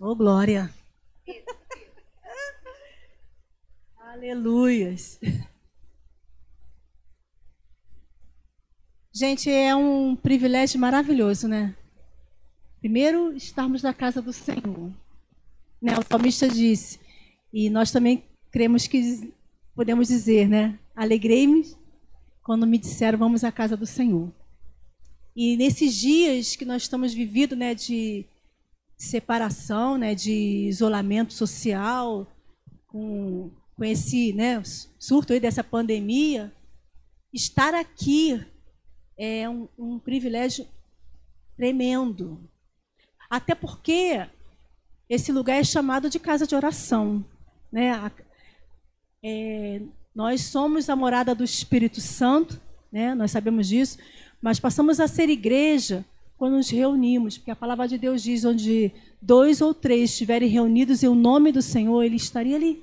Oh, 0.00 0.14
glória. 0.14 0.72
Aleluias. 3.98 5.18
Gente, 9.12 9.50
é 9.50 9.74
um 9.74 10.14
privilégio 10.14 10.78
maravilhoso, 10.78 11.48
né? 11.48 11.74
Primeiro, 12.78 13.32
estarmos 13.32 13.82
na 13.82 13.92
casa 13.92 14.22
do 14.22 14.32
Senhor. 14.32 14.92
Né? 15.82 15.98
O 15.98 16.02
salmista 16.08 16.48
disse, 16.48 17.00
e 17.52 17.68
nós 17.68 17.90
também 17.90 18.22
cremos 18.52 18.86
que 18.86 19.34
podemos 19.74 20.06
dizer, 20.06 20.48
né? 20.48 20.78
Alegrei-me 20.94 21.76
quando 22.44 22.68
me 22.68 22.78
disseram 22.78 23.18
vamos 23.18 23.42
à 23.42 23.50
casa 23.50 23.76
do 23.76 23.84
Senhor. 23.84 24.32
E 25.34 25.56
nesses 25.56 25.92
dias 25.96 26.54
que 26.54 26.64
nós 26.64 26.82
estamos 26.82 27.12
vivendo, 27.12 27.56
né, 27.56 27.74
de 27.74 28.24
separação, 28.98 29.96
né, 29.96 30.14
de 30.14 30.66
isolamento 30.68 31.32
social, 31.32 32.26
com, 32.88 33.50
com 33.76 33.84
esse 33.84 34.32
né, 34.32 34.60
surto 34.98 35.32
aí 35.32 35.38
dessa 35.38 35.62
pandemia, 35.62 36.52
estar 37.32 37.74
aqui 37.74 38.44
é 39.16 39.48
um, 39.48 39.68
um 39.78 39.98
privilégio 39.98 40.66
tremendo. 41.56 42.48
Até 43.30 43.54
porque 43.54 44.26
esse 45.08 45.32
lugar 45.32 45.56
é 45.56 45.64
chamado 45.64 46.10
de 46.10 46.18
casa 46.18 46.46
de 46.46 46.54
oração. 46.54 47.24
Né? 47.70 48.12
É, 49.22 49.80
nós 50.14 50.42
somos 50.42 50.88
a 50.88 50.96
morada 50.96 51.34
do 51.34 51.44
Espírito 51.44 52.00
Santo, 52.00 52.60
né? 52.90 53.14
nós 53.14 53.30
sabemos 53.30 53.68
disso, 53.68 53.98
mas 54.40 54.60
passamos 54.60 55.00
a 55.00 55.08
ser 55.08 55.28
igreja 55.28 56.04
quando 56.38 56.56
nos 56.56 56.70
reunimos, 56.70 57.36
porque 57.36 57.50
a 57.50 57.56
palavra 57.56 57.88
de 57.88 57.98
Deus 57.98 58.22
diz: 58.22 58.44
onde 58.44 58.92
dois 59.20 59.60
ou 59.60 59.74
três 59.74 60.10
estiverem 60.10 60.48
reunidos 60.48 61.02
em 61.02 61.08
o 61.08 61.14
nome 61.14 61.50
do 61.50 61.60
Senhor, 61.60 62.02
Ele 62.02 62.16
estaria 62.16 62.54
ali. 62.54 62.82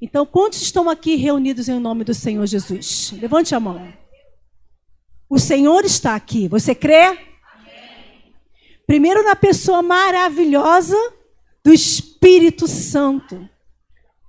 Então, 0.00 0.26
quantos 0.26 0.60
estão 0.60 0.90
aqui 0.90 1.14
reunidos 1.14 1.68
em 1.68 1.78
nome 1.78 2.04
do 2.04 2.12
Senhor 2.12 2.44
Jesus? 2.46 3.14
Levante 3.20 3.54
a 3.54 3.60
mão. 3.60 3.86
O 5.28 5.38
Senhor 5.38 5.84
está 5.84 6.14
aqui. 6.14 6.48
Você 6.48 6.74
crê? 6.74 7.16
Primeiro, 8.86 9.22
na 9.22 9.36
pessoa 9.36 9.82
maravilhosa 9.82 10.96
do 11.62 11.72
Espírito 11.72 12.66
Santo, 12.66 13.48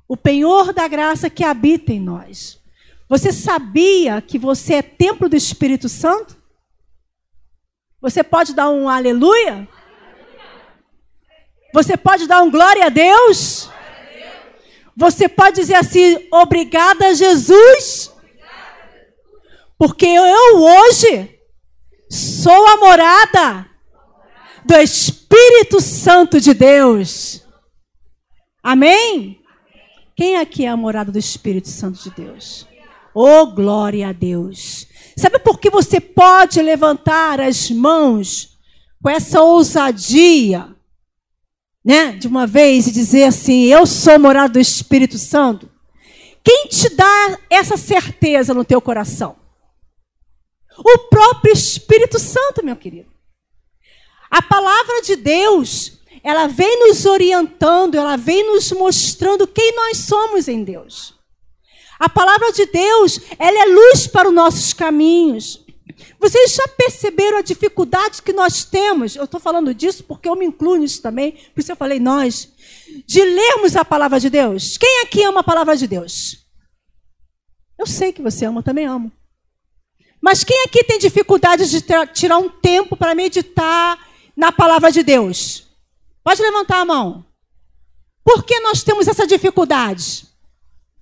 o 0.07 0.15
penhor 0.15 0.71
da 0.71 0.87
graça 0.87 1.29
que 1.29 1.43
habita 1.43 1.91
em 1.91 1.99
nós. 1.99 2.59
Você 3.09 3.31
sabia 3.31 4.21
que 4.21 4.37
você 4.37 4.75
é 4.75 4.81
templo 4.81 5.27
do 5.27 5.35
Espírito 5.35 5.89
Santo? 5.89 6.44
Você 8.05 8.23
pode 8.23 8.53
dar 8.53 8.69
um 8.69 8.87
aleluia? 8.87 9.67
Você 11.73 11.97
pode 11.97 12.27
dar 12.27 12.43
um 12.43 12.51
glória 12.51 12.85
a 12.85 12.89
Deus? 12.89 13.67
Você 14.95 15.27
pode 15.27 15.55
dizer 15.55 15.73
assim: 15.73 16.27
obrigada, 16.31 17.15
Jesus, 17.15 18.13
porque 19.75 20.05
eu 20.05 20.59
hoje 20.59 21.35
sou 22.07 22.67
a 22.67 22.77
morada 22.77 23.67
do 24.63 24.75
Espírito 24.75 25.81
Santo 25.81 26.39
de 26.39 26.53
Deus. 26.53 27.43
Amém? 28.61 29.41
Quem 30.15 30.37
aqui 30.37 30.63
é 30.63 30.69
a 30.69 30.77
morada 30.77 31.11
do 31.11 31.17
Espírito 31.17 31.69
Santo 31.69 32.03
de 32.03 32.11
Deus? 32.11 32.67
Oh, 33.15 33.47
glória 33.47 34.09
a 34.09 34.11
Deus. 34.11 34.85
Sabe 35.17 35.39
por 35.39 35.59
que 35.59 35.69
você 35.69 35.99
pode 35.99 36.61
levantar 36.61 37.39
as 37.39 37.71
mãos 37.71 38.57
com 39.01 39.09
essa 39.09 39.41
ousadia, 39.41 40.75
né? 41.83 42.13
De 42.13 42.27
uma 42.27 42.45
vez 42.45 42.87
e 42.87 42.91
dizer 42.91 43.23
assim: 43.23 43.65
Eu 43.65 43.85
sou 43.85 44.19
morado 44.19 44.53
do 44.53 44.59
Espírito 44.59 45.17
Santo. 45.17 45.69
Quem 46.43 46.67
te 46.67 46.89
dá 46.89 47.39
essa 47.49 47.77
certeza 47.77 48.53
no 48.53 48.65
teu 48.65 48.81
coração? 48.81 49.35
O 50.77 50.97
próprio 51.09 51.53
Espírito 51.53 52.19
Santo, 52.19 52.63
meu 52.63 52.75
querido. 52.75 53.09
A 54.29 54.41
palavra 54.41 55.01
de 55.01 55.15
Deus, 55.15 55.99
ela 56.21 56.47
vem 56.47 56.87
nos 56.87 57.05
orientando, 57.05 57.95
ela 57.95 58.17
vem 58.17 58.45
nos 58.45 58.71
mostrando 58.73 59.47
quem 59.47 59.73
nós 59.75 59.97
somos 59.99 60.47
em 60.47 60.63
Deus. 60.63 61.15
A 61.99 62.09
palavra 62.09 62.51
de 62.51 62.65
Deus, 62.65 63.19
ela 63.39 63.57
é 63.57 63.65
luz 63.65 64.07
para 64.07 64.27
os 64.27 64.33
nossos 64.33 64.73
caminhos. 64.73 65.65
Vocês 66.19 66.53
já 66.53 66.67
perceberam 66.67 67.37
a 67.37 67.41
dificuldade 67.41 68.21
que 68.21 68.33
nós 68.33 68.65
temos? 68.65 69.15
Eu 69.15 69.25
estou 69.25 69.39
falando 69.39 69.73
disso 69.73 70.03
porque 70.03 70.27
eu 70.27 70.35
me 70.35 70.45
incluo 70.45 70.75
nisso 70.75 71.01
também, 71.01 71.33
por 71.53 71.61
isso 71.61 71.71
eu 71.71 71.75
falei 71.75 71.99
nós, 71.99 72.51
de 73.05 73.23
lermos 73.23 73.75
a 73.75 73.85
palavra 73.85 74.19
de 74.19 74.29
Deus. 74.29 74.77
Quem 74.77 75.03
aqui 75.03 75.23
ama 75.23 75.39
a 75.39 75.43
palavra 75.43 75.77
de 75.77 75.87
Deus? 75.87 76.45
Eu 77.77 77.85
sei 77.85 78.11
que 78.11 78.21
você 78.21 78.45
ama, 78.45 78.63
também 78.63 78.85
amo. 78.85 79.11
Mas 80.21 80.43
quem 80.43 80.63
aqui 80.63 80.83
tem 80.83 80.97
dificuldade 80.97 81.69
de 81.69 81.81
tirar 82.13 82.39
um 82.39 82.49
tempo 82.49 82.97
para 82.97 83.13
meditar 83.13 83.99
na 84.35 84.51
palavra 84.51 84.91
de 84.91 85.03
Deus? 85.03 85.67
Pode 86.23 86.41
levantar 86.41 86.79
a 86.79 86.85
mão. 86.85 87.25
Por 88.23 88.43
que 88.43 88.59
nós 88.61 88.81
temos 88.81 89.07
essa 89.07 89.27
dificuldade? 89.27 90.25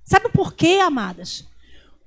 Sabe 0.03 0.29
por 0.29 0.53
quê, 0.53 0.79
amadas? 0.81 1.45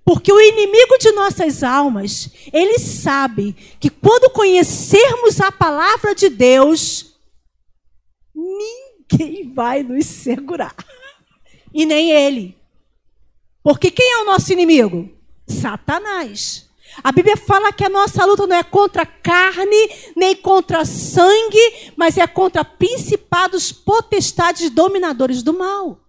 Porque 0.05 0.33
o 0.33 0.41
inimigo 0.41 0.99
de 0.99 1.11
nossas 1.13 1.65
almas, 1.65 2.31
ele 2.53 2.79
sabe 2.79 3.55
que 3.81 3.91
quando 3.91 4.31
conhecermos 4.31 5.41
a 5.41 5.51
palavra 5.51 6.15
de 6.15 6.29
Deus, 6.29 7.17
ninguém 8.33 9.53
vai 9.53 9.83
nos 9.83 10.07
segurar. 10.07 10.77
E 11.75 11.85
nem 11.85 12.13
ele. 12.13 12.57
Porque 13.63 13.91
quem 13.91 14.13
é 14.13 14.19
o 14.19 14.27
nosso 14.27 14.53
inimigo? 14.53 15.11
Satanás. 15.47 16.67
A 17.03 17.11
Bíblia 17.11 17.37
fala 17.37 17.73
que 17.73 17.85
a 17.85 17.89
nossa 17.89 18.25
luta 18.25 18.47
não 18.47 18.57
é 18.57 18.63
contra 18.63 19.05
carne, 19.05 19.91
nem 20.17 20.37
contra 20.37 20.85
sangue, 20.85 21.93
mas 21.97 22.17
é 22.17 22.27
contra 22.29 22.65
principados, 22.65 23.73
potestades, 23.73 24.71
dominadores 24.71 25.43
do 25.43 25.53
mal. 25.53 26.06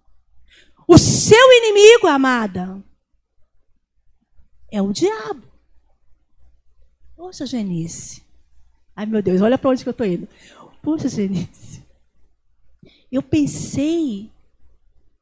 O 0.90 0.96
seu 0.96 1.52
inimigo, 1.52 2.06
amada, 2.06 2.82
é 4.72 4.80
o 4.80 4.90
diabo. 4.90 5.42
Poxa, 7.14 7.44
Genice. 7.44 8.22
Ai, 8.96 9.04
meu 9.04 9.20
Deus, 9.20 9.42
olha 9.42 9.58
para 9.58 9.68
onde 9.68 9.82
que 9.82 9.88
eu 9.90 9.92
estou 9.92 10.06
indo. 10.06 10.26
Poxa, 10.82 11.06
Genice. 11.06 11.84
Eu 13.12 13.22
pensei 13.22 14.30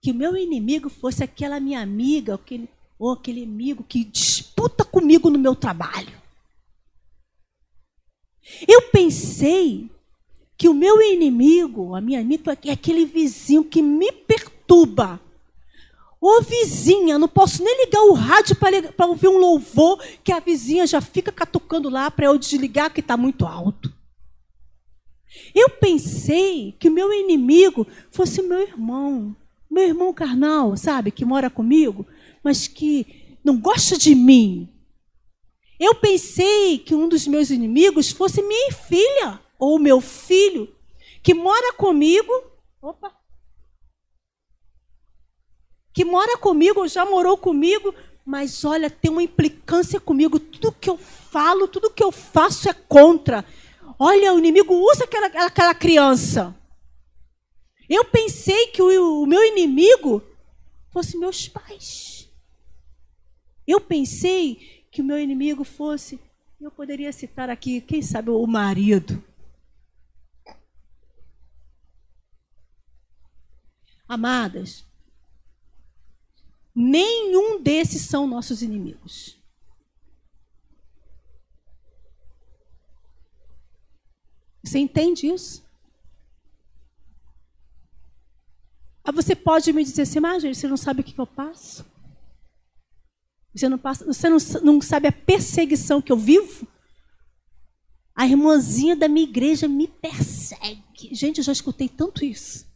que 0.00 0.12
o 0.12 0.14
meu 0.14 0.36
inimigo 0.36 0.88
fosse 0.88 1.24
aquela 1.24 1.58
minha 1.58 1.80
amiga, 1.80 2.36
aquele, 2.36 2.68
ou 2.96 3.10
aquele 3.10 3.42
amigo 3.42 3.82
que 3.82 4.04
disputa 4.04 4.84
comigo 4.84 5.28
no 5.30 5.38
meu 5.38 5.56
trabalho. 5.56 6.14
Eu 8.68 8.82
pensei 8.92 9.90
que 10.56 10.68
o 10.68 10.74
meu 10.74 11.02
inimigo, 11.02 11.96
a 11.96 12.00
minha 12.00 12.20
amiga, 12.20 12.56
é 12.66 12.70
aquele 12.70 13.04
vizinho 13.04 13.64
que 13.64 13.82
me 13.82 14.12
perturba 14.12 15.20
Ô 16.28 16.42
vizinha, 16.42 17.20
não 17.20 17.28
posso 17.28 17.62
nem 17.62 17.84
ligar 17.84 18.02
o 18.02 18.12
rádio 18.12 18.56
para 18.56 19.06
ouvir 19.06 19.28
um 19.28 19.38
louvor, 19.38 20.04
que 20.24 20.32
a 20.32 20.40
vizinha 20.40 20.84
já 20.84 21.00
fica 21.00 21.30
catucando 21.30 21.88
lá 21.88 22.10
para 22.10 22.26
eu 22.26 22.36
desligar 22.36 22.92
que 22.92 22.98
está 22.98 23.16
muito 23.16 23.46
alto. 23.46 23.94
Eu 25.54 25.70
pensei 25.70 26.74
que 26.80 26.88
o 26.88 26.90
meu 26.90 27.12
inimigo 27.12 27.86
fosse 28.10 28.40
o 28.40 28.48
meu 28.48 28.60
irmão, 28.60 29.36
meu 29.70 29.84
irmão 29.84 30.12
carnal, 30.12 30.76
sabe, 30.76 31.12
que 31.12 31.24
mora 31.24 31.48
comigo, 31.48 32.04
mas 32.42 32.66
que 32.66 33.38
não 33.44 33.56
gosta 33.56 33.96
de 33.96 34.12
mim. 34.12 34.68
Eu 35.78 35.94
pensei 35.94 36.76
que 36.78 36.92
um 36.92 37.08
dos 37.08 37.24
meus 37.28 37.50
inimigos 37.50 38.10
fosse 38.10 38.42
minha 38.42 38.72
filha 38.72 39.38
ou 39.60 39.78
meu 39.78 40.00
filho, 40.00 40.74
que 41.22 41.32
mora 41.32 41.72
comigo. 41.74 42.32
Opa, 42.82 43.15
que 45.96 46.04
mora 46.04 46.36
comigo, 46.36 46.86
já 46.86 47.06
morou 47.06 47.38
comigo, 47.38 47.94
mas 48.22 48.66
olha, 48.66 48.90
tem 48.90 49.10
uma 49.10 49.22
implicância 49.22 49.98
comigo. 49.98 50.38
Tudo 50.38 50.70
que 50.70 50.90
eu 50.90 50.98
falo, 50.98 51.66
tudo 51.66 51.90
que 51.90 52.04
eu 52.04 52.12
faço 52.12 52.68
é 52.68 52.74
contra. 52.74 53.42
Olha, 53.98 54.34
o 54.34 54.38
inimigo 54.38 54.74
usa 54.74 55.04
aquela, 55.04 55.28
aquela 55.46 55.74
criança. 55.74 56.54
Eu 57.88 58.04
pensei 58.04 58.66
que 58.66 58.82
o, 58.82 59.22
o 59.22 59.26
meu 59.26 59.42
inimigo 59.42 60.22
fosse 60.92 61.16
meus 61.16 61.48
pais. 61.48 62.28
Eu 63.66 63.80
pensei 63.80 64.84
que 64.92 65.00
o 65.00 65.04
meu 65.04 65.18
inimigo 65.18 65.64
fosse, 65.64 66.20
eu 66.60 66.70
poderia 66.70 67.10
citar 67.10 67.48
aqui, 67.48 67.80
quem 67.80 68.02
sabe, 68.02 68.28
o 68.28 68.46
marido. 68.46 69.24
Amadas, 74.06 74.84
Nenhum 76.78 77.58
desses 77.62 78.02
são 78.02 78.26
nossos 78.26 78.60
inimigos. 78.60 79.34
Você 84.62 84.78
entende 84.78 85.26
isso? 85.26 85.64
Aí 89.02 89.10
você 89.10 89.34
pode 89.34 89.72
me 89.72 89.82
dizer 89.82 90.02
assim, 90.02 90.20
mas 90.20 90.42
você 90.42 90.68
não 90.68 90.76
sabe 90.76 91.00
o 91.00 91.04
que 91.04 91.18
eu 91.18 91.26
passo? 91.26 91.82
Você 93.54 93.70
não, 93.70 93.78
passa, 93.78 94.04
você 94.04 94.28
não, 94.28 94.36
não 94.62 94.82
sabe 94.82 95.08
a 95.08 95.12
perseguição 95.12 96.02
que 96.02 96.12
eu 96.12 96.16
vivo? 96.18 96.68
A 98.14 98.26
irmãzinha 98.26 98.94
da 98.94 99.08
minha 99.08 99.26
igreja 99.26 99.66
me 99.66 99.88
persegue. 99.88 100.84
Gente, 101.12 101.38
eu 101.38 101.44
já 101.44 101.52
escutei 101.52 101.88
tanto 101.88 102.22
isso. 102.22 102.66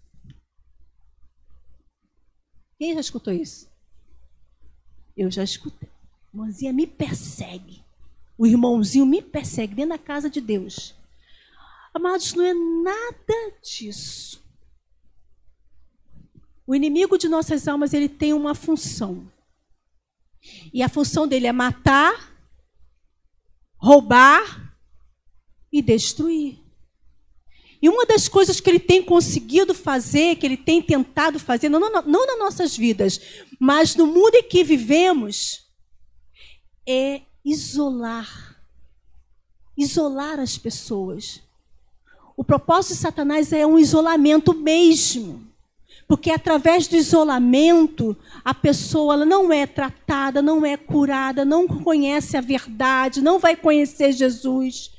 Quem 2.78 2.94
já 2.94 3.00
escutou 3.00 3.30
isso? 3.30 3.69
Eu 5.16 5.30
já 5.30 5.42
escutei. 5.42 5.88
A 5.88 6.36
irmãzinha 6.36 6.72
me 6.72 6.86
persegue. 6.86 7.82
O 8.38 8.46
irmãozinho 8.46 9.04
me 9.04 9.20
persegue 9.20 9.74
dentro 9.74 9.90
da 9.90 9.98
casa 9.98 10.30
de 10.30 10.40
Deus. 10.40 10.94
Amados, 11.92 12.34
não 12.34 12.44
é 12.44 12.54
nada 12.54 13.52
disso. 13.62 14.42
O 16.66 16.74
inimigo 16.74 17.18
de 17.18 17.28
nossas 17.28 17.66
almas, 17.66 17.92
ele 17.92 18.08
tem 18.08 18.32
uma 18.32 18.54
função. 18.54 19.30
E 20.72 20.82
a 20.82 20.88
função 20.88 21.26
dele 21.26 21.48
é 21.48 21.52
matar, 21.52 22.32
roubar 23.76 24.72
e 25.72 25.82
destruir. 25.82 26.59
E 27.82 27.88
uma 27.88 28.04
das 28.04 28.28
coisas 28.28 28.60
que 28.60 28.68
ele 28.68 28.78
tem 28.78 29.02
conseguido 29.02 29.74
fazer, 29.74 30.36
que 30.36 30.46
ele 30.46 30.56
tem 30.56 30.82
tentado 30.82 31.38
fazer, 31.38 31.68
não, 31.68 31.80
não, 31.80 32.02
não 32.02 32.26
nas 32.26 32.38
nossas 32.38 32.76
vidas, 32.76 33.20
mas 33.58 33.96
no 33.96 34.06
mundo 34.06 34.34
em 34.34 34.42
que 34.42 34.62
vivemos, 34.62 35.66
é 36.86 37.22
isolar. 37.44 38.56
Isolar 39.76 40.38
as 40.38 40.58
pessoas. 40.58 41.40
O 42.36 42.44
propósito 42.44 42.94
de 42.94 43.00
Satanás 43.00 43.52
é 43.52 43.66
um 43.66 43.78
isolamento 43.78 44.54
mesmo. 44.54 45.48
Porque 46.06 46.30
através 46.30 46.88
do 46.88 46.96
isolamento, 46.96 48.16
a 48.44 48.52
pessoa 48.52 49.24
não 49.24 49.52
é 49.52 49.66
tratada, 49.66 50.42
não 50.42 50.66
é 50.66 50.76
curada, 50.76 51.44
não 51.44 51.68
conhece 51.68 52.36
a 52.36 52.40
verdade, 52.40 53.22
não 53.22 53.38
vai 53.38 53.54
conhecer 53.54 54.12
Jesus. 54.12 54.90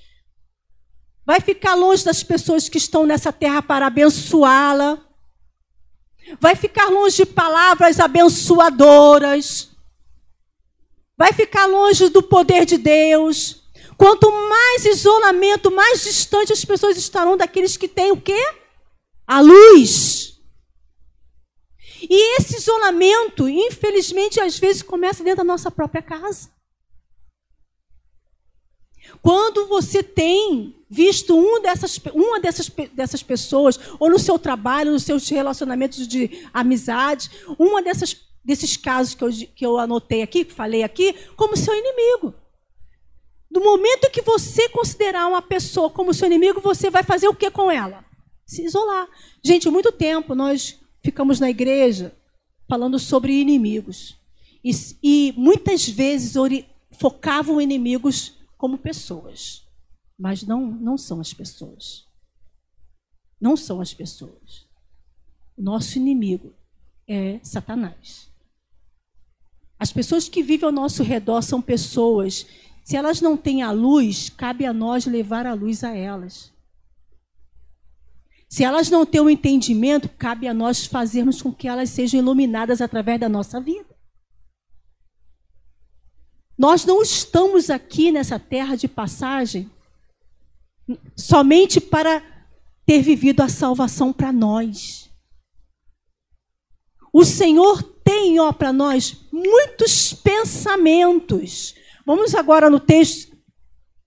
Vai 1.25 1.39
ficar 1.39 1.75
longe 1.75 2.03
das 2.03 2.23
pessoas 2.23 2.67
que 2.67 2.77
estão 2.77 3.05
nessa 3.05 3.31
terra 3.31 3.61
para 3.61 3.87
abençoá-la. 3.87 4.99
Vai 6.39 6.55
ficar 6.55 6.89
longe 6.89 7.17
de 7.17 7.25
palavras 7.25 7.99
abençoadoras. 7.99 9.69
Vai 11.17 11.33
ficar 11.33 11.65
longe 11.67 12.09
do 12.09 12.23
poder 12.23 12.65
de 12.65 12.77
Deus. 12.77 13.61
Quanto 13.97 14.31
mais 14.31 14.85
isolamento, 14.85 15.69
mais 15.69 16.03
distante 16.03 16.51
as 16.51 16.65
pessoas 16.65 16.97
estarão 16.97 17.37
daqueles 17.37 17.77
que 17.77 17.87
têm 17.87 18.11
o 18.11 18.19
quê? 18.19 18.43
A 19.27 19.39
luz. 19.39 20.39
E 22.01 22.37
esse 22.37 22.57
isolamento, 22.57 23.47
infelizmente, 23.47 24.39
às 24.39 24.57
vezes 24.57 24.81
começa 24.81 25.23
dentro 25.23 25.37
da 25.37 25.43
nossa 25.43 25.69
própria 25.69 26.01
casa. 26.01 26.49
Quando 29.21 29.67
você 29.67 30.03
tem 30.03 30.75
visto 30.89 31.37
um 31.37 31.61
dessas, 31.61 31.99
uma 32.13 32.39
dessas, 32.39 32.69
dessas 32.93 33.23
pessoas, 33.23 33.79
ou 33.97 34.09
no 34.09 34.19
seu 34.19 34.37
trabalho, 34.37 34.91
nos 34.91 35.03
seus 35.03 35.27
relacionamentos 35.29 36.07
de 36.07 36.45
amizade, 36.53 37.31
uma 37.57 37.81
dessas, 37.81 38.17
desses 38.43 38.75
casos 38.75 39.15
que 39.15 39.23
eu, 39.23 39.29
que 39.55 39.65
eu 39.65 39.77
anotei 39.77 40.21
aqui, 40.21 40.43
que 40.43 40.53
falei 40.53 40.83
aqui, 40.83 41.15
como 41.35 41.55
seu 41.55 41.73
inimigo. 41.73 42.33
Do 43.49 43.61
momento 43.61 44.11
que 44.11 44.21
você 44.21 44.67
considerar 44.69 45.27
uma 45.27 45.41
pessoa 45.41 45.89
como 45.89 46.13
seu 46.13 46.27
inimigo, 46.27 46.61
você 46.61 46.89
vai 46.89 47.03
fazer 47.03 47.27
o 47.27 47.35
que 47.35 47.49
com 47.51 47.71
ela? 47.71 48.03
Se 48.45 48.63
isolar. 48.63 49.07
Gente, 49.43 49.69
muito 49.69 49.91
tempo 49.91 50.35
nós 50.35 50.77
ficamos 51.01 51.39
na 51.39 51.49
igreja 51.49 52.13
falando 52.67 52.97
sobre 52.99 53.33
inimigos. 53.33 54.17
E, 54.63 54.71
e 55.03 55.33
muitas 55.35 55.87
vezes 55.87 56.35
focavam 56.91 57.59
inimigos 57.59 58.40
como 58.61 58.77
pessoas. 58.77 59.67
Mas 60.15 60.43
não, 60.43 60.67
não 60.67 60.95
são 60.95 61.19
as 61.19 61.33
pessoas. 61.33 62.05
Não 63.39 63.57
são 63.57 63.81
as 63.81 63.91
pessoas. 63.91 64.67
Nosso 65.57 65.97
inimigo 65.97 66.53
é 67.07 67.39
Satanás. 67.41 68.29
As 69.79 69.91
pessoas 69.91 70.29
que 70.29 70.43
vivem 70.43 70.67
ao 70.67 70.71
nosso 70.71 71.01
redor 71.01 71.41
são 71.41 71.59
pessoas. 71.59 72.45
Se 72.83 72.95
elas 72.95 73.19
não 73.19 73.35
têm 73.35 73.63
a 73.63 73.71
luz, 73.71 74.29
cabe 74.29 74.63
a 74.63 74.71
nós 74.71 75.07
levar 75.07 75.47
a 75.47 75.55
luz 75.55 75.83
a 75.83 75.95
elas. 75.95 76.53
Se 78.47 78.63
elas 78.63 78.91
não 78.91 79.07
têm 79.07 79.21
o 79.21 79.23
um 79.23 79.29
entendimento, 79.29 80.07
cabe 80.07 80.47
a 80.47 80.53
nós 80.53 80.85
fazermos 80.85 81.41
com 81.41 81.51
que 81.51 81.67
elas 81.67 81.89
sejam 81.89 82.19
iluminadas 82.19 82.79
através 82.79 83.19
da 83.19 83.27
nossa 83.27 83.59
vida. 83.59 83.90
Nós 86.61 86.85
não 86.85 87.01
estamos 87.01 87.71
aqui 87.71 88.11
nessa 88.11 88.37
terra 88.37 88.75
de 88.75 88.87
passagem 88.87 89.67
somente 91.15 91.81
para 91.81 92.21
ter 92.85 93.01
vivido 93.01 93.41
a 93.41 93.49
salvação 93.49 94.13
para 94.13 94.31
nós. 94.31 95.09
O 97.11 97.25
Senhor 97.25 97.81
tem, 97.81 98.39
ó, 98.39 98.51
para 98.51 98.71
nós 98.71 99.25
muitos 99.31 100.13
pensamentos. 100.13 101.73
Vamos 102.05 102.35
agora 102.35 102.69
no 102.69 102.79
texto 102.79 103.35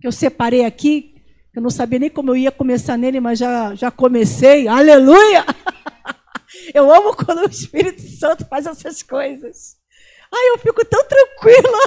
que 0.01 0.06
eu 0.06 0.12
separei 0.12 0.65
aqui, 0.65 1.17
eu 1.56 1.61
não 1.61 1.71
sabia 1.71 1.99
nem 1.99 2.09
como 2.09 2.31
eu 2.31 2.37
ia 2.37 2.53
começar 2.53 2.97
nele, 2.97 3.19
mas 3.19 3.41
já, 3.41 3.75
já 3.75 3.91
comecei. 3.91 4.69
Aleluia! 4.69 5.45
Eu 6.73 6.93
amo 6.95 7.17
quando 7.17 7.41
o 7.41 7.51
Espírito 7.51 8.01
Santo 8.01 8.47
faz 8.47 8.65
essas 8.65 9.03
coisas. 9.03 9.77
Ai, 10.34 10.50
eu 10.50 10.58
fico 10.58 10.84
tão 10.84 11.04
tranquila. 11.04 11.78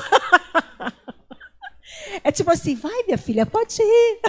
É 2.23 2.31
tipo 2.31 2.49
assim, 2.49 2.75
vai 2.75 3.03
minha 3.03 3.17
filha, 3.17 3.45
pode 3.45 3.81
ir. 3.81 4.21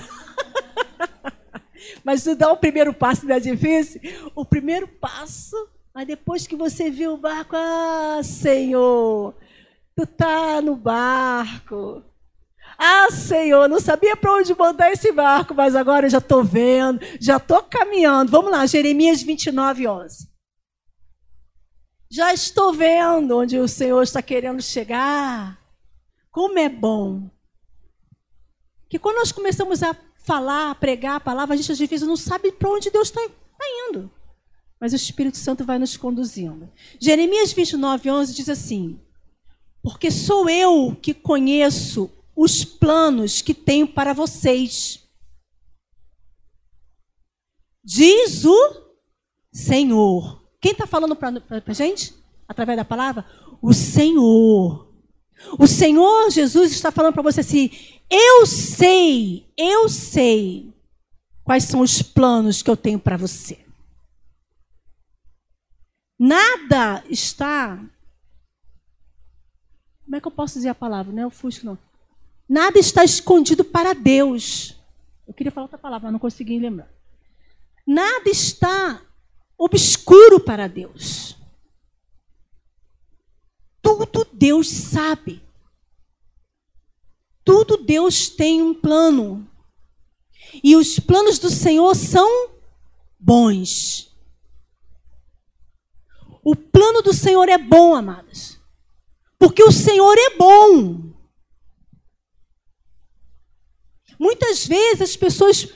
Mas 2.05 2.25
tu 2.25 2.35
dá 2.35 2.51
o 2.51 2.57
primeiro 2.57 2.93
passo 2.93 3.27
não 3.27 3.37
é 3.37 3.41
difícil? 3.41 4.01
O 4.35 4.45
primeiro 4.45 4.89
passo, 4.89 5.57
aí 5.95 6.05
depois 6.05 6.47
que 6.47 6.57
você 6.57 6.91
viu 6.91 7.15
o 7.15 7.17
barco, 7.17 7.55
ah, 7.57 8.21
Senhor, 8.23 9.35
tu 9.97 10.07
tá 10.07 10.61
no 10.61 10.77
barco. 10.77 12.03
Ah, 12.79 13.11
Senhor, 13.11 13.69
não 13.69 13.81
sabia 13.81 14.17
para 14.17 14.35
onde 14.35 14.55
mandar 14.55 14.93
esse 14.93 15.11
barco, 15.11 15.55
mas 15.55 15.75
agora 15.75 16.07
eu 16.07 16.11
já 16.11 16.19
estou 16.19 16.45
vendo, 16.45 17.01
já 17.21 17.37
estou 17.37 17.63
caminhando. 17.63 18.31
Vamos 18.31 18.51
lá, 18.51 18.67
Jeremias 18.67 19.23
29, 19.23 19.89
11. 19.89 20.29
Já 22.11 22.33
estou 22.33 22.73
vendo 22.73 23.37
onde 23.39 23.59
o 23.59 23.69
Senhor 23.69 24.03
está 24.03 24.23
querendo 24.23 24.63
chegar. 24.63 25.59
Como 26.31 26.59
é 26.59 26.69
bom. 26.69 27.31
Que 28.89 28.99
quando 28.99 29.17
nós 29.17 29.33
começamos 29.33 29.83
a 29.83 29.95
falar, 30.25 30.71
a 30.71 30.75
pregar 30.75 31.17
a 31.17 31.21
palavra, 31.21 31.55
a 31.55 31.57
gente 31.57 31.71
às 31.71 31.79
vezes 31.79 32.07
não 32.07 32.17
sabe 32.17 32.53
para 32.53 32.71
onde 32.71 32.91
Deus 32.91 33.09
está 33.09 33.21
indo. 33.89 34.11
Mas 34.81 34.93
o 34.93 34.97
Espírito 34.97 35.37
Santo 35.37 35.65
vai 35.65 35.79
nos 35.79 35.97
conduzindo. 35.97 36.71
Jeremias 37.01 37.53
29, 37.53 38.11
11 38.11 38.35
diz 38.35 38.49
assim: 38.49 39.01
Porque 39.83 40.11
sou 40.11 40.49
eu 40.49 40.97
que 41.01 41.13
conheço 41.13 42.11
os 42.35 42.65
planos 42.65 43.43
que 43.43 43.53
tenho 43.53 43.89
para 43.89 44.13
vocês. 44.13 45.03
Diz 47.83 48.45
o 48.45 48.93
Senhor. 49.53 50.38
Quem 50.61 50.73
está 50.73 50.87
falando 50.87 51.15
para 51.15 51.41
a 51.67 51.73
gente? 51.73 52.15
Através 52.47 52.77
da 52.77 52.85
palavra? 52.85 53.25
O 53.63 53.73
Senhor. 53.73 54.89
O 55.59 55.67
Senhor 55.67 56.31
Jesus 56.31 56.73
está 56.73 56.91
falando 56.91 57.15
para 57.15 57.23
você 57.23 57.41
assim: 57.41 57.71
eu 58.11 58.47
sei, 58.47 59.47
eu 59.57 59.89
sei 59.89 60.73
quais 61.45 61.65
são 61.65 61.81
os 61.81 62.03
planos 62.03 62.63
que 62.63 62.71
eu 62.71 62.77
tenho 62.77 62.99
para 62.99 63.17
você. 63.17 63.65
Nada 66.19 67.05
está. 67.09 67.77
Como 70.05 70.17
é 70.17 70.21
que 70.21 70.27
eu 70.27 70.33
posso 70.33 70.55
dizer 70.55 70.71
a 70.71 70.75
palavra? 70.75 71.13
Não 71.13 71.23
é 71.23 71.27
o 71.27 71.31
fusco, 71.31 71.67
não. 71.67 71.79
Nada 72.49 72.79
está 72.79 73.05
escondido 73.05 73.63
para 73.63 73.93
Deus. 73.93 74.75
Eu 75.27 75.35
queria 75.35 75.53
falar 75.53 75.67
outra 75.67 75.79
palavra, 75.79 76.07
mas 76.07 76.13
não 76.13 76.19
consegui 76.19 76.59
lembrar. 76.59 76.91
Nada 77.87 78.29
está 78.29 78.98
obscuro 79.59 80.39
para 80.39 80.69
Deus. 80.69 81.37
Tudo 83.83 84.27
Deus 84.33 84.69
sabe. 84.69 85.43
Tudo 87.45 87.77
Deus 87.79 88.29
tem 88.29 88.63
um 88.63 88.73
plano. 88.73 89.51
E 90.63 90.77
os 90.77 90.99
planos 91.01 91.39
do 91.39 91.51
Senhor 91.51 91.95
são 91.97 92.51
bons. 93.19 94.15
O 96.43 96.55
plano 96.55 97.03
do 97.03 97.13
Senhor 97.13 97.49
é 97.49 97.59
bom, 97.59 97.95
amados. 97.95 98.59
Porque 99.39 99.63
o 99.63 99.73
Senhor 99.73 100.17
é 100.17 100.37
bom. 100.37 101.13
Muitas 104.19 104.67
vezes 104.67 105.03
as 105.03 105.17
pessoas 105.17 105.69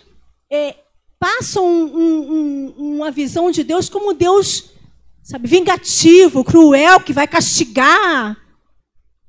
é, 0.51 0.82
passam 1.23 1.65
um, 1.65 2.33
um, 2.77 2.97
uma 2.97 3.13
visão 3.13 3.49
de 3.53 3.63
Deus 3.63 3.89
como 3.89 4.13
Deus 4.13 4.73
sabe, 5.23 5.47
vingativo, 5.47 6.43
cruel, 6.43 6.99
que 6.99 7.13
vai 7.13 7.29
castigar. 7.29 8.37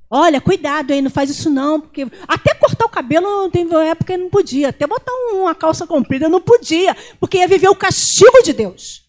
Olha, 0.09 0.41
cuidado 0.41 0.91
aí, 0.91 1.03
não 1.03 1.11
faz 1.11 1.29
isso 1.29 1.51
não, 1.51 1.79
porque 1.79 2.07
até 2.27 2.55
cortar 2.55 2.85
o 2.85 2.89
cabelo 2.89 3.47
teve 3.51 3.69
uma 3.69 3.85
época 3.85 4.17
não 4.17 4.27
podia, 4.27 4.69
até 4.69 4.87
botar 4.87 5.11
uma 5.33 5.53
calça 5.53 5.85
comprida 5.85 6.27
não 6.27 6.41
podia, 6.41 6.97
porque 7.19 7.37
ia 7.37 7.47
viver 7.47 7.69
o 7.69 7.75
castigo 7.75 8.41
de 8.41 8.53
Deus. 8.53 9.07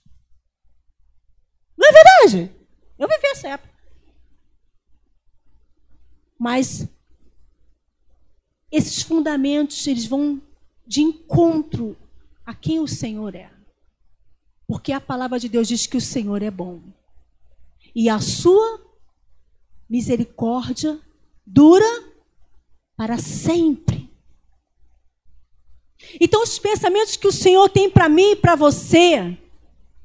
Não 1.79 1.88
é 1.88 1.93
verdade? 1.93 2.53
Eu 2.99 3.09
vivi 3.09 3.26
essa 3.29 3.49
época. 3.49 3.73
Mas 6.38 6.87
esses 8.71 9.03
fundamentos, 9.03 9.87
eles 9.87 10.05
vão 10.05 10.38
de 10.87 11.00
encontro 11.00 11.97
a 12.44 12.54
quem 12.54 12.80
o 12.80 12.88
Senhor 12.88 13.34
é. 13.34 13.50
Porque 14.66 14.92
a 14.92 15.00
palavra 15.00 15.38
de 15.38 15.48
Deus 15.48 15.68
diz 15.68 15.86
que 15.86 15.96
o 15.96 16.00
Senhor 16.00 16.42
é 16.42 16.50
bom. 16.50 16.80
E 17.94 18.08
a 18.08 18.20
sua 18.20 18.80
misericórdia 19.88 20.98
dura 21.46 21.86
para 22.96 23.18
sempre. 23.18 24.10
Então, 26.20 26.42
os 26.42 26.58
pensamentos 26.58 27.16
que 27.16 27.26
o 27.26 27.32
Senhor 27.32 27.68
tem 27.68 27.90
para 27.90 28.08
mim 28.08 28.32
e 28.32 28.36
para 28.36 28.54
você, 28.54 29.38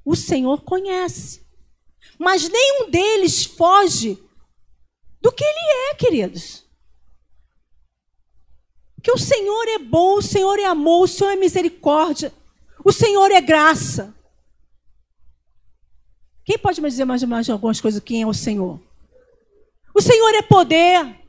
o 0.06 0.16
Senhor 0.16 0.62
conhece. 0.62 1.46
Mas 2.18 2.50
nenhum 2.50 2.90
deles 2.90 3.46
foge 3.46 4.18
do 5.22 5.32
que 5.32 5.44
Ele 5.44 5.92
é, 5.92 5.96
queridos. 5.96 6.69
Que 9.02 9.12
o 9.12 9.18
Senhor 9.18 9.68
é 9.68 9.80
bom, 9.80 10.18
o 10.18 10.22
Senhor 10.22 10.60
é 10.60 10.66
amor, 10.66 11.04
o 11.04 11.08
Senhor 11.08 11.32
é 11.32 11.36
misericórdia, 11.36 12.34
o 12.84 12.92
Senhor 12.92 13.32
é 13.32 13.40
graça. 13.40 14.14
Quem 16.44 16.58
pode 16.58 16.82
me 16.82 16.90
dizer 16.90 17.06
mais, 17.06 17.24
mais 17.24 17.50
algumas 17.50 17.80
coisas? 17.80 18.02
Quem 18.04 18.24
é 18.24 18.28
o 18.28 18.34
Senhor? 18.34 18.80
O 19.94 20.02
Senhor 20.02 20.34
é 20.36 20.42
poder. 20.42 21.20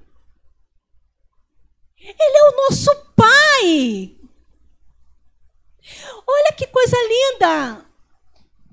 Ele 1.99 2.39
é 2.39 2.49
o 2.49 2.57
nosso 2.57 2.91
Pai. 3.15 4.17
Olha 6.27 6.53
que 6.57 6.67
coisa 6.69 6.97
linda. 6.97 7.87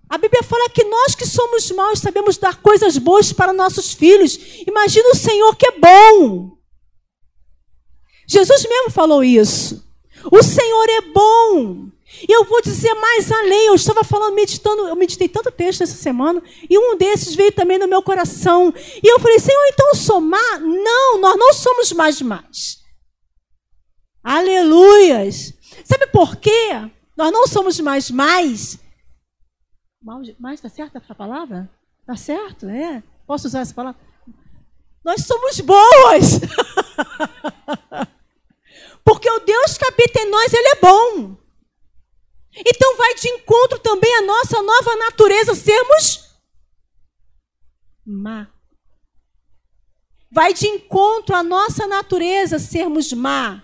A 0.10 0.18
Bíblia 0.18 0.42
fala 0.42 0.70
que 0.70 0.86
nós 0.86 1.16
que 1.16 1.25
somos 1.25 1.70
maus 1.72 2.00
sabemos 2.00 2.38
dar 2.38 2.62
coisas 2.62 2.98
boas 2.98 3.34
para 3.34 3.51
nossos 3.51 3.94
filhos. 3.94 4.38
Imagina 4.66 5.10
o 5.10 5.16
Senhor 5.16 5.56
que 5.56 5.68
é 5.68 5.80
bom. 5.80 6.57
Jesus 8.28 8.64
mesmo 8.68 8.92
falou 8.92 9.24
isso. 9.24 9.84
O 10.32 10.44
Senhor 10.44 10.90
é 10.90 11.02
bom. 11.02 11.88
E 12.28 12.32
eu 12.32 12.44
vou 12.46 12.62
dizer 12.62 12.94
mais 12.96 13.32
além. 13.32 13.68
Eu 13.68 13.76
estava 13.76 14.04
falando, 14.04 14.36
meditando, 14.36 14.88
eu 14.88 14.96
meditei 14.96 15.30
tanto 15.30 15.52
texto 15.52 15.82
essa 15.82 15.96
semana, 15.96 16.42
e 16.70 16.78
um 16.78 16.98
desses 16.98 17.36
veio 17.36 17.52
também 17.52 17.78
no 17.78 17.88
meu 17.88 18.02
coração. 18.02 18.74
E 19.02 19.08
eu 19.08 19.20
falei, 19.20 19.40
Senhor, 19.40 19.64
então 19.68 19.96
somar? 19.96 20.60
Não, 20.60 21.20
nós 21.20 21.38
não 21.38 21.54
somos 21.54 21.92
mais 21.94 22.22
mais. 22.22 22.80
Aleluias. 24.24 25.54
Sabe 25.86 26.08
por 26.08 26.36
quê? 26.36 26.72
Nós 27.16 27.32
não 27.32 27.48
somos 27.48 27.80
mais 27.80 28.12
mais. 28.12 28.78
Mais 30.40 30.60
está 30.60 30.70
certa 30.70 31.02
a 31.08 31.16
palavra? 31.16 31.70
Está 32.02 32.16
certo? 32.16 32.68
É. 32.68 33.04
Posso 33.26 33.48
usar 33.48 33.62
essa 33.62 33.74
palavra? 33.74 34.00
Nós 35.04 35.26
somos 35.26 35.60
boas. 35.62 36.40
Porque 39.08 39.32
o 39.32 39.40
Deus 39.40 39.78
que 39.78 39.86
habita 39.86 40.20
em 40.20 40.30
nós, 40.30 40.52
Ele 40.52 40.68
é 40.68 40.76
bom. 40.82 41.38
Então 42.54 42.98
vai 42.98 43.16
de 43.16 43.30
encontro 43.30 43.80
também 43.80 44.14
a 44.16 44.22
nossa 44.22 44.62
nova 44.62 44.98
natureza 44.98 45.56
sermos 45.56 46.28
má. 48.06 48.52
Vai 50.30 50.54
de 50.54 50.68
encontro 50.68 51.34
a 51.34 51.42
nossa 51.42 51.88
natureza 51.88 52.60
sermos 52.60 53.14
má. 53.14 53.64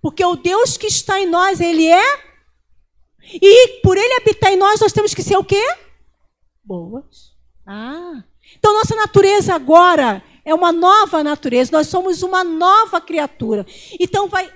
Porque 0.00 0.24
o 0.24 0.36
Deus 0.36 0.76
que 0.76 0.86
está 0.86 1.20
em 1.20 1.26
nós, 1.26 1.60
Ele 1.60 1.88
é. 1.88 2.28
E 3.32 3.80
por 3.82 3.96
Ele 3.96 4.14
habitar 4.14 4.52
em 4.52 4.56
nós, 4.56 4.80
nós 4.80 4.92
temos 4.92 5.12
que 5.12 5.24
ser 5.24 5.36
o 5.36 5.44
quê? 5.44 5.64
Boas. 6.62 7.32
Ah. 7.66 8.22
Então 8.56 8.72
nossa 8.74 8.94
natureza 8.94 9.56
agora 9.56 10.22
é 10.48 10.54
uma 10.54 10.72
nova 10.72 11.22
natureza, 11.22 11.70
nós 11.70 11.88
somos 11.88 12.22
uma 12.22 12.42
nova 12.42 13.02
criatura. 13.02 13.66
Então, 14.00 14.28
vai, 14.28 14.50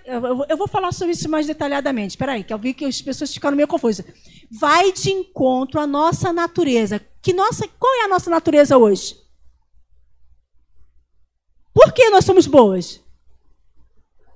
eu 0.48 0.56
vou 0.56 0.66
falar 0.66 0.90
sobre 0.90 1.12
isso 1.12 1.28
mais 1.28 1.46
detalhadamente. 1.46 2.12
Espera 2.12 2.32
aí, 2.32 2.42
que 2.42 2.50
eu 2.50 2.56
vi 2.56 2.72
que 2.72 2.86
as 2.86 3.02
pessoas 3.02 3.30
ficaram 3.34 3.54
meio 3.54 3.68
confusas. 3.68 4.06
Vai 4.50 4.90
de 4.90 5.10
encontro 5.10 5.78
à 5.78 5.86
nossa 5.86 6.32
natureza. 6.32 6.98
Que 7.20 7.34
nossa, 7.34 7.68
qual 7.78 7.94
é 7.96 8.04
a 8.04 8.08
nossa 8.08 8.30
natureza 8.30 8.78
hoje? 8.78 9.20
Por 11.74 11.92
que 11.92 12.08
nós 12.08 12.24
somos 12.24 12.46
boas? 12.46 12.98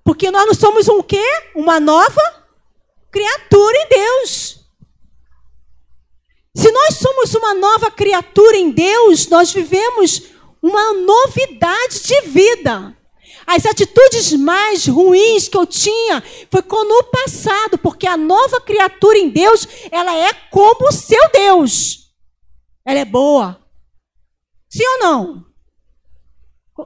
Porque 0.04 0.30
nós 0.30 0.46
não 0.46 0.54
somos 0.54 0.88
um 0.90 1.02
quê? 1.02 1.24
Uma 1.54 1.80
nova 1.80 2.20
criatura 3.10 3.78
em 3.78 3.88
Deus. 3.88 4.60
Se 6.54 6.70
nós 6.70 6.96
somos 6.96 7.34
uma 7.34 7.54
nova 7.54 7.90
criatura 7.90 8.58
em 8.58 8.70
Deus, 8.70 9.26
nós 9.28 9.54
vivemos 9.54 10.35
uma 10.66 10.92
novidade 10.94 12.02
de 12.02 12.20
vida. 12.22 12.96
As 13.46 13.64
atitudes 13.64 14.32
mais 14.32 14.86
ruins 14.86 15.48
que 15.48 15.56
eu 15.56 15.64
tinha 15.64 16.22
foi 16.50 16.62
quando 16.62 16.88
no 16.88 17.04
passado, 17.04 17.78
porque 17.78 18.06
a 18.06 18.16
nova 18.16 18.60
criatura 18.60 19.16
em 19.16 19.28
Deus, 19.28 19.68
ela 19.92 20.16
é 20.16 20.32
como 20.50 20.88
o 20.88 20.92
seu 20.92 21.30
Deus. 21.30 22.10
Ela 22.84 22.98
é 22.98 23.04
boa. 23.04 23.60
Sim 24.68 24.84
ou 24.84 24.98
não? 24.98 25.46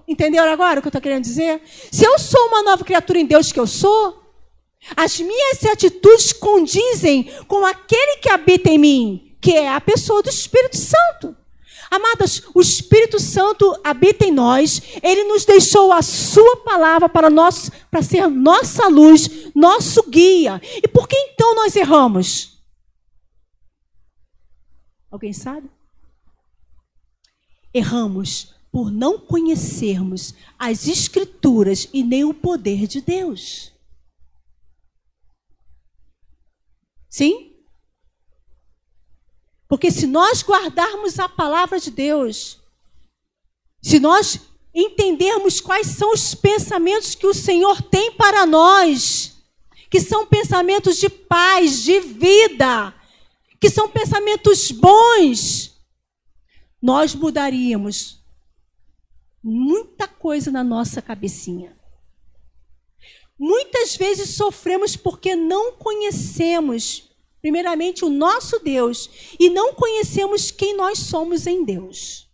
Entenderam 0.07 0.53
agora 0.53 0.79
o 0.79 0.83
que 0.83 0.89
eu 0.89 0.91
estou 0.91 1.01
querendo 1.01 1.25
dizer? 1.25 1.63
Se 1.91 2.05
eu 2.05 2.19
sou 2.19 2.49
uma 2.49 2.63
nova 2.63 2.85
criatura 2.85 3.19
em 3.19 3.27
Deus 3.27 3.51
que 3.51 3.59
eu 3.59 3.67
sou, 3.67 4.23
as 4.95 5.19
minhas 5.19 5.65
atitudes 5.65 6.33
condizem 6.33 7.25
com 7.49 7.65
aquele 7.65 8.19
que 8.19 8.29
habita 8.29 8.69
em 8.69 8.79
mim, 8.79 9.37
que 9.41 9.53
é 9.53 9.69
a 9.69 9.81
pessoa 9.81 10.23
do 10.23 10.29
Espírito 10.29 10.77
Santo. 10.77 11.40
Amadas, 11.91 12.43
o 12.55 12.61
Espírito 12.61 13.19
Santo 13.19 13.79
habita 13.83 14.25
em 14.25 14.31
nós, 14.31 14.81
ele 15.03 15.25
nos 15.25 15.45
deixou 15.45 15.93
a 15.93 16.01
sua 16.03 16.59
palavra 16.59 17.09
para 17.09 17.29
nós, 17.29 17.69
para 17.91 18.01
ser 18.01 18.29
nossa 18.29 18.87
luz, 18.87 19.53
nosso 19.55 20.09
guia. 20.09 20.61
E 20.77 20.87
por 20.87 21.09
que 21.09 21.17
então 21.17 21.53
nós 21.57 21.75
erramos? 21.75 22.63
Alguém 25.11 25.33
sabe? 25.33 25.69
Erramos 27.75 28.55
por 28.71 28.93
não 28.93 29.19
conhecermos 29.19 30.33
as 30.57 30.87
escrituras 30.87 31.89
e 31.93 32.05
nem 32.05 32.25
o 32.25 32.33
poder 32.33 32.87
de 32.87 33.01
Deus. 33.01 33.73
Sim? 37.09 37.50
Porque 39.71 39.89
se 39.93 40.05
nós 40.05 40.43
guardarmos 40.43 41.21
a 41.21 41.29
palavra 41.29 41.79
de 41.79 41.93
Deus, 41.93 42.59
se 43.81 44.01
nós 44.01 44.41
entendermos 44.75 45.61
quais 45.61 45.87
são 45.87 46.13
os 46.13 46.35
pensamentos 46.35 47.15
que 47.15 47.25
o 47.25 47.33
Senhor 47.33 47.81
tem 47.81 48.11
para 48.11 48.45
nós, 48.45 49.37
que 49.89 50.01
são 50.01 50.27
pensamentos 50.27 50.97
de 50.97 51.09
paz, 51.09 51.85
de 51.85 52.01
vida, 52.01 52.93
que 53.61 53.71
são 53.71 53.89
pensamentos 53.89 54.73
bons, 54.73 55.81
nós 56.83 57.15
mudaríamos 57.15 58.19
muita 59.41 60.09
coisa 60.09 60.51
na 60.51 60.65
nossa 60.65 61.01
cabecinha. 61.01 61.79
Muitas 63.39 63.95
vezes 63.97 64.31
sofremos 64.31 64.97
porque 64.97 65.37
não 65.37 65.73
conhecemos 65.75 67.10
primeiramente, 67.41 68.05
o 68.05 68.11
nosso 68.11 68.59
Deus 68.59 69.11
e 69.39 69.49
não 69.51 69.75
conhecemos 69.75 70.51
quem 70.51 70.77
nós 70.77 70.99
somos 70.99 71.47
em 71.47 71.65
Deus. 71.65 72.29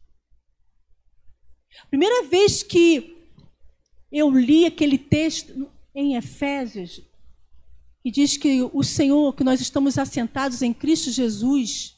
Primeira 1.88 2.25
vez 2.25 2.62
que 2.62 3.16
eu 4.10 4.30
li 4.30 4.66
aquele 4.66 4.98
texto 4.98 5.70
em 5.94 6.16
Efésios, 6.16 7.02
que 8.02 8.10
diz 8.10 8.36
que 8.36 8.62
o 8.72 8.82
Senhor, 8.82 9.34
que 9.34 9.44
nós 9.44 9.60
estamos 9.60 9.98
assentados 9.98 10.62
em 10.62 10.72
Cristo 10.72 11.10
Jesus, 11.10 11.96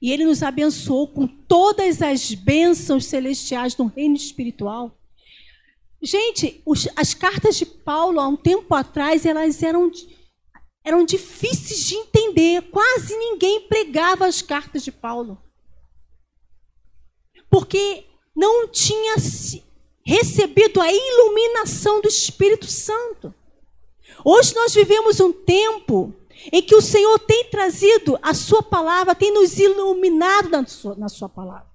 e 0.00 0.10
Ele 0.10 0.24
nos 0.24 0.42
abençoou 0.42 1.08
com 1.08 1.26
todas 1.26 2.02
as 2.02 2.34
bênçãos 2.34 3.06
celestiais 3.06 3.76
no 3.76 3.86
reino 3.86 4.14
espiritual. 4.14 4.98
Gente, 6.02 6.60
os, 6.64 6.86
as 6.94 7.14
cartas 7.14 7.56
de 7.56 7.64
Paulo, 7.64 8.20
há 8.20 8.28
um 8.28 8.36
tempo 8.36 8.74
atrás, 8.74 9.24
elas 9.24 9.62
eram 9.62 9.90
eram 10.86 11.04
difíceis 11.04 11.84
de 11.84 11.96
entender. 11.96 12.62
Quase 12.70 13.16
ninguém 13.16 13.62
pregava 13.62 14.24
as 14.24 14.40
cartas 14.40 14.84
de 14.84 14.92
Paulo. 14.92 15.36
Porque 17.50 18.04
não 18.34 18.68
tinha 18.68 19.16
recebido 20.04 20.80
a 20.80 20.90
iluminação 20.90 22.00
do 22.00 22.08
Espírito 22.08 22.66
Santo. 22.66 23.34
Hoje 24.24 24.54
nós 24.54 24.72
vivemos 24.72 25.18
um 25.18 25.32
tempo 25.32 26.14
em 26.52 26.62
que 26.62 26.76
o 26.76 26.82
Senhor 26.82 27.18
tem 27.18 27.50
trazido 27.50 28.16
a 28.22 28.32
sua 28.32 28.62
palavra, 28.62 29.14
tem 29.14 29.32
nos 29.32 29.58
iluminado 29.58 30.48
na 30.50 30.64
sua, 30.66 30.94
na 30.94 31.08
sua 31.08 31.28
palavra, 31.28 31.66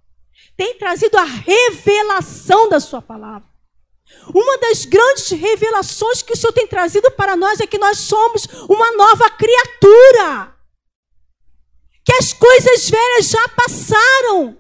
tem 0.56 0.78
trazido 0.78 1.18
a 1.18 1.24
revelação 1.24 2.70
da 2.70 2.80
sua 2.80 3.02
palavra. 3.02 3.51
Uma 4.34 4.58
das 4.60 4.86
grandes 4.86 5.30
revelações 5.30 6.22
que 6.22 6.34
o 6.34 6.38
Senhor 6.38 6.54
tem 6.54 6.68
trazido 6.68 7.10
para 7.12 7.36
nós 7.36 7.60
é 7.60 7.68
que 7.68 7.78
nós 7.78 7.98
somos 8.00 8.46
uma 8.70 8.92
nova 8.92 9.30
criatura. 9.30 10.56
Que 12.06 12.14
as 12.14 12.34
coisas 12.34 12.90
velhas 12.90 13.30
já 13.30 13.48
passaram. 13.50 14.58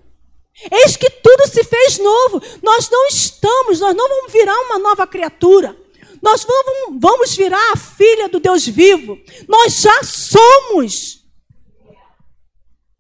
Eis 0.72 0.96
que 0.96 1.10
tudo 1.10 1.48
se 1.48 1.64
fez 1.64 1.98
novo. 1.98 2.42
Nós 2.62 2.90
não 2.90 3.08
estamos, 3.08 3.80
nós 3.80 3.96
não 3.96 4.08
vamos 4.08 4.32
virar 4.32 4.58
uma 4.62 4.80
nova 4.80 5.08
criatura. 5.08 5.76
Nós 6.22 6.44
vamos, 6.44 7.00
vamos 7.02 7.36
virar 7.36 7.72
a 7.72 7.78
filha 7.78 8.30
do 8.30 8.40
Deus 8.40 8.68
vivo. 8.68 9.18
Nós 9.48 9.82
já 9.82 10.04
somos. 10.04 11.22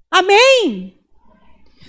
Amém? 0.09 0.99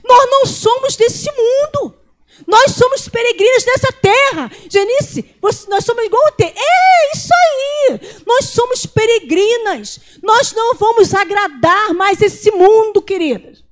Nós 0.05 0.31
não 0.31 0.47
somos 0.47 0.97
desse 0.97 1.31
mundo. 1.31 2.02
Nós 2.47 2.73
somos 2.73 3.09
peregrinos 3.09 3.65
dessa 3.65 3.93
terra. 3.93 4.51
Genice, 4.69 5.35
nós 5.69 5.85
somos 5.85 6.05
igual 6.05 6.27
a. 6.27 6.35
É 6.45 7.17
isso 7.17 7.29
aí. 7.33 8.01
Nós 8.27 8.47
somos 8.47 8.87
peregrinas. 8.87 10.01
Nós 10.23 10.53
não 10.53 10.75
vamos 10.75 11.15
agradar 11.15 11.95
mais 11.95 12.21
esse 12.21 12.51
mundo, 12.51 13.03
queridas. 13.03 13.63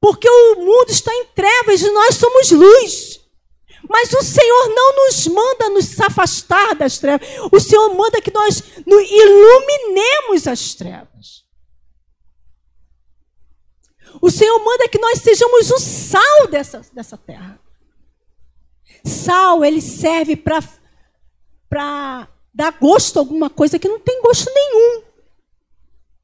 Porque 0.00 0.28
o 0.28 0.56
mundo 0.56 0.90
está 0.90 1.12
em 1.14 1.26
trevas 1.34 1.82
e 1.82 1.90
nós 1.90 2.16
somos 2.16 2.50
luz. 2.50 3.20
Mas 3.88 4.12
o 4.12 4.22
Senhor 4.22 4.68
não 4.68 4.96
nos 4.96 5.26
manda 5.28 5.70
nos 5.70 6.00
afastar 6.00 6.74
das 6.74 6.98
trevas. 6.98 7.26
O 7.52 7.60
Senhor 7.60 7.94
manda 7.94 8.20
que 8.20 8.32
nós 8.32 8.62
iluminemos 8.86 10.46
as 10.48 10.74
trevas. 10.74 11.44
O 14.20 14.30
Senhor 14.30 14.58
manda 14.58 14.88
que 14.88 14.98
nós 14.98 15.20
sejamos 15.20 15.70
o 15.70 15.78
sal 15.78 16.48
dessa, 16.48 16.80
dessa 16.92 17.16
terra. 17.16 17.60
Sal, 19.06 19.64
ele 19.64 19.80
serve 19.80 20.36
para 20.36 22.28
dar 22.52 22.72
gosto 22.80 23.18
a 23.18 23.20
alguma 23.20 23.48
coisa 23.48 23.78
que 23.78 23.88
não 23.88 24.00
tem 24.00 24.20
gosto 24.20 24.50
nenhum. 24.52 25.02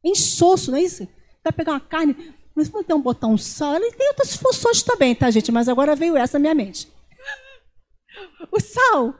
Insosso, 0.04 0.70
não 0.70 0.78
é 0.78 0.82
isso? 0.82 1.06
Vai 1.44 1.52
pegar 1.52 1.72
uma 1.72 1.80
carne, 1.80 2.34
mas 2.54 2.68
então 2.68 3.00
botar 3.00 3.28
um 3.28 3.38
sal, 3.38 3.76
ele 3.76 3.92
tem 3.92 4.08
outras 4.08 4.36
funções 4.36 4.82
também, 4.82 5.14
tá, 5.14 5.30
gente? 5.30 5.52
Mas 5.52 5.68
agora 5.68 5.96
veio 5.96 6.16
essa 6.16 6.38
na 6.38 6.42
minha 6.42 6.54
mente. 6.54 6.90
O 8.50 8.60
sal, 8.60 9.14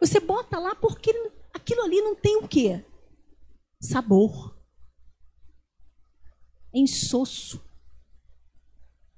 você 0.00 0.18
bota 0.18 0.58
lá 0.58 0.74
porque 0.74 1.12
aquilo 1.52 1.82
ali 1.82 2.00
não 2.00 2.14
tem 2.14 2.38
o 2.38 2.48
quê? 2.48 2.84
Sabor. 3.80 4.56
É. 7.60 7.71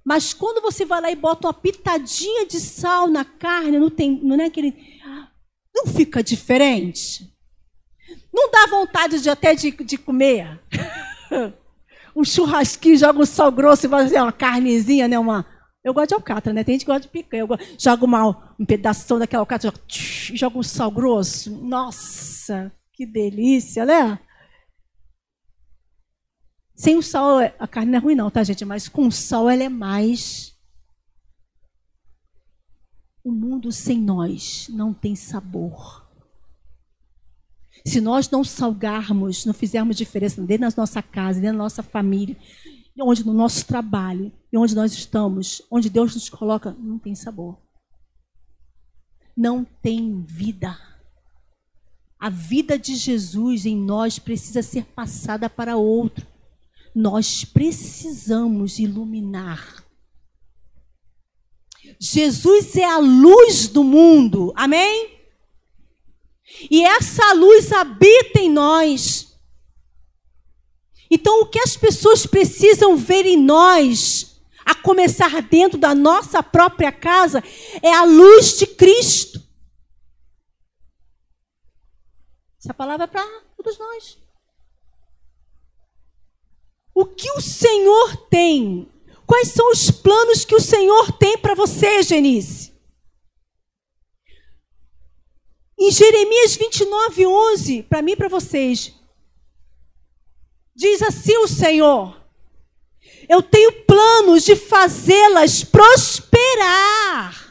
Mas 0.05 0.35
quando 0.35 0.61
você 0.61 0.85
vai 0.85 1.01
lá 1.01 1.11
e 1.11 1.17
bota 1.17 1.47
uma 1.47 1.55
pitadinha 1.55 2.47
de 2.47 2.61
sal 2.61 3.09
na 3.09 3.25
carne, 3.25 3.79
não 3.79 3.89
tem, 3.89 4.21
não 4.23 4.39
é 4.39 4.45
aquele, 4.45 4.77
não 5.75 5.87
fica 5.87 6.23
diferente. 6.23 7.33
Não 8.33 8.51
dá 8.51 8.67
vontade 8.67 9.21
de 9.21 9.31
até 9.31 9.55
de, 9.55 9.71
de 9.71 9.97
comer. 9.97 10.61
um 12.15 12.25
churrasquinho, 12.25 12.99
joga 12.99 13.21
um 13.21 13.27
sal 13.27 13.51
grosso 13.51 13.87
e 13.87 13.89
vai 13.89 14.05
fazer 14.05 14.21
uma 14.21 14.33
carnezinha, 14.33 15.09
né? 15.09 15.19
Uma, 15.19 15.47
eu 15.83 15.95
gosto 15.95 16.09
de 16.09 16.15
alcatra, 16.15 16.53
né? 16.53 16.63
Tem 16.63 16.75
gente 16.75 16.85
que 16.85 16.91
gosta 16.91 17.03
de 17.03 17.09
picanha. 17.09 17.43
Eu 17.43 17.47
gosto, 17.47 17.65
jogo 17.79 18.07
uma, 18.07 18.55
um 18.59 18.65
pedaço 18.65 19.19
daquela 19.19 19.43
alcatra, 19.43 19.71
joga, 19.71 19.81
joga 19.89 20.59
um 20.59 20.63
sal 20.63 20.91
grosso. 20.91 21.51
Nossa, 21.51 22.73
que 22.93 23.07
delícia, 23.07 23.85
né? 23.85 24.19
Sem 26.75 26.97
o 26.97 27.03
sal, 27.03 27.39
a 27.59 27.69
carne 27.69 27.93
não 27.93 27.99
é 27.99 28.03
ruim 28.03 28.15
não, 28.15 28.31
tá, 28.31 28.43
gente? 28.43 28.65
Mas 28.65 28.89
com 28.89 29.11
sal 29.11 29.49
ela 29.49 29.63
é 29.63 29.69
mais. 29.69 30.53
O 33.23 33.31
mundo 33.31 33.71
sem 33.71 34.01
nós 34.01 34.69
não 34.69 34.93
tem 34.93 35.15
sabor. 35.15 36.05
Se 37.87 38.01
nós 38.01 38.29
não 38.29 38.43
salgarmos, 38.43 39.45
não 39.45 39.55
fizermos 39.55 39.97
diferença 39.97 40.41
dentro 40.43 40.69
da 40.69 40.83
nossa 40.83 41.03
casa, 41.03 41.41
dentro 41.41 41.59
da 41.59 41.65
nossa 41.65 41.83
família, 41.83 42.37
onde 43.01 43.25
no 43.25 43.33
nosso 43.33 43.67
trabalho 43.67 44.33
e 44.53 44.57
onde 44.57 44.75
nós 44.75 44.93
estamos, 44.93 45.63
onde 45.71 45.91
Deus 45.91 46.15
nos 46.15 46.29
coloca, 46.29 46.75
não 46.79 46.99
tem 46.99 47.15
sabor. 47.15 47.59
Não 49.37 49.65
tem 49.65 50.23
vida. 50.23 50.79
A 52.19 52.31
vida 52.31 52.79
de 52.79 52.95
Jesus 52.95 53.67
em 53.67 53.77
nós 53.77 54.19
precisa 54.19 54.63
ser 54.63 54.85
passada 54.85 55.51
para 55.51 55.77
outro. 55.77 56.34
Nós 56.95 57.45
precisamos 57.45 58.79
iluminar. 58.79 59.85
Jesus 61.99 62.77
é 62.77 62.85
a 62.85 62.99
luz 62.99 63.69
do 63.69 63.83
mundo. 63.83 64.53
Amém? 64.55 65.15
E 66.71 66.85
essa 66.85 67.33
luz 67.33 67.73
habita 67.73 68.39
em 68.39 68.51
nós. 68.51 69.37
Então, 71.11 71.43
o 71.43 71.47
que 71.47 71.59
as 71.59 71.77
pessoas 71.77 72.27
precisam 72.27 72.97
ver 72.97 73.27
em 73.27 73.37
nós, 73.37 74.41
a 74.65 74.75
começar 74.75 75.43
dentro 75.43 75.79
da 75.79 75.95
nossa 75.95 76.43
própria 76.43 76.91
casa, 76.91 77.43
é 77.83 77.93
a 77.93 78.05
luz 78.05 78.59
de 78.59 78.67
Cristo. 78.67 79.43
Essa 82.59 82.73
palavra 82.73 83.05
é 83.05 83.07
para 83.07 83.25
todos 83.57 83.79
nós. 83.79 84.24
O 86.95 87.05
que 87.05 87.31
o 87.33 87.41
Senhor 87.41 88.17
tem? 88.29 88.89
Quais 89.27 89.49
são 89.49 89.71
os 89.71 89.91
planos 89.91 90.45
que 90.45 90.55
o 90.55 90.61
Senhor 90.61 91.13
tem 91.19 91.37
para 91.37 91.55
você, 91.55 92.03
Genice? 92.03 92.73
Em 95.77 95.91
Jeremias 95.91 96.55
29, 96.57 97.27
11, 97.27 97.83
para 97.83 98.01
mim 98.01 98.13
e 98.13 98.17
para 98.17 98.29
vocês, 98.29 98.95
diz 100.75 101.03
assim 101.03 101.37
o 101.39 101.49
Senhor: 101.49 102.17
Eu 103.29 103.43
tenho 103.43 103.85
planos 103.85 104.45
de 104.45 104.55
fazê-las 104.55 105.65
prosperar. 105.65 107.45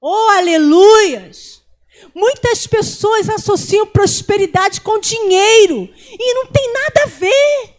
Oh, 0.00 0.28
aleluias! 0.30 1.53
Muitas 2.14 2.66
pessoas 2.66 3.28
associam 3.28 3.86
prosperidade 3.86 4.80
com 4.80 4.98
dinheiro 4.98 5.88
e 6.10 6.34
não 6.34 6.46
tem 6.46 6.72
nada 6.72 7.02
a 7.04 7.06
ver. 7.06 7.74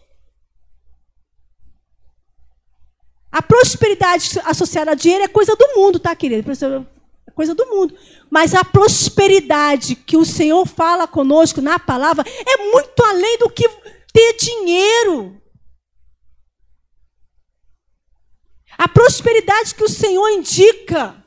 A 3.30 3.42
prosperidade 3.42 4.30
associada 4.44 4.92
a 4.92 4.94
dinheiro 4.94 5.24
é 5.24 5.28
coisa 5.28 5.54
do 5.54 5.68
mundo, 5.76 5.98
tá, 5.98 6.16
querido? 6.16 6.50
É 6.50 7.30
coisa 7.30 7.54
do 7.54 7.66
mundo. 7.66 7.94
Mas 8.30 8.54
a 8.54 8.64
prosperidade 8.64 9.94
que 9.94 10.16
o 10.16 10.24
Senhor 10.24 10.66
fala 10.66 11.06
conosco 11.06 11.60
na 11.60 11.78
palavra 11.78 12.24
é 12.26 12.56
muito 12.72 13.04
além 13.04 13.38
do 13.38 13.50
que 13.50 13.68
ter 14.12 14.36
dinheiro. 14.38 15.40
A 18.78 18.88
prosperidade 18.88 19.74
que 19.74 19.84
o 19.84 19.88
Senhor 19.88 20.28
indica 20.30 21.22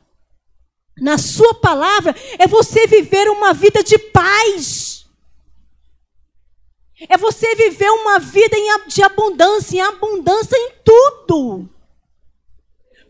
na 1.00 1.18
Sua 1.18 1.54
palavra 1.54 2.14
é 2.38 2.46
você 2.46 2.86
viver 2.86 3.28
uma 3.30 3.52
vida 3.52 3.82
de 3.82 3.98
paz. 3.98 5.06
É 7.08 7.16
você 7.16 7.54
viver 7.54 7.90
uma 7.90 8.18
vida 8.18 8.56
de 8.86 9.02
abundância, 9.02 9.76
em 9.76 9.80
abundância 9.80 10.56
em 10.56 10.72
tudo. 10.84 11.68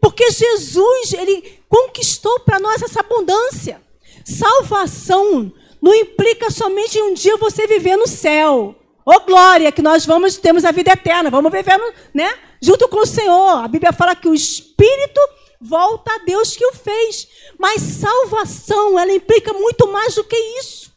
Porque 0.01 0.31
Jesus, 0.31 1.13
ele 1.13 1.61
conquistou 1.69 2.41
para 2.41 2.61
nós 2.61 2.81
essa 2.83 3.01
abundância. 3.01 3.83
Salvação 4.25 5.53
não 5.83 5.95
implica 5.95 6.51
somente 6.51 7.01
um 7.03 7.15
dia 7.15 7.37
você 7.37 7.67
viver 7.67 7.97
no 7.97 8.07
céu. 8.07 8.77
Ô 9.05 9.21
glória, 9.21 9.73
que 9.73 9.83
nós 9.83 10.07
vamos 10.07 10.37
temos 10.37 10.65
a 10.65 10.71
vida 10.71 10.93
eterna, 10.93 11.31
vamos 11.31 11.51
viver, 11.51 11.79
né, 12.15 12.33
junto 12.63 12.87
com 12.89 12.99
o 12.99 13.07
Senhor. 13.07 13.65
A 13.65 13.69
Bíblia 13.69 13.93
fala 13.93 14.15
que 14.15 14.29
o 14.29 14.35
espírito 14.35 15.21
volta 15.61 16.13
a 16.15 16.19
Deus 16.19 16.57
que 16.57 16.65
o 16.65 16.73
fez. 16.73 17.29
Mas 17.59 17.83
salvação, 17.83 18.99
ela 18.99 19.13
implica 19.13 19.53
muito 19.53 19.87
mais 19.89 20.15
do 20.15 20.25
que 20.25 20.37
isso. 20.59 20.91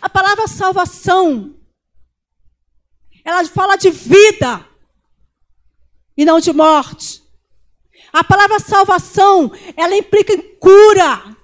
A 0.00 0.08
palavra 0.08 0.48
salvação, 0.48 1.54
ela 3.24 3.44
fala 3.46 3.76
de 3.76 3.90
vida 3.90 4.66
e 6.16 6.24
não 6.24 6.40
de 6.40 6.52
morte. 6.52 7.22
A 8.12 8.22
palavra 8.22 8.58
salvação, 8.58 9.50
ela 9.76 9.96
implica 9.96 10.32
em 10.32 10.56
cura. 10.56 11.34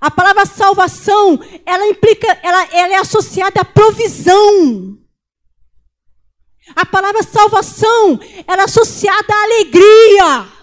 A 0.00 0.10
palavra 0.10 0.46
salvação, 0.46 1.38
ela 1.66 1.86
implica, 1.86 2.26
ela, 2.42 2.64
ela 2.72 2.94
é 2.94 2.96
associada 2.96 3.60
à 3.60 3.64
provisão. 3.64 4.98
A 6.74 6.86
palavra 6.86 7.22
salvação, 7.22 8.18
ela 8.46 8.62
é 8.62 8.64
associada 8.64 9.34
à 9.34 9.42
alegria. 9.42 10.59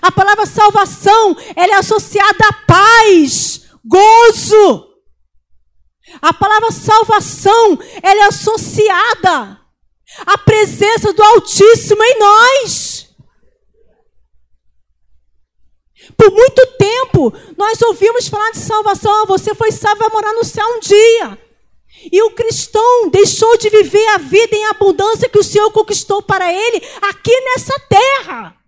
A 0.00 0.10
palavra 0.10 0.46
salvação, 0.46 1.36
ela 1.54 1.74
é 1.74 1.76
associada 1.76 2.46
a 2.48 2.52
paz, 2.66 3.62
gozo. 3.84 4.88
A 6.20 6.32
palavra 6.32 6.70
salvação, 6.70 7.78
ela 8.02 8.24
é 8.24 8.26
associada 8.26 9.60
à 10.26 10.38
presença 10.38 11.12
do 11.12 11.22
Altíssimo 11.22 12.02
em 12.02 12.18
nós. 12.18 13.08
Por 16.16 16.30
muito 16.30 16.66
tempo, 16.78 17.32
nós 17.56 17.80
ouvimos 17.82 18.28
falar 18.28 18.50
de 18.50 18.58
salvação. 18.58 19.26
Você 19.26 19.54
foi 19.54 19.70
salvo, 19.70 20.00
vai 20.00 20.08
morar 20.10 20.32
no 20.34 20.44
céu 20.44 20.66
um 20.66 20.80
dia. 20.80 21.38
E 22.10 22.22
o 22.22 22.32
cristão 22.32 23.08
deixou 23.08 23.56
de 23.56 23.70
viver 23.70 24.06
a 24.08 24.18
vida 24.18 24.56
em 24.56 24.66
abundância 24.66 25.28
que 25.28 25.38
o 25.38 25.44
Senhor 25.44 25.70
conquistou 25.70 26.20
para 26.20 26.52
ele 26.52 26.82
aqui 27.02 27.40
nessa 27.40 27.78
terra. 27.88 28.61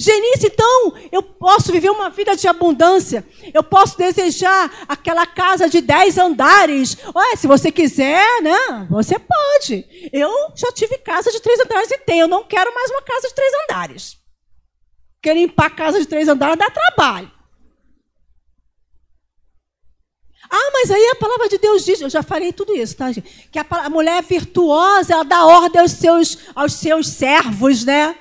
Genice, 0.00 0.46
então, 0.46 0.94
eu 1.12 1.22
posso 1.22 1.70
viver 1.70 1.90
uma 1.90 2.08
vida 2.08 2.34
de 2.34 2.48
abundância. 2.48 3.22
Eu 3.52 3.62
posso 3.62 3.98
desejar 3.98 4.86
aquela 4.88 5.26
casa 5.26 5.68
de 5.68 5.82
dez 5.82 6.16
andares. 6.16 6.96
Olha, 7.14 7.36
se 7.36 7.46
você 7.46 7.70
quiser, 7.70 8.40
né? 8.40 8.86
Você 8.88 9.18
pode. 9.18 9.84
Eu 10.10 10.30
já 10.56 10.72
tive 10.72 10.96
casa 10.96 11.30
de 11.30 11.38
três 11.42 11.60
andares 11.60 11.90
e 11.90 11.98
tenho. 11.98 12.22
Eu 12.22 12.28
não 12.28 12.42
quero 12.44 12.74
mais 12.74 12.90
uma 12.90 13.02
casa 13.02 13.28
de 13.28 13.34
três 13.34 13.52
andares. 13.64 14.16
Porque 15.16 15.34
limpar 15.34 15.76
casa 15.76 16.00
de 16.00 16.06
três 16.06 16.28
andares 16.28 16.56
dá 16.56 16.70
trabalho. 16.70 17.30
Ah, 20.50 20.70
mas 20.72 20.90
aí 20.90 21.10
a 21.12 21.16
palavra 21.16 21.46
de 21.46 21.58
Deus 21.58 21.84
diz, 21.84 22.00
eu 22.00 22.08
já 22.08 22.22
falei 22.22 22.54
tudo 22.54 22.74
isso, 22.74 22.96
tá, 22.96 23.12
gente? 23.12 23.50
Que 23.52 23.58
a, 23.58 23.66
a 23.70 23.90
mulher 23.90 24.22
virtuosa, 24.22 25.12
ela 25.12 25.24
dá 25.24 25.44
ordem 25.44 25.82
aos 25.82 25.92
seus, 25.92 26.38
aos 26.54 26.72
seus 26.72 27.06
servos, 27.06 27.84
né? 27.84 28.16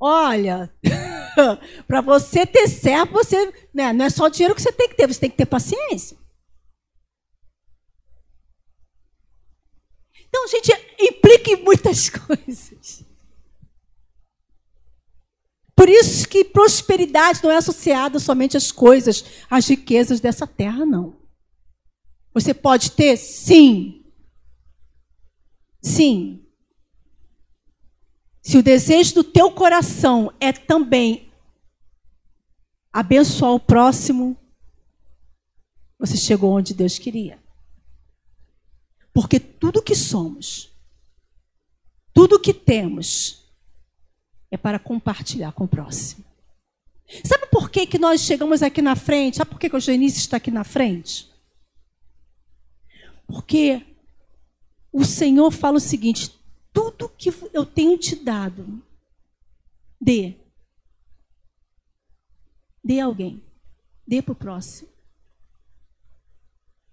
Olha, 0.00 0.72
para 1.86 2.00
você 2.00 2.46
ter 2.46 2.66
servo, 2.68 3.12
você, 3.12 3.52
né, 3.74 3.92
não 3.92 4.06
é 4.06 4.10
só 4.10 4.24
o 4.24 4.30
dinheiro 4.30 4.54
que 4.54 4.62
você 4.62 4.72
tem 4.72 4.88
que 4.88 4.96
ter, 4.96 5.06
você 5.06 5.20
tem 5.20 5.30
que 5.30 5.36
ter 5.36 5.44
paciência. 5.46 6.16
Então, 10.26 10.46
gente, 10.48 10.72
implica 10.98 11.50
em 11.50 11.62
muitas 11.62 12.08
coisas. 12.08 13.04
Por 15.76 15.88
isso 15.88 16.28
que 16.28 16.44
prosperidade 16.44 17.42
não 17.42 17.50
é 17.50 17.56
associada 17.56 18.18
somente 18.18 18.56
às 18.56 18.70
coisas, 18.70 19.24
às 19.50 19.66
riquezas 19.66 20.20
dessa 20.20 20.46
terra, 20.46 20.86
não. 20.86 21.18
Você 22.32 22.54
pode 22.54 22.92
ter? 22.92 23.16
Sim. 23.16 24.04
Sim. 25.82 26.39
Se 28.50 28.58
o 28.58 28.64
desejo 28.64 29.14
do 29.14 29.22
teu 29.22 29.52
coração 29.52 30.32
é 30.40 30.52
também 30.52 31.30
abençoar 32.92 33.52
o 33.52 33.60
próximo, 33.60 34.36
você 35.96 36.16
chegou 36.16 36.50
onde 36.50 36.74
Deus 36.74 36.98
queria. 36.98 37.38
Porque 39.14 39.38
tudo 39.38 39.80
que 39.80 39.94
somos, 39.94 40.68
tudo 42.12 42.40
que 42.40 42.52
temos, 42.52 43.48
é 44.50 44.56
para 44.56 44.80
compartilhar 44.80 45.52
com 45.52 45.62
o 45.62 45.68
próximo. 45.68 46.24
Sabe 47.24 47.46
por 47.52 47.70
que, 47.70 47.86
que 47.86 47.98
nós 48.00 48.22
chegamos 48.22 48.64
aqui 48.64 48.82
na 48.82 48.96
frente? 48.96 49.36
Sabe 49.36 49.50
por 49.50 49.60
que, 49.60 49.70
que 49.70 49.76
o 49.76 49.80
Genice 49.80 50.18
está 50.18 50.38
aqui 50.38 50.50
na 50.50 50.64
frente? 50.64 51.30
Porque 53.28 53.86
o 54.92 55.04
Senhor 55.04 55.52
fala 55.52 55.76
o 55.76 55.80
seguinte: 55.80 56.39
tudo 57.00 57.14
que 57.16 57.30
eu 57.54 57.64
tenho 57.64 57.96
te 57.96 58.14
dado, 58.14 58.82
dê. 59.98 60.34
Dê 62.84 63.00
a 63.00 63.06
alguém. 63.06 63.42
Dê 64.06 64.20
para 64.20 64.32
o 64.32 64.36
próximo. 64.36 64.90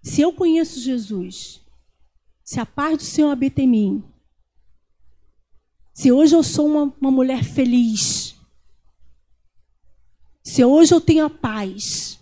Se 0.02 0.22
eu 0.22 0.32
conheço 0.32 0.80
Jesus, 0.80 1.60
se 2.42 2.58
a 2.58 2.64
paz 2.64 2.96
do 2.96 3.02
Senhor 3.02 3.30
habita 3.30 3.60
em 3.60 3.68
mim, 3.68 4.04
se 5.92 6.10
hoje 6.10 6.34
eu 6.34 6.42
sou 6.42 6.66
uma, 6.66 6.94
uma 6.98 7.10
mulher 7.10 7.44
feliz, 7.44 8.34
se 10.42 10.64
hoje 10.64 10.94
eu 10.94 11.00
tenho 11.00 11.26
a 11.26 11.30
paz, 11.30 12.18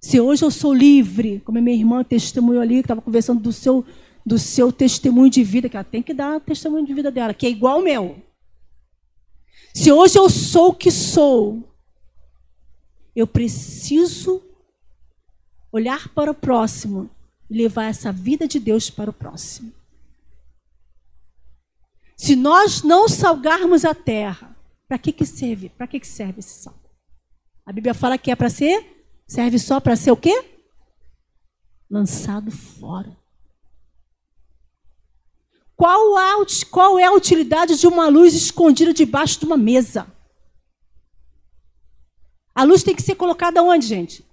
se 0.00 0.18
hoje 0.18 0.44
eu 0.44 0.50
sou 0.50 0.72
livre, 0.72 1.40
como 1.40 1.58
a 1.58 1.60
minha 1.60 1.76
irmã 1.76 2.02
testemunhou 2.02 2.62
ali, 2.62 2.76
que 2.76 2.80
estava 2.80 3.02
conversando 3.02 3.40
do 3.40 3.52
seu 3.52 3.84
do 4.28 4.38
seu 4.38 4.70
testemunho 4.70 5.30
de 5.30 5.42
vida, 5.42 5.70
que 5.70 5.76
ela 5.76 5.82
tem 5.82 6.02
que 6.02 6.12
dar 6.12 6.38
testemunho 6.38 6.86
de 6.86 6.92
vida 6.92 7.10
dela, 7.10 7.32
que 7.32 7.46
é 7.46 7.50
igual 7.50 7.76
ao 7.76 7.82
meu. 7.82 8.22
Se 9.74 9.90
hoje 9.90 10.18
eu 10.18 10.28
sou 10.28 10.68
o 10.68 10.74
que 10.74 10.90
sou, 10.90 11.66
eu 13.16 13.26
preciso 13.26 14.42
olhar 15.72 16.08
para 16.10 16.30
o 16.30 16.34
próximo 16.34 17.08
e 17.48 17.56
levar 17.56 17.86
essa 17.86 18.12
vida 18.12 18.46
de 18.46 18.60
Deus 18.60 18.90
para 18.90 19.08
o 19.08 19.14
próximo. 19.14 19.72
Se 22.14 22.36
nós 22.36 22.82
não 22.82 23.08
salgarmos 23.08 23.82
a 23.84 23.94
terra, 23.94 24.54
para 24.86 24.98
que, 24.98 25.10
que 25.10 25.24
serve? 25.24 25.70
Para 25.70 25.86
que, 25.86 26.00
que 26.00 26.06
serve 26.06 26.40
esse 26.40 26.62
sal? 26.62 26.74
A 27.64 27.72
Bíblia 27.72 27.94
fala 27.94 28.18
que 28.18 28.30
é 28.30 28.36
para 28.36 28.50
ser, 28.50 29.06
serve 29.26 29.58
só 29.58 29.80
para 29.80 29.96
ser 29.96 30.10
o 30.10 30.16
quê? 30.16 30.44
Lançado 31.88 32.50
fora. 32.50 33.16
Qual, 35.78 36.16
a, 36.16 36.44
qual 36.72 36.98
é 36.98 37.04
a 37.04 37.12
utilidade 37.12 37.78
de 37.78 37.86
uma 37.86 38.08
luz 38.08 38.34
escondida 38.34 38.92
debaixo 38.92 39.38
de 39.38 39.46
uma 39.46 39.56
mesa? 39.56 40.12
A 42.52 42.64
luz 42.64 42.82
tem 42.82 42.96
que 42.96 43.02
ser 43.02 43.14
colocada 43.14 43.62
onde, 43.62 43.86
gente? 43.86 44.26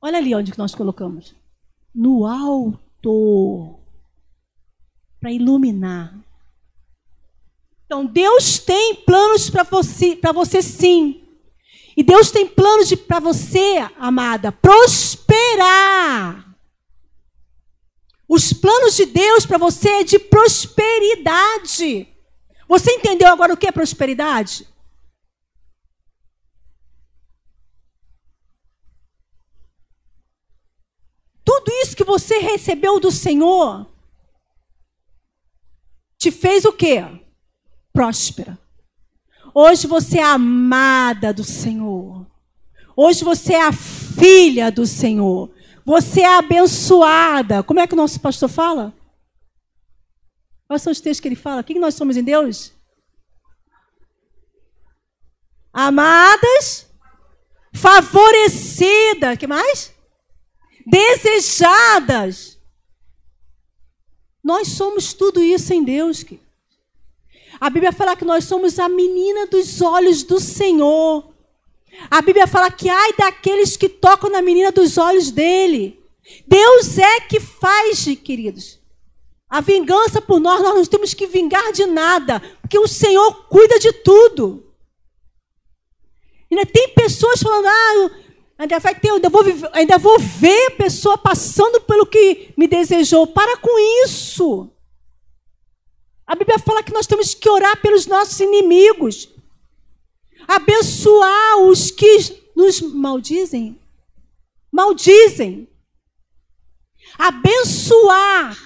Olha 0.00 0.16
ali 0.16 0.34
onde 0.34 0.56
nós 0.56 0.74
colocamos. 0.74 1.34
No 1.94 2.24
alto. 2.24 3.78
Para 5.20 5.30
iluminar. 5.30 6.18
Então, 7.84 8.06
Deus 8.06 8.58
tem 8.58 8.94
planos 8.94 9.50
para 9.50 9.64
você, 9.64 10.16
para 10.16 10.32
você 10.32 10.62
sim. 10.62 11.22
E 11.94 12.02
Deus 12.02 12.30
tem 12.30 12.46
planos 12.46 12.94
para 12.94 13.20
você, 13.20 13.86
amada, 13.98 14.50
prosperar. 14.50 16.49
Os 18.32 18.52
planos 18.52 18.94
de 18.94 19.06
Deus 19.06 19.44
para 19.44 19.58
você 19.58 19.88
é 19.88 20.04
de 20.04 20.16
prosperidade. 20.16 22.06
Você 22.68 22.92
entendeu 22.92 23.26
agora 23.26 23.52
o 23.52 23.56
que 23.56 23.66
é 23.66 23.72
prosperidade? 23.72 24.68
Tudo 31.44 31.72
isso 31.82 31.96
que 31.96 32.04
você 32.04 32.38
recebeu 32.38 33.00
do 33.00 33.10
Senhor 33.10 33.90
te 36.16 36.30
fez 36.30 36.64
o 36.64 36.72
quê? 36.72 37.02
Próspera. 37.92 38.56
Hoje 39.52 39.88
você 39.88 40.20
é 40.20 40.22
amada 40.22 41.34
do 41.34 41.42
Senhor. 41.42 42.24
Hoje 42.96 43.24
você 43.24 43.54
é 43.54 43.66
a 43.66 43.72
filha 43.72 44.70
do 44.70 44.86
Senhor. 44.86 45.52
Você 45.84 46.20
é 46.20 46.36
abençoada. 46.36 47.62
Como 47.62 47.80
é 47.80 47.86
que 47.86 47.94
o 47.94 47.96
nosso 47.96 48.20
pastor 48.20 48.48
fala? 48.48 48.94
Quais 50.66 50.82
são 50.82 50.92
os 50.92 51.00
textos 51.00 51.20
que 51.20 51.28
ele 51.28 51.36
fala? 51.36 51.60
O 51.60 51.64
que 51.64 51.78
nós 51.78 51.94
somos 51.94 52.16
em 52.16 52.22
Deus? 52.22 52.72
Amadas, 55.72 56.86
favorecidas, 57.72 59.38
que 59.38 59.46
mais? 59.46 59.92
Desejadas. 60.86 62.58
Nós 64.42 64.68
somos 64.68 65.12
tudo 65.12 65.42
isso 65.42 65.72
em 65.72 65.84
Deus. 65.84 66.24
A 67.60 67.68
Bíblia 67.68 67.92
fala 67.92 68.16
que 68.16 68.24
nós 68.24 68.44
somos 68.44 68.78
a 68.78 68.88
menina 68.88 69.46
dos 69.46 69.80
olhos 69.80 70.22
do 70.22 70.40
Senhor. 70.40 71.29
A 72.10 72.20
Bíblia 72.22 72.46
fala 72.46 72.70
que 72.70 72.88
ai 72.88 73.12
daqueles 73.14 73.76
que 73.76 73.88
tocam 73.88 74.30
na 74.30 74.42
menina 74.42 74.70
dos 74.70 74.96
olhos 74.96 75.30
dele. 75.30 76.00
Deus 76.46 76.98
é 76.98 77.20
que 77.20 77.40
faz, 77.40 78.04
queridos. 78.22 78.78
A 79.48 79.60
vingança 79.60 80.22
por 80.22 80.38
nós, 80.38 80.62
nós 80.62 80.74
não 80.74 80.84
temos 80.84 81.12
que 81.12 81.26
vingar 81.26 81.72
de 81.72 81.84
nada, 81.86 82.40
porque 82.60 82.78
o 82.78 82.86
Senhor 82.86 83.48
cuida 83.48 83.78
de 83.80 83.92
tudo. 83.92 84.72
Ainda 86.50 86.64
tem 86.66 86.88
pessoas 86.90 87.42
falando, 87.42 87.66
ah, 87.66 88.10
ainda 88.58 88.78
vai 88.78 88.94
ter, 88.94 89.10
ainda 89.10 89.28
vou, 89.28 89.42
ainda 89.72 89.98
vou 89.98 90.18
ver 90.18 90.66
a 90.68 90.76
pessoa 90.76 91.18
passando 91.18 91.80
pelo 91.80 92.06
que 92.06 92.52
me 92.56 92.68
desejou. 92.68 93.26
Para 93.26 93.56
com 93.56 94.04
isso. 94.04 94.70
A 96.26 96.36
Bíblia 96.36 96.58
fala 96.60 96.82
que 96.82 96.92
nós 96.92 97.08
temos 97.08 97.34
que 97.34 97.48
orar 97.48 97.80
pelos 97.80 98.06
nossos 98.06 98.38
inimigos 98.38 99.28
abençoar 100.50 101.58
os 101.58 101.90
que 101.90 102.42
nos 102.56 102.80
maldizem. 102.80 103.80
Maldizem. 104.72 105.68
Abençoar. 107.18 108.58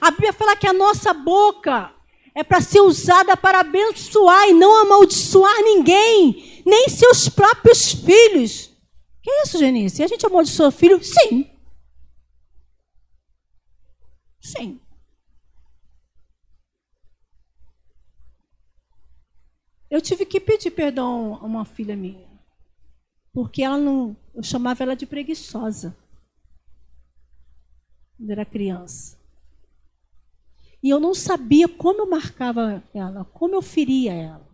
A 0.00 0.10
Bíblia 0.10 0.32
fala 0.32 0.56
que 0.56 0.66
a 0.66 0.72
nossa 0.72 1.12
boca 1.12 1.94
é 2.34 2.42
para 2.42 2.60
ser 2.60 2.80
usada 2.80 3.36
para 3.36 3.60
abençoar 3.60 4.48
e 4.48 4.54
não 4.54 4.80
amaldiçoar 4.82 5.62
ninguém, 5.62 6.62
nem 6.64 6.88
seus 6.88 7.28
próprios 7.28 7.92
filhos. 7.92 8.70
Que 9.22 9.30
isso, 9.42 9.58
Genice? 9.58 10.02
A 10.02 10.06
gente 10.06 10.24
amaldiçoa 10.24 10.70
filho? 10.70 11.02
Sim. 11.02 11.50
Sim. 14.40 14.80
Eu 19.90 20.00
tive 20.00 20.24
que 20.24 20.38
pedir 20.38 20.70
perdão 20.70 21.34
a 21.34 21.44
uma 21.44 21.64
filha 21.64 21.96
minha. 21.96 22.28
Porque 23.32 23.62
ela 23.62 23.76
não. 23.76 24.16
Eu 24.32 24.42
chamava 24.42 24.82
ela 24.84 24.94
de 24.94 25.04
preguiçosa. 25.04 25.96
Quando 28.16 28.30
era 28.30 28.44
criança. 28.44 29.18
E 30.82 30.88
eu 30.88 31.00
não 31.00 31.14
sabia 31.14 31.68
como 31.68 32.02
eu 32.02 32.08
marcava 32.08 32.82
ela, 32.94 33.24
como 33.24 33.54
eu 33.54 33.60
feria 33.60 34.14
ela. 34.14 34.48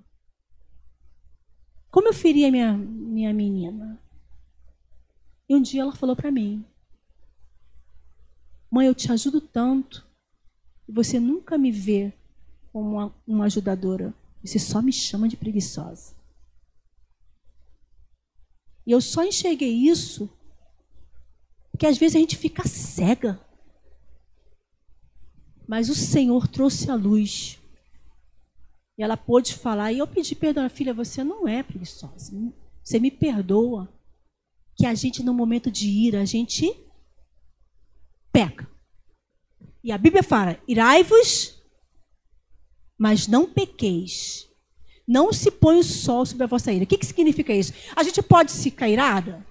Como 1.90 2.08
eu 2.08 2.14
feria 2.14 2.50
minha, 2.50 2.72
minha 2.76 3.32
menina. 3.32 4.00
E 5.48 5.54
um 5.54 5.62
dia 5.62 5.82
ela 5.82 5.94
falou 5.94 6.16
para 6.16 6.32
mim: 6.32 6.64
Mãe, 8.70 8.86
eu 8.86 8.94
te 8.94 9.12
ajudo 9.12 9.40
tanto. 9.40 10.04
Você 10.88 11.20
nunca 11.20 11.56
me 11.58 11.70
vê 11.70 12.12
como 12.72 12.90
uma, 12.92 13.14
uma 13.26 13.44
ajudadora. 13.46 14.14
Você 14.46 14.58
só 14.58 14.80
me 14.80 14.92
chama 14.92 15.28
de 15.28 15.36
preguiçosa. 15.36 16.14
E 18.86 18.92
eu 18.92 19.00
só 19.00 19.24
enxerguei 19.24 19.72
isso 19.72 20.30
porque 21.76 21.86
às 21.86 21.98
vezes 21.98 22.16
a 22.16 22.18
gente 22.18 22.38
fica 22.38 22.66
cega. 22.66 23.38
Mas 25.68 25.90
o 25.90 25.94
Senhor 25.94 26.48
trouxe 26.48 26.90
a 26.90 26.94
luz. 26.94 27.58
E 28.96 29.02
ela 29.02 29.14
pôde 29.14 29.52
falar. 29.52 29.92
E 29.92 29.98
eu 29.98 30.06
pedi 30.06 30.34
perdão, 30.34 30.66
filha, 30.70 30.94
você 30.94 31.22
não 31.22 31.46
é 31.46 31.62
preguiçosa. 31.62 32.32
Você 32.82 32.98
me 32.98 33.10
perdoa. 33.10 33.92
Que 34.74 34.86
a 34.86 34.94
gente, 34.94 35.22
no 35.22 35.34
momento 35.34 35.70
de 35.70 35.86
ira, 35.86 36.22
a 36.22 36.24
gente 36.24 36.74
peca. 38.32 38.66
E 39.84 39.92
a 39.92 39.98
Bíblia 39.98 40.22
fala: 40.22 40.58
irai-vos 40.66 41.55
mas 42.98 43.26
não 43.26 43.48
pequeis. 43.48 44.46
Não 45.06 45.32
se 45.32 45.50
põe 45.50 45.78
o 45.78 45.84
sol 45.84 46.26
sobre 46.26 46.44
a 46.44 46.48
vossa 46.48 46.72
ira. 46.72 46.84
O 46.84 46.86
que, 46.86 46.98
que 46.98 47.06
significa 47.06 47.52
isso? 47.52 47.72
A 47.94 48.02
gente 48.02 48.22
pode 48.22 48.50
se 48.50 48.70
cairada? 48.70 49.46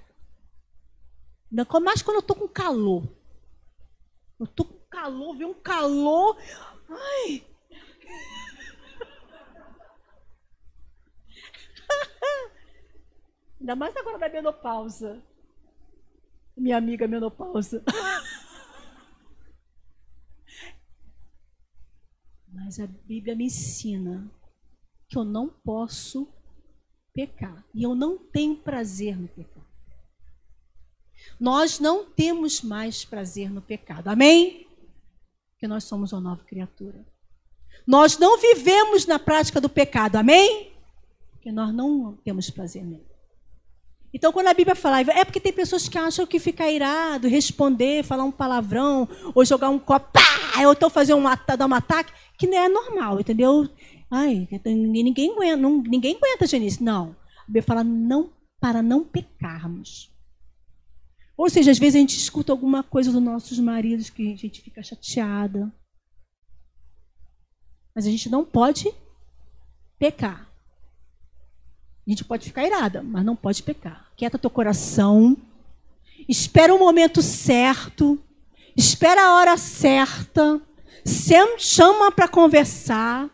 Mais 1.82 2.02
quando 2.02 2.16
eu 2.16 2.22
estou 2.22 2.36
com 2.36 2.48
calor. 2.48 3.08
Eu 4.38 4.46
estou 4.46 4.66
com 4.66 4.78
calor, 4.90 5.38
vem 5.38 5.48
um 5.48 5.54
calor. 5.54 6.38
Ai. 6.90 7.46
Ainda 13.62 13.76
mais 13.76 13.96
agora 13.96 14.20
da 14.20 14.28
menopausa. 14.28 15.24
Minha 16.58 16.76
amiga 16.78 17.08
menopausa. 17.08 17.82
Mas 22.56 22.80
a 22.80 22.88
Bíblia 22.88 23.36
me 23.36 23.46
ensina 23.46 24.32
que 25.10 25.18
eu 25.18 25.26
não 25.26 25.50
posso 25.50 26.28
pecar. 27.14 27.64
E 27.74 27.84
eu 27.84 27.94
não 27.94 28.18
tenho 28.18 28.56
prazer 28.56 29.20
no 29.20 29.28
pecado. 29.28 29.66
Nós 31.40 31.80
não 31.80 32.06
temos 32.06 32.62
mais 32.62 33.04
prazer 33.04 33.52
no 33.52 33.62
pecado. 33.62 34.08
Amém? 34.08 34.68
Porque 35.52 35.68
nós 35.68 35.84
somos 35.84 36.14
uma 36.14 36.22
nova 36.22 36.44
criatura. 36.44 37.06
Nós 37.86 38.18
não 38.18 38.40
vivemos 38.40 39.06
na 39.06 39.20
prática 39.20 39.60
do 39.60 39.70
pecado. 39.70 40.16
Amém? 40.16 40.72
Porque 41.32 41.52
nós 41.52 41.74
não 41.74 42.18
temos 42.24 42.50
prazer 42.50 42.84
nele. 42.84 43.16
Então, 44.16 44.32
quando 44.32 44.48
a 44.48 44.54
Bíblia 44.54 44.76
fala, 44.76 45.02
é 45.02 45.26
porque 45.26 45.42
tem 45.42 45.52
pessoas 45.52 45.90
que 45.90 45.98
acham 45.98 46.26
que 46.26 46.40
ficar 46.40 46.72
irado, 46.72 47.28
responder, 47.28 48.02
falar 48.02 48.24
um 48.24 48.32
palavrão, 48.32 49.10
ou 49.34 49.44
jogar 49.44 49.70
um 49.70 49.78
copo, 49.78 50.10
pá, 50.14 50.66
ou 50.66 50.72
então 50.72 50.90
fazer 50.90 51.14
um, 51.14 51.24
dar 51.24 51.68
um 51.68 51.74
ataque, 51.74 52.14
que 52.38 52.48
não 52.48 52.58
é 52.58 52.70
normal, 52.70 53.20
entendeu? 53.20 53.70
Ai, 54.10 54.48
ninguém, 54.66 55.04
ninguém 55.04 55.32
aguenta, 55.32 55.58
não, 55.58 55.82
ninguém 55.82 56.16
aguenta, 56.16 56.48
Genice. 56.48 56.84
Não. 56.84 57.16
A 57.42 57.46
Bíblia 57.46 57.64
fala 57.64 57.84
não, 57.84 58.32
para 58.60 58.82
não 58.82 59.04
pecarmos. 59.04 60.12
Ou 61.38 61.50
seja, 61.50 61.72
às 61.72 61.78
vezes 61.78 61.96
a 61.96 62.00
gente 62.00 62.18
escuta 62.18 62.52
alguma 62.52 62.82
coisa 62.82 63.12
dos 63.12 63.22
nossos 63.22 63.60
maridos 63.60 64.10
que 64.10 64.34
a 64.34 64.38
gente 64.38 64.62
fica 64.62 64.82
chateada. 64.82 65.72
Mas 67.94 68.06
a 68.06 68.10
gente 68.10 68.30
não 68.30 68.46
pode 68.46 68.94
pecar. 70.00 70.50
A 72.06 72.10
gente 72.10 72.24
pode 72.24 72.46
ficar 72.46 72.66
irada, 72.66 73.02
mas 73.02 73.26
não 73.26 73.36
pode 73.36 73.64
pecar. 73.64 74.10
Quieta 74.16 74.38
teu 74.38 74.50
coração. 74.50 75.36
Espera 76.30 76.74
o 76.74 76.80
momento 76.80 77.22
certo. 77.22 78.20
Espera 78.78 79.22
a 79.22 79.36
hora 79.36 79.58
certa. 79.58 80.62
Chama 81.58 82.12
para 82.12 82.28
conversar. 82.28 83.30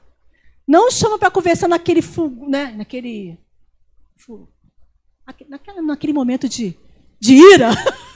Não 0.68 0.90
chama 0.90 1.20
para 1.20 1.30
conversar 1.30 1.68
naquele, 1.68 2.02
né, 2.48 2.72
naquele, 2.72 3.38
naquele, 5.50 5.82
naquele 5.82 6.14
momento 6.14 6.48
de, 6.48 6.78
de 7.20 7.36
ira. 7.36 7.70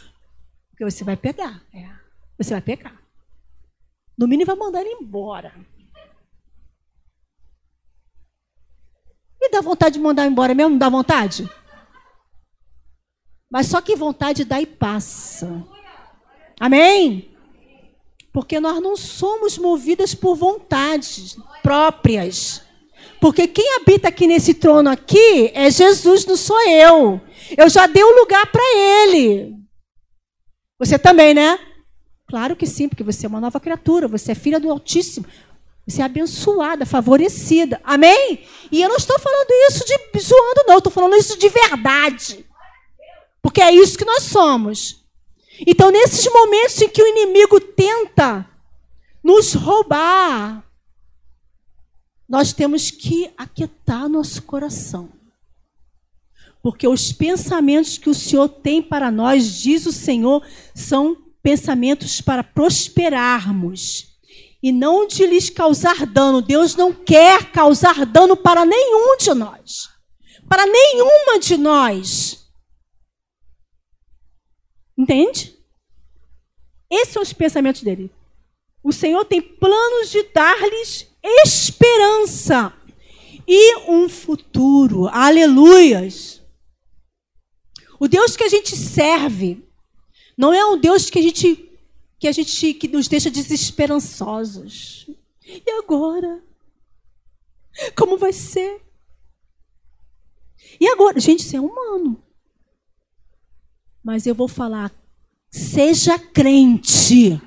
Porque 0.70 0.84
você 0.84 1.04
vai 1.04 1.18
pegar. 1.18 1.62
É. 1.74 1.90
Você 2.38 2.52
vai 2.52 2.62
pegar. 2.62 3.00
No 4.18 4.28
mínimo 4.28 4.48
vai 4.48 4.56
mandar 4.56 4.82
ele 4.82 4.98
embora. 5.02 5.54
E 9.42 9.52
dá 9.52 9.62
vontade 9.62 9.96
de 9.96 10.00
mandar 10.00 10.26
embora 10.26 10.54
mesmo? 10.54 10.72
Não 10.72 10.78
dá 10.78 10.90
vontade? 10.90 11.50
Mas 13.52 13.68
só 13.68 13.82
que 13.82 13.96
vontade 13.96 14.44
dá 14.44 14.60
e 14.60 14.66
passa. 14.66 15.64
Amém? 16.60 17.35
Porque 18.36 18.60
nós 18.60 18.82
não 18.82 18.98
somos 18.98 19.58
movidas 19.58 20.14
por 20.14 20.36
vontades 20.36 21.38
próprias. 21.64 22.62
Porque 23.22 23.48
quem 23.48 23.78
habita 23.78 24.10
aqui 24.10 24.28
nesse 24.28 24.56
trono 24.56 24.90
aqui 24.90 25.52
é 25.54 25.72
Jesus, 25.72 26.26
não 26.26 26.36
sou 26.36 26.62
eu. 26.68 27.22
Eu 27.58 27.70
já 27.70 27.88
dei 27.88 28.04
o 28.04 28.12
um 28.12 28.20
lugar 28.20 28.46
para 28.52 28.62
ele. 28.76 29.56
Você 30.78 31.00
também, 31.00 31.34
né? 31.34 31.58
Claro 32.28 32.58
que 32.58 32.68
sim, 32.68 32.90
porque 32.90 33.06
você 33.06 33.26
é 33.26 33.30
uma 33.30 33.40
nova 33.40 33.58
criatura, 33.58 34.06
você 34.06 34.34
é 34.34 34.36
filha 34.36 34.60
do 34.60 34.70
Altíssimo. 34.70 35.26
Você 35.88 36.02
é 36.02 36.04
abençoada, 36.04 36.86
favorecida. 36.86 37.80
Amém? 37.86 38.46
E 38.70 38.82
eu 38.82 38.90
não 38.90 38.98
estou 38.98 39.18
falando 39.18 39.48
isso 39.70 39.86
de 39.86 40.20
zoando, 40.20 40.66
não. 40.68 40.80
Estou 40.80 40.92
falando 40.92 41.16
isso 41.16 41.40
de 41.40 41.48
verdade. 41.48 42.46
Porque 43.42 43.62
é 43.62 43.72
isso 43.72 43.98
que 43.98 44.04
nós 44.04 44.24
somos. 44.24 45.05
Então, 45.60 45.92
nesses 45.92 46.26
momentos 46.32 46.82
em 46.82 46.90
que 46.90 47.02
o 47.02 47.08
inimigo 47.08 47.60
tenta 47.60 48.50
nos 49.24 49.54
roubar, 49.54 50.64
nós 52.28 52.54
temos 52.54 52.92
que 52.92 53.32
aquietar 53.38 54.10
nosso 54.10 54.42
coração. 54.44 55.10
Porque 56.62 56.88
os 56.88 57.12
pensamentos 57.12 57.98
que 57.98 58.10
o 58.10 58.14
Senhor 58.14 58.50
tem 58.50 58.82
para 58.82 59.12
nós, 59.12 59.62
diz 59.62 59.86
o 59.86 59.92
Senhor, 59.92 60.44
são 60.74 61.16
pensamentos 61.44 62.22
para 62.22 62.44
prosperarmos 62.44 64.16
e 64.64 64.72
não 64.72 65.06
de 65.08 65.28
lhes 65.28 65.48
causar 65.48 66.08
dano. 66.08 66.42
Deus 66.42 66.76
não 66.76 66.92
quer 66.92 67.52
causar 67.52 68.04
dano 68.04 68.36
para 68.36 68.66
nenhum 68.66 69.16
de 69.16 69.32
nós. 69.36 69.90
Para 70.50 70.66
nenhuma 70.66 71.40
de 71.40 71.56
nós. 71.56 72.45
Entende? 74.98 75.58
Esses 76.90 77.14
são 77.14 77.22
os 77.22 77.34
pensamentos 77.34 77.82
dele. 77.82 78.12
O 78.84 78.94
Senhor 78.94 79.26
tem 79.26 79.42
planos 79.42 80.12
de 80.12 80.24
dar-lhes 80.24 81.08
esperança 81.24 82.74
e 83.48 83.78
um 83.88 84.08
futuro. 84.08 85.08
Aleluias. 85.08 86.42
O 88.00 88.08
Deus 88.08 88.36
que 88.36 88.44
a 88.44 88.50
gente 88.50 88.76
serve 88.76 89.64
não 90.38 90.54
é 90.54 90.66
um 90.66 90.78
Deus 90.78 91.10
que 91.10 91.20
a 91.20 91.22
gente 91.22 91.72
que 92.20 92.28
a 92.28 92.32
gente 92.32 92.74
que 92.74 92.88
nos 92.88 93.08
deixa 93.08 93.30
desesperançosos. 93.30 95.10
E 95.44 95.72
agora? 95.72 96.44
Como 97.96 98.18
vai 98.18 98.34
ser? 98.34 98.82
E 100.80 100.88
agora? 100.88 101.20
Gente, 101.20 101.40
isso 101.42 101.56
é 101.56 101.60
humano. 101.60 102.25
Mas 104.06 104.28
eu 104.28 104.36
vou 104.36 104.48
falar, 104.48 104.92
seja 105.50 106.20
crente. 106.20 107.42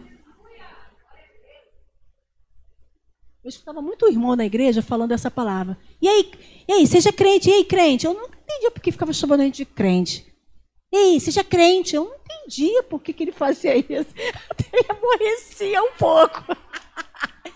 Eu 3.44 3.48
escutava 3.48 3.80
muito 3.80 4.08
irmão 4.08 4.34
na 4.34 4.44
igreja 4.44 4.82
falando 4.82 5.12
essa 5.12 5.30
palavra. 5.30 5.78
E 6.02 6.08
aí, 6.08 6.32
e 6.66 6.72
aí, 6.72 6.86
seja 6.88 7.12
crente, 7.12 7.48
e 7.48 7.52
aí, 7.52 7.64
crente? 7.64 8.06
Eu 8.06 8.12
não 8.12 8.26
entendia 8.26 8.72
porque 8.72 8.90
ficava 8.90 9.12
chamando 9.12 9.42
a 9.42 9.44
gente 9.44 9.58
de 9.58 9.66
crente. 9.66 10.26
Ei, 10.92 11.20
seja 11.20 11.44
crente. 11.44 11.94
Eu 11.94 12.06
não 12.06 12.16
entendia 12.16 12.82
por 12.82 13.00
que, 13.00 13.14
ele 13.22 13.30
fazia 13.30 13.76
isso. 13.76 14.12
Até 14.50 14.90
aborrecia 14.90 15.80
um 15.80 15.92
pouco. 15.92 16.44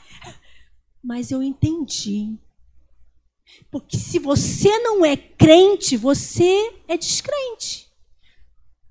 Mas 1.03 1.33
eu 1.33 1.43
entendi. 1.43 2.39
Porque 3.69 3.97
se 3.97 4.21
você 4.21 4.79
não 4.79 5.05
é 5.05 5.17
crente, 5.17 5.97
você 5.97 6.73
é 6.87 6.97
descrente. 6.97 7.92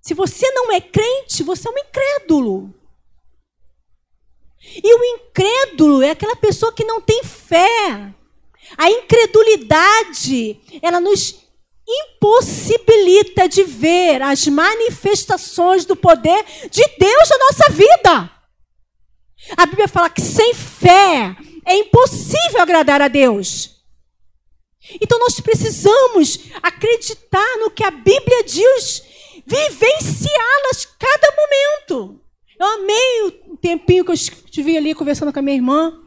Se 0.02 0.14
você 0.14 0.50
não 0.52 0.72
é 0.72 0.82
crente, 0.82 1.44
você 1.44 1.68
é 1.68 1.72
um 1.72 1.78
incrédulo. 1.78 2.74
E 4.84 4.94
o 4.94 5.04
incrédulo 5.16 6.02
é 6.02 6.12
aquela 6.12 6.36
pessoa 6.36 6.74
que 6.74 6.84
não 6.84 7.02
tem 7.02 7.24
fé. 7.24 8.14
A 8.78 8.90
incredulidade, 8.90 10.60
ela 10.82 11.00
nos 11.00 11.42
impossibilita 11.88 13.50
de 13.50 13.64
ver 13.64 14.22
as 14.22 14.48
manifestações 14.48 15.86
do 15.86 15.96
poder 15.96 16.46
de 16.70 16.84
Deus 16.98 17.30
na 17.30 17.38
nossa 17.38 17.72
vida. 17.72 18.32
A 19.58 19.66
Bíblia 19.66 19.88
fala 19.88 20.10
que 20.10 20.22
sem 20.22 20.54
fé 20.54 21.36
é 21.66 21.76
impossível 21.76 22.62
agradar 22.62 23.02
a 23.02 23.08
Deus. 23.08 23.82
Então 25.00 25.20
nós 25.20 25.40
precisamos 25.40 26.40
acreditar 26.62 27.58
no 27.60 27.72
que 27.72 27.84
a 27.84 27.92
Bíblia 27.92 28.44
diz, 28.44 29.04
vivenciá-las 29.46 30.88
cada 30.98 31.34
momento. 31.36 32.22
Eu 32.60 32.68
amei 32.68 33.22
o 33.48 33.58
tempinho 33.58 34.06
que 34.06 34.12
eu 34.12 34.16
estive 34.16 34.78
ali 34.78 34.94
conversando 34.94 35.34
com 35.34 35.40
a 35.40 35.42
minha 35.42 35.58
irmã, 35.58 36.00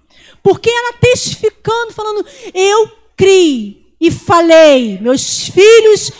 porque 0.42 0.70
ela 0.70 0.92
testificando, 0.94 1.92
falando: 1.92 2.24
Eu 2.54 2.90
criei 3.16 3.84
e 4.00 4.10
falei: 4.10 4.98
Meus 5.00 5.48
filhos, 5.48 6.12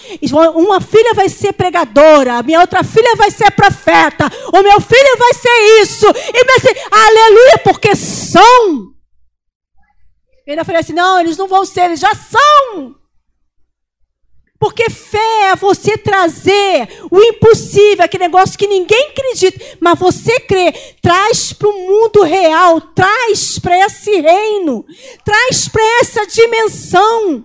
uma 0.54 0.80
filha 0.80 1.14
vai 1.14 1.28
ser 1.28 1.52
pregadora, 1.52 2.42
minha 2.42 2.60
outra 2.60 2.82
filha 2.82 3.14
vai 3.16 3.30
ser 3.30 3.50
profeta, 3.50 4.30
o 4.52 4.62
meu 4.62 4.80
filho 4.80 5.18
vai 5.18 5.34
ser 5.34 5.82
isso, 5.82 6.06
e 6.06 6.44
vai 6.44 6.60
ser, 6.60 6.82
aleluia, 6.90 7.58
porque 7.62 7.94
são. 7.94 8.94
Eu 10.46 10.52
ainda 10.52 10.64
falei 10.64 10.80
assim: 10.80 10.94
Não, 10.94 11.20
eles 11.20 11.36
não 11.36 11.46
vão 11.46 11.64
ser, 11.64 11.84
eles 11.84 12.00
já 12.00 12.14
são. 12.14 12.96
Porque 14.58 14.88
fé 14.88 15.50
é 15.50 15.56
você 15.56 15.98
trazer 15.98 16.88
o 17.10 17.20
impossível, 17.20 18.04
aquele 18.04 18.24
negócio 18.24 18.58
que 18.58 18.66
ninguém 18.66 19.08
acredita, 19.08 19.62
mas 19.80 19.98
você 19.98 20.40
crê, 20.40 20.72
traz 21.02 21.52
para 21.52 21.68
o 21.68 21.72
mundo 21.72 22.22
real, 22.22 22.80
traz 22.80 23.58
para 23.58 23.78
esse 23.84 24.20
reino, 24.20 24.86
traz 25.24 25.68
para 25.68 25.82
essa 26.00 26.26
dimensão. 26.26 27.44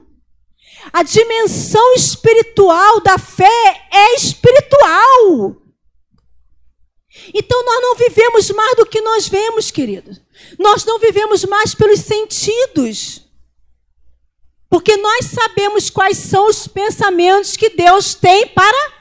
A 0.93 1.03
dimensão 1.03 1.93
espiritual 1.93 3.01
da 3.01 3.17
fé 3.17 3.87
é 3.91 4.15
espiritual. 4.15 5.55
Então 7.33 7.63
nós 7.65 7.81
não 7.81 7.95
vivemos 7.95 8.49
mais 8.51 8.75
do 8.75 8.85
que 8.85 9.01
nós 9.01 9.27
vemos, 9.27 9.71
queridos. 9.71 10.21
Nós 10.57 10.85
não 10.85 10.99
vivemos 10.99 11.43
mais 11.45 11.75
pelos 11.75 11.99
sentidos. 11.99 13.28
Porque 14.69 14.95
nós 14.97 15.25
sabemos 15.25 15.89
quais 15.89 16.17
são 16.17 16.47
os 16.47 16.67
pensamentos 16.67 17.57
que 17.57 17.69
Deus 17.69 18.13
tem 18.13 18.45
para 18.47 18.91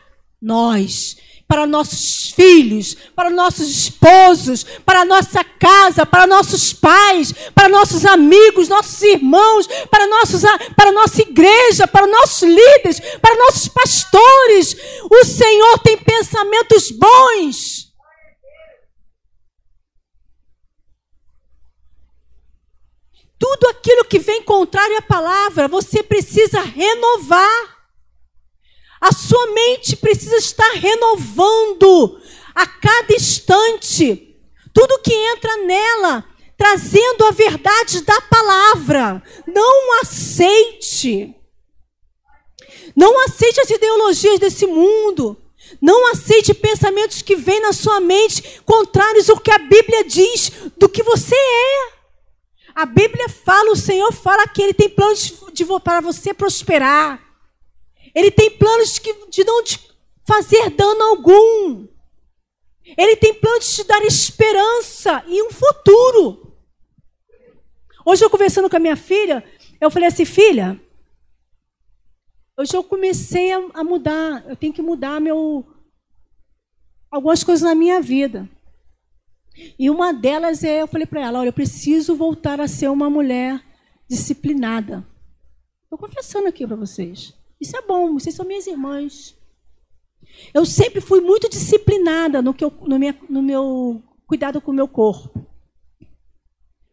nós, 0.40 1.16
para 1.46 1.66
nossos 1.66 2.30
filhos, 2.30 2.96
para 3.14 3.28
nossos 3.28 3.68
esposos, 3.68 4.64
para 4.86 5.04
nossa 5.04 5.44
casa, 5.44 6.06
para 6.06 6.26
nossos 6.26 6.72
pais, 6.72 7.34
para 7.54 7.68
nossos 7.68 8.06
amigos, 8.06 8.68
nossos 8.68 9.02
irmãos, 9.02 9.66
para, 9.90 10.06
nossos, 10.06 10.42
para 10.74 10.90
nossa 10.90 11.20
igreja, 11.20 11.86
para 11.86 12.06
nossos 12.06 12.48
líderes, 12.48 13.00
para 13.20 13.36
nossos 13.36 13.68
pastores. 13.68 14.74
O 15.10 15.24
Senhor 15.24 15.78
tem 15.80 15.98
pensamentos 15.98 16.90
bons. 16.90 17.77
Tudo 23.38 23.68
aquilo 23.68 24.04
que 24.04 24.18
vem 24.18 24.42
contrário 24.42 24.96
à 24.98 25.02
palavra, 25.02 25.68
você 25.68 26.02
precisa 26.02 26.60
renovar. 26.60 27.78
A 29.00 29.12
sua 29.12 29.46
mente 29.48 29.94
precisa 29.96 30.36
estar 30.36 30.72
renovando 30.72 32.20
a 32.54 32.66
cada 32.66 33.14
instante. 33.14 34.36
Tudo 34.74 35.00
que 35.00 35.12
entra 35.12 35.56
nela, 35.58 36.24
trazendo 36.56 37.24
a 37.24 37.30
verdade 37.30 38.00
da 38.02 38.20
palavra. 38.22 39.22
Não 39.46 40.00
aceite. 40.00 41.34
Não 42.96 43.24
aceite 43.24 43.60
as 43.60 43.70
ideologias 43.70 44.40
desse 44.40 44.66
mundo. 44.66 45.36
Não 45.80 46.10
aceite 46.10 46.52
pensamentos 46.52 47.22
que 47.22 47.36
vêm 47.36 47.60
na 47.60 47.72
sua 47.72 48.00
mente 48.00 48.60
contrários 48.64 49.30
ao 49.30 49.38
que 49.38 49.50
a 49.50 49.58
Bíblia 49.58 50.02
diz 50.04 50.50
do 50.76 50.88
que 50.88 51.02
você 51.04 51.36
é. 51.36 51.97
A 52.78 52.86
Bíblia 52.86 53.28
fala, 53.28 53.72
o 53.72 53.76
Senhor 53.76 54.12
fala 54.12 54.46
que 54.46 54.62
Ele 54.62 54.72
tem 54.72 54.88
planos 54.88 55.24
de, 55.24 55.52
de 55.52 55.80
para 55.80 56.00
você 56.00 56.32
prosperar. 56.32 57.20
Ele 58.14 58.30
tem 58.30 58.52
planos 58.52 59.00
de, 59.00 59.12
de 59.28 59.42
não 59.42 59.64
te 59.64 59.80
fazer 60.24 60.70
dano 60.70 61.02
algum. 61.02 61.88
Ele 62.96 63.16
tem 63.16 63.34
planos 63.34 63.68
de 63.68 63.82
te 63.82 63.84
dar 63.84 64.00
esperança 64.04 65.24
e 65.26 65.42
um 65.42 65.50
futuro. 65.50 66.56
Hoje 68.06 68.24
eu 68.24 68.30
conversando 68.30 68.70
com 68.70 68.76
a 68.76 68.78
minha 68.78 68.94
filha, 68.94 69.44
eu 69.80 69.90
falei 69.90 70.06
assim, 70.06 70.24
filha, 70.24 70.80
hoje 72.56 72.76
eu 72.76 72.84
comecei 72.84 73.50
a, 73.50 73.58
a 73.74 73.82
mudar, 73.82 74.48
eu 74.48 74.54
tenho 74.54 74.72
que 74.72 74.82
mudar 74.82 75.20
meu 75.20 75.66
algumas 77.10 77.42
coisas 77.42 77.68
na 77.68 77.74
minha 77.74 78.00
vida. 78.00 78.48
E 79.78 79.90
uma 79.90 80.12
delas 80.12 80.62
é, 80.64 80.82
eu 80.82 80.86
falei 80.86 81.06
para 81.06 81.20
ela, 81.20 81.40
olha, 81.40 81.48
eu 81.48 81.52
preciso 81.52 82.16
voltar 82.16 82.60
a 82.60 82.68
ser 82.68 82.88
uma 82.88 83.08
mulher 83.08 83.62
disciplinada. 84.08 85.06
Estou 85.84 85.98
confessando 85.98 86.48
aqui 86.48 86.66
para 86.66 86.76
vocês. 86.76 87.34
Isso 87.60 87.76
é 87.76 87.82
bom, 87.82 88.14
vocês 88.14 88.34
são 88.34 88.46
minhas 88.46 88.66
irmãs. 88.66 89.36
Eu 90.52 90.64
sempre 90.64 91.00
fui 91.00 91.20
muito 91.20 91.48
disciplinada 91.48 92.40
no, 92.40 92.54
que 92.54 92.64
eu, 92.64 92.72
no, 92.82 92.98
minha, 92.98 93.18
no 93.28 93.42
meu 93.42 94.02
cuidado 94.26 94.60
com 94.60 94.70
o 94.70 94.74
meu 94.74 94.86
corpo. 94.86 95.46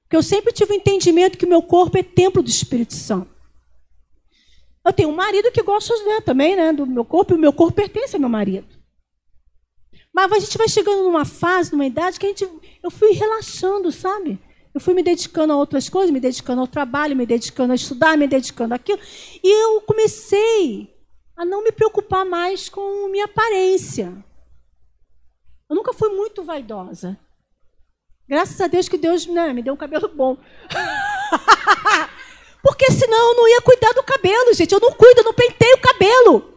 Porque 0.04 0.16
eu 0.16 0.24
sempre 0.24 0.54
tive 0.54 0.74
o 0.74 0.76
entendimento 0.76 1.38
que 1.38 1.46
o 1.46 1.50
meu 1.50 1.62
corpo 1.62 1.98
é 1.98 2.04
templo 2.04 2.42
do 2.42 2.50
Espírito 2.50 2.94
Santo. 2.94 3.36
Eu 4.86 4.94
tenho 4.94 5.10
um 5.10 5.16
marido 5.16 5.52
que 5.52 5.64
gosta 5.64 5.94
né, 6.06 6.22
também 6.22 6.56
né, 6.56 6.72
do 6.72 6.86
meu 6.86 7.04
corpo, 7.04 7.34
e 7.34 7.36
o 7.36 7.40
meu 7.40 7.52
corpo 7.52 7.76
pertence 7.76 8.16
ao 8.16 8.20
meu 8.20 8.30
marido. 8.30 8.68
Mas 10.16 10.32
a 10.32 10.40
gente 10.40 10.58
vai 10.58 10.70
chegando 10.70 11.04
numa 11.04 11.26
fase, 11.26 11.74
numa 11.74 11.86
idade 11.86 12.18
que 12.18 12.26
a 12.26 12.30
gente, 12.30 12.50
eu 12.82 12.90
fui 12.90 13.12
relaxando, 13.12 13.92
sabe? 13.92 14.40
Eu 14.74 14.80
fui 14.80 14.94
me 14.94 15.04
dedicando 15.04 15.52
a 15.52 15.58
outras 15.58 15.90
coisas, 15.90 16.10
me 16.10 16.22
dedicando 16.22 16.62
ao 16.62 16.68
trabalho, 16.68 17.18
me 17.18 17.26
dedicando 17.26 17.74
a 17.74 17.76
estudar, 17.76 18.18
me 18.18 18.26
dedicando 18.26 18.74
àquilo. 18.74 18.98
E 19.44 19.64
eu 19.64 19.82
comecei 19.82 20.90
a 21.36 21.44
não 21.44 21.62
me 21.62 21.70
preocupar 21.70 22.24
mais 22.24 22.70
com 22.70 23.10
minha 23.10 23.26
aparência. 23.26 24.14
Eu 25.70 25.76
nunca 25.76 25.92
fui 25.92 26.08
muito 26.08 26.44
vaidosa. 26.44 27.20
Graças 28.26 28.62
a 28.62 28.68
Deus 28.68 28.88
que 28.88 28.98
Deus 28.98 29.28
né, 29.28 29.52
me 29.52 29.62
deu 29.62 29.74
um 29.74 29.78
cabelo 29.78 30.08
bom. 30.08 30.38
Porque 32.64 32.90
senão 32.90 33.32
eu 33.32 33.36
não 33.36 33.48
ia 33.50 33.62
cuidar 33.62 33.92
do 33.92 34.02
cabelo, 34.02 34.54
gente. 34.54 34.72
Eu 34.72 34.80
não 34.80 34.94
cuido, 34.94 35.20
eu 35.20 35.26
não 35.26 35.34
penteio 35.34 35.76
o 35.76 35.82
cabelo. 35.82 36.55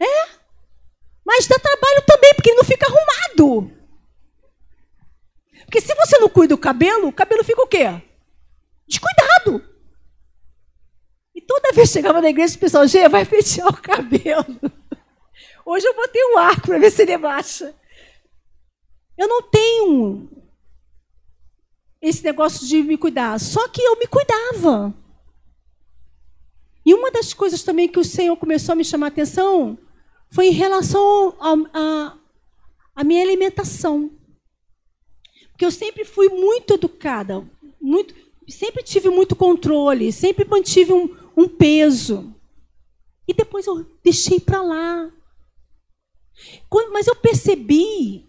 É. 0.00 0.28
Mas 1.24 1.46
dá 1.46 1.58
trabalho 1.58 2.02
também, 2.06 2.34
porque 2.34 2.50
ele 2.50 2.58
não 2.58 2.64
fica 2.64 2.86
arrumado. 2.86 3.72
Porque 5.64 5.80
se 5.80 5.94
você 5.94 6.18
não 6.18 6.28
cuida 6.28 6.54
do 6.54 6.60
cabelo, 6.60 7.08
o 7.08 7.12
cabelo 7.12 7.42
fica 7.42 7.60
o 7.62 7.66
quê? 7.66 8.00
Descuidado. 8.86 9.64
E 11.34 11.40
toda 11.40 11.72
vez 11.72 11.88
que 11.88 11.94
chegava 11.94 12.20
na 12.20 12.30
igreja, 12.30 12.56
o 12.56 12.60
pessoal, 12.60 12.86
Gê, 12.86 13.08
vai 13.08 13.26
pentear 13.26 13.68
o 13.68 13.82
cabelo. 13.82 14.46
Hoje 15.66 15.86
eu 15.86 15.94
botei 15.94 16.24
um 16.32 16.38
arco 16.38 16.68
para 16.68 16.78
ver 16.78 16.90
se 16.92 17.02
ele 17.02 17.18
baixa. 17.18 17.74
Eu 19.18 19.26
não 19.26 19.42
tenho 19.42 20.30
esse 22.00 22.22
negócio 22.22 22.66
de 22.66 22.82
me 22.82 22.96
cuidar. 22.96 23.38
Só 23.40 23.66
que 23.68 23.82
eu 23.82 23.98
me 23.98 24.06
cuidava. 24.06 24.94
E 26.84 26.94
uma 26.94 27.10
das 27.10 27.34
coisas 27.34 27.64
também 27.64 27.88
que 27.88 27.98
o 27.98 28.04
Senhor 28.04 28.36
começou 28.36 28.74
a 28.74 28.76
me 28.76 28.84
chamar 28.84 29.06
a 29.06 29.08
atenção 29.08 29.76
foi 30.30 30.48
em 30.48 30.52
relação 30.52 31.34
à 32.94 33.04
minha 33.04 33.22
alimentação. 33.22 34.10
Porque 35.50 35.64
eu 35.64 35.70
sempre 35.70 36.04
fui 36.04 36.28
muito 36.28 36.74
educada, 36.74 37.48
muito, 37.80 38.14
sempre 38.48 38.82
tive 38.82 39.08
muito 39.08 39.34
controle, 39.34 40.12
sempre 40.12 40.44
mantive 40.44 40.92
um, 40.92 41.16
um 41.36 41.48
peso. 41.48 42.34
E 43.26 43.32
depois 43.32 43.66
eu 43.66 43.86
deixei 44.02 44.38
para 44.38 44.62
lá. 44.62 45.10
Quando, 46.68 46.92
mas 46.92 47.06
eu 47.06 47.16
percebi 47.16 48.28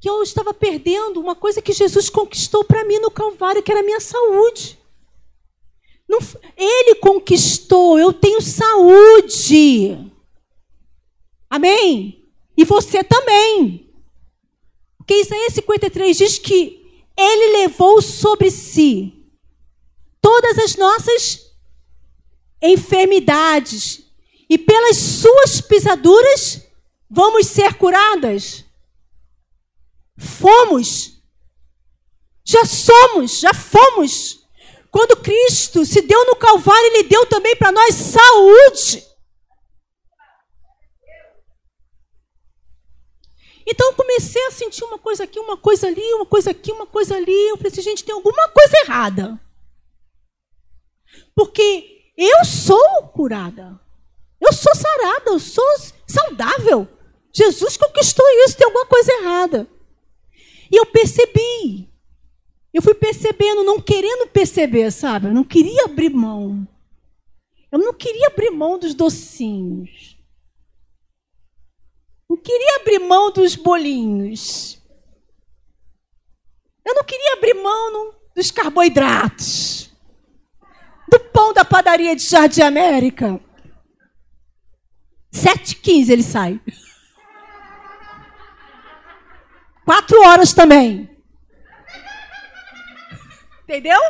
que 0.00 0.08
eu 0.08 0.22
estava 0.22 0.52
perdendo 0.52 1.20
uma 1.20 1.34
coisa 1.34 1.62
que 1.62 1.72
Jesus 1.72 2.10
conquistou 2.10 2.64
para 2.64 2.84
mim 2.84 2.98
no 2.98 3.10
Calvário, 3.10 3.62
que 3.62 3.70
era 3.70 3.80
a 3.80 3.84
minha 3.84 4.00
saúde. 4.00 4.78
Não, 6.08 6.18
ele 6.56 6.94
conquistou, 6.96 7.98
eu 7.98 8.12
tenho 8.12 8.40
saúde. 8.40 10.12
Amém? 11.54 12.28
E 12.56 12.64
você 12.64 13.04
também. 13.04 13.88
Porque 14.98 15.14
Isaías 15.14 15.52
53 15.52 16.16
diz 16.16 16.36
que 16.36 16.84
ele 17.16 17.58
levou 17.58 18.02
sobre 18.02 18.50
si 18.50 19.24
todas 20.20 20.58
as 20.58 20.74
nossas 20.74 21.52
enfermidades, 22.60 24.02
e 24.50 24.58
pelas 24.58 24.96
suas 24.96 25.60
pisaduras 25.60 26.60
vamos 27.08 27.46
ser 27.46 27.74
curadas. 27.74 28.64
Fomos, 30.18 31.22
já 32.44 32.64
somos, 32.64 33.38
já 33.38 33.54
fomos. 33.54 34.40
Quando 34.90 35.22
Cristo 35.22 35.86
se 35.86 36.00
deu 36.02 36.26
no 36.26 36.34
Calvário, 36.34 36.86
Ele 36.86 37.04
deu 37.04 37.24
também 37.26 37.54
para 37.54 37.70
nós 37.70 37.94
saúde. 37.94 39.13
Então 43.66 43.88
eu 43.88 43.94
comecei 43.94 44.44
a 44.46 44.50
sentir 44.50 44.84
uma 44.84 44.98
coisa 44.98 45.24
aqui, 45.24 45.38
uma 45.38 45.56
coisa 45.56 45.86
ali, 45.86 46.14
uma 46.14 46.26
coisa 46.26 46.50
aqui, 46.50 46.70
uma 46.70 46.86
coisa 46.86 47.16
ali. 47.16 47.48
Eu 47.48 47.56
falei 47.56 47.72
assim, 47.72 47.82
gente, 47.82 48.04
tem 48.04 48.14
alguma 48.14 48.48
coisa 48.48 48.76
errada. 48.84 49.40
Porque 51.34 52.12
eu 52.16 52.44
sou 52.44 53.08
curada. 53.14 53.80
Eu 54.40 54.52
sou 54.52 54.74
sarada, 54.74 55.30
eu 55.30 55.40
sou 55.40 55.64
saudável. 56.06 56.86
Jesus 57.32 57.76
conquistou 57.76 58.26
isso, 58.44 58.56
tem 58.56 58.66
alguma 58.66 58.86
coisa 58.86 59.12
errada. 59.12 59.66
E 60.70 60.76
eu 60.76 60.86
percebi. 60.86 61.88
Eu 62.72 62.82
fui 62.82 62.94
percebendo, 62.94 63.64
não 63.64 63.80
querendo 63.80 64.28
perceber, 64.28 64.90
sabe? 64.90 65.28
Eu 65.28 65.34
não 65.34 65.44
queria 65.44 65.84
abrir 65.84 66.10
mão. 66.10 66.66
Eu 67.72 67.78
não 67.78 67.94
queria 67.94 68.26
abrir 68.28 68.50
mão 68.50 68.78
dos 68.78 68.94
docinhos. 68.94 70.13
Não 72.34 72.42
queria 72.42 72.78
abrir 72.80 72.98
mão 72.98 73.30
dos 73.30 73.54
bolinhos. 73.54 74.82
Eu 76.84 76.92
não 76.96 77.04
queria 77.04 77.34
abrir 77.34 77.54
mão 77.54 78.12
dos 78.34 78.50
carboidratos. 78.50 79.88
Do 81.08 81.20
pão 81.20 81.52
da 81.52 81.64
padaria 81.64 82.16
de 82.16 82.24
Jardim 82.24 82.62
América. 82.62 83.40
7h15 85.32 86.10
ele 86.10 86.24
sai. 86.24 86.60
Quatro 89.84 90.20
horas 90.22 90.52
também. 90.52 91.08
Entendeu? 93.62 94.00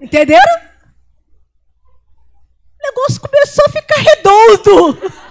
Entenderam? 0.00 0.60
O 2.78 2.86
negócio 2.86 3.20
começou 3.20 3.64
a 3.66 3.70
ficar 3.70 4.00
redondo. 4.00 5.20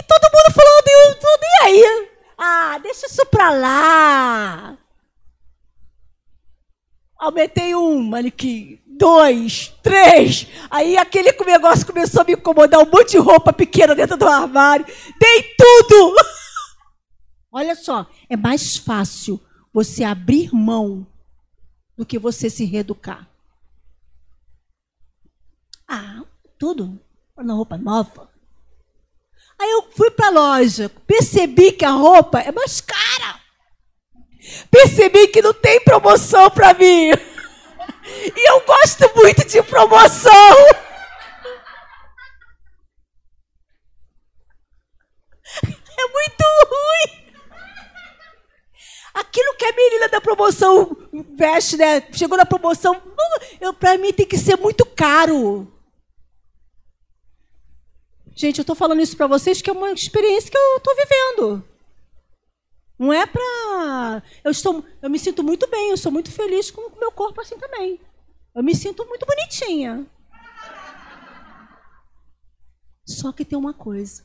E 0.00 0.02
todo 0.02 0.32
mundo 0.32 0.54
falando, 0.54 1.14
tudo, 1.20 1.42
e 1.42 1.64
aí? 1.64 2.08
Ah, 2.38 2.78
deixa 2.78 3.06
isso 3.06 3.26
pra 3.26 3.50
lá. 3.50 4.78
Aumentei 7.18 7.74
um 7.74 8.02
manequim, 8.02 8.80
dois, 8.86 9.68
três. 9.82 10.46
Aí 10.70 10.96
aquele 10.96 11.32
negócio 11.32 11.86
começou 11.86 12.22
a 12.22 12.24
me 12.24 12.32
incomodar, 12.32 12.80
um 12.80 12.90
monte 12.90 13.10
de 13.10 13.18
roupa 13.18 13.52
pequena 13.52 13.94
dentro 13.94 14.16
do 14.16 14.26
armário. 14.26 14.86
Dei 15.20 15.54
tudo. 15.54 16.14
Olha 17.52 17.74
só, 17.74 18.06
é 18.26 18.38
mais 18.38 18.78
fácil 18.78 19.38
você 19.70 20.02
abrir 20.02 20.54
mão 20.54 21.06
do 21.94 22.06
que 22.06 22.18
você 22.18 22.48
se 22.48 22.64
reeducar. 22.64 23.28
Ah, 25.86 26.22
tudo. 26.58 26.98
Uma 27.36 27.52
roupa 27.52 27.76
nova. 27.76 28.29
Aí 29.60 29.70
eu 29.72 29.82
fui 29.94 30.10
para 30.10 30.28
a 30.28 30.30
loja, 30.30 30.90
percebi 31.06 31.72
que 31.72 31.84
a 31.84 31.90
roupa 31.90 32.40
é 32.40 32.50
mais 32.50 32.80
cara. 32.80 33.38
Percebi 34.70 35.28
que 35.28 35.42
não 35.42 35.52
tem 35.52 35.78
promoção 35.80 36.50
para 36.50 36.72
mim. 36.72 37.10
E 38.36 38.50
eu 38.50 38.60
gosto 38.62 39.10
muito 39.14 39.46
de 39.46 39.62
promoção. 39.62 40.32
É 45.62 46.08
muito 46.10 46.44
ruim. 46.70 47.34
Aquilo 49.12 49.54
que 49.56 49.64
a 49.66 49.72
menina 49.72 50.08
da 50.08 50.20
promoção 50.22 50.96
veste, 51.36 51.76
né? 51.76 52.02
Chegou 52.12 52.38
na 52.38 52.46
promoção, 52.46 53.00
para 53.78 53.98
mim 53.98 54.10
tem 54.10 54.24
que 54.24 54.38
ser 54.38 54.56
muito 54.56 54.86
caro. 54.86 55.70
Gente, 58.40 58.56
eu 58.56 58.62
estou 58.62 58.74
falando 58.74 59.02
isso 59.02 59.18
para 59.18 59.26
vocês 59.26 59.60
que 59.60 59.68
é 59.68 59.72
uma 59.74 59.92
experiência 59.92 60.50
que 60.50 60.56
eu 60.56 60.78
estou 60.78 60.96
vivendo. 60.96 61.62
Não 62.98 63.12
é 63.12 63.26
para. 63.26 64.22
Eu, 64.42 64.50
estou... 64.50 64.82
eu 65.02 65.10
me 65.10 65.18
sinto 65.18 65.44
muito 65.44 65.68
bem, 65.68 65.90
eu 65.90 65.96
sou 65.98 66.10
muito 66.10 66.32
feliz 66.32 66.70
com 66.70 66.80
o 66.80 66.98
meu 66.98 67.12
corpo 67.12 67.38
assim 67.42 67.58
também. 67.58 68.00
Eu 68.54 68.62
me 68.62 68.74
sinto 68.74 69.04
muito 69.04 69.26
bonitinha. 69.26 70.06
Só 73.04 73.30
que 73.30 73.44
tem 73.44 73.58
uma 73.58 73.74
coisa. 73.74 74.24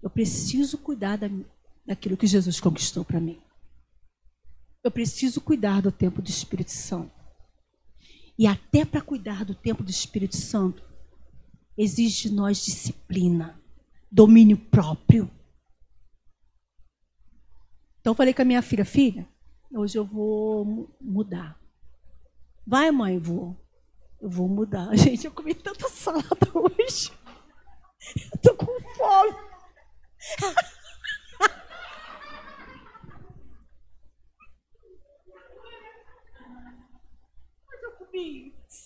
Eu 0.00 0.08
preciso 0.08 0.78
cuidar 0.78 1.18
da... 1.18 1.26
daquilo 1.84 2.16
que 2.16 2.28
Jesus 2.28 2.60
conquistou 2.60 3.04
para 3.04 3.18
mim. 3.18 3.42
Eu 4.84 4.90
preciso 4.92 5.40
cuidar 5.40 5.82
do 5.82 5.90
tempo 5.90 6.22
do 6.22 6.30
Espírito 6.30 6.70
Santo. 6.70 7.15
E 8.38 8.46
até 8.46 8.84
para 8.84 9.00
cuidar 9.00 9.44
do 9.44 9.54
tempo 9.54 9.82
do 9.82 9.90
Espírito 9.90 10.36
Santo, 10.36 10.82
exige 11.76 12.28
de 12.28 12.34
nós 12.34 12.64
disciplina, 12.64 13.60
domínio 14.10 14.58
próprio. 14.58 15.30
Então 18.00 18.12
eu 18.12 18.14
falei 18.14 18.34
com 18.34 18.42
a 18.42 18.44
minha 18.44 18.62
filha, 18.62 18.84
filha, 18.84 19.26
hoje 19.72 19.98
eu 19.98 20.04
vou 20.04 20.94
mudar. 21.00 21.58
Vai, 22.66 22.90
mãe, 22.90 23.18
vou. 23.18 23.56
Eu 24.20 24.28
vou 24.28 24.48
mudar. 24.48 24.94
Gente, 24.96 25.26
eu 25.26 25.32
comi 25.32 25.54
tanta 25.54 25.88
salada 25.88 26.26
hoje. 26.54 27.12
Eu 28.32 28.38
tô 28.40 28.54
com 28.54 28.66
fome. 28.96 29.46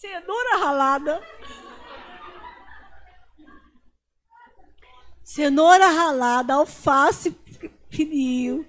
Cenoura 0.01 0.57
ralada. 0.57 1.23
Cenoura 5.23 5.89
ralada, 5.89 6.55
alface 6.55 7.37
fininho. 7.91 8.65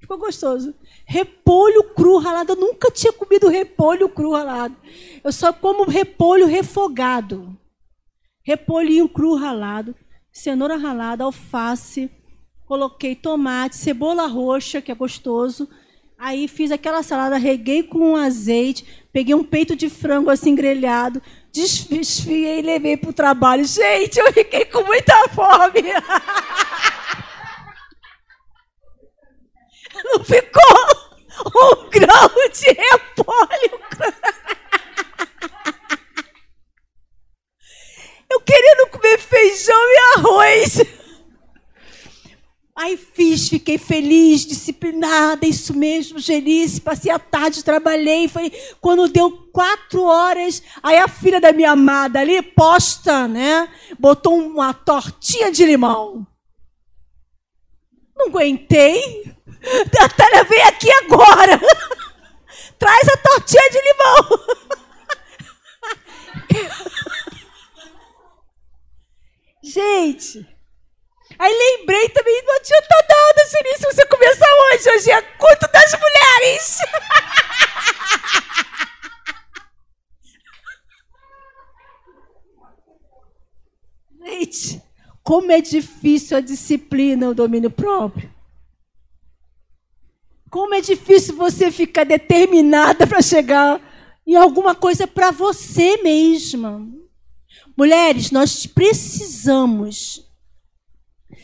Ficou 0.00 0.16
gostoso. 0.16 0.74
Repolho 1.04 1.94
cru 1.94 2.16
ralado. 2.16 2.52
Eu 2.52 2.56
nunca 2.56 2.90
tinha 2.90 3.12
comido 3.12 3.48
repolho 3.48 4.08
cru 4.08 4.32
ralado. 4.32 4.74
Eu 5.22 5.30
só 5.30 5.52
como 5.52 5.84
repolho 5.84 6.46
refogado. 6.46 7.54
Repolhinho 8.42 9.08
cru 9.08 9.36
ralado, 9.36 9.94
cenoura 10.32 10.76
ralada, 10.76 11.22
alface. 11.22 12.10
Coloquei 12.64 13.14
tomate, 13.14 13.76
cebola 13.76 14.26
roxa, 14.26 14.80
que 14.80 14.90
é 14.90 14.94
gostoso. 14.94 15.68
Aí 16.24 16.46
fiz 16.46 16.70
aquela 16.70 17.02
salada, 17.02 17.36
reguei 17.36 17.82
com 17.82 18.16
azeite, 18.16 18.84
Peguei 19.12 19.34
um 19.34 19.44
peito 19.44 19.76
de 19.76 19.90
frango 19.90 20.30
assim 20.30 20.54
grelhado, 20.54 21.20
desfiei 21.52 22.60
e 22.60 22.62
levei 22.62 22.96
para 22.96 23.10
o 23.10 23.12
trabalho. 23.12 23.62
Gente, 23.62 24.18
eu 24.18 24.32
fiquei 24.32 24.64
com 24.64 24.82
muita 24.84 25.28
fome. 25.28 25.82
Não 30.02 30.24
ficou 30.24 30.88
um 31.46 31.90
grão 31.90 32.30
de 32.50 32.72
repolho. 32.72 33.82
Eu 38.30 38.40
querendo 38.40 38.88
comer 38.88 39.18
feijão 39.18 39.76
e 39.76 39.98
arroz. 40.16 40.78
Aí 42.74 42.96
fiz, 42.96 43.50
fiquei 43.50 43.76
feliz, 43.76 44.46
disciplinada, 44.46 45.46
isso 45.46 45.74
mesmo, 45.74 46.18
Genice. 46.18 46.80
Passei 46.80 47.12
a 47.12 47.18
tarde, 47.18 47.62
trabalhei. 47.62 48.28
Foi 48.28 48.50
quando 48.80 49.08
deu 49.08 49.30
quatro 49.52 50.02
horas, 50.02 50.62
aí 50.82 50.96
a 50.96 51.06
filha 51.06 51.38
da 51.38 51.52
minha 51.52 51.72
amada 51.72 52.20
ali, 52.20 52.40
posta, 52.40 53.28
né? 53.28 53.68
Botou 53.98 54.38
uma 54.38 54.72
tortinha 54.72 55.52
de 55.52 55.66
limão. 55.66 56.26
Não 58.16 58.28
aguentei. 58.28 59.34
Natália, 59.92 60.44
vem 60.44 60.62
aqui 60.62 60.90
agora. 60.90 61.60
Traz 62.78 63.08
a 63.08 63.16
tortinha 63.18 63.70
de 63.70 63.80
limão. 63.82 64.40
Gente, 69.62 70.44
Aí 71.42 71.52
lembrei 71.52 72.08
também, 72.10 72.40
não 72.44 72.54
adianta 72.54 72.94
nada, 73.08 73.44
Siri, 73.46 73.76
se 73.76 73.84
você 73.84 74.06
começar 74.06 74.46
hoje, 74.46 74.90
hoje 74.90 75.10
é 75.10 75.22
culto 75.22 75.66
das 75.72 75.92
mulheres. 75.98 76.78
Gente, 84.24 84.82
como 85.52 85.58
é 85.58 85.60
difícil 85.60 86.38
a 86.38 86.40
disciplina, 86.40 87.28
o 87.28 87.34
domínio 87.34 87.70
próprio. 87.70 88.32
Como 90.48 90.74
é 90.74 90.80
difícil 90.80 91.36
você 91.36 91.70
ficar 91.70 92.04
determinada 92.04 93.06
para 93.06 93.20
chegar 93.20 93.78
em 94.26 94.34
alguma 94.34 94.74
coisa 94.74 95.06
para 95.06 95.30
você 95.30 95.98
mesma. 96.02 96.88
Mulheres, 97.76 98.30
nós 98.30 98.66
precisamos 98.66 100.26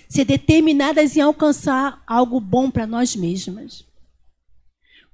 ser 0.08 0.24
determinadas 0.24 1.14
em 1.14 1.20
alcançar 1.20 2.02
algo 2.06 2.40
bom 2.40 2.70
para 2.70 2.86
nós 2.86 3.14
mesmas. 3.14 3.84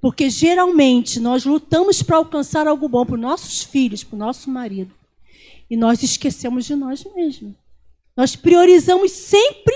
Porque 0.00 0.30
geralmente 0.30 1.18
nós 1.18 1.44
lutamos 1.44 2.00
para 2.00 2.18
alcançar 2.18 2.68
algo 2.68 2.88
bom 2.88 3.04
para 3.04 3.16
os 3.16 3.20
nossos 3.20 3.64
filhos, 3.64 4.04
para 4.04 4.14
o 4.14 4.18
nosso 4.20 4.48
marido. 4.48 4.94
E 5.68 5.76
nós 5.76 6.00
esquecemos 6.00 6.64
de 6.64 6.76
nós 6.76 7.04
mesmos. 7.16 7.63
Nós 8.16 8.36
priorizamos 8.36 9.10
sempre 9.10 9.74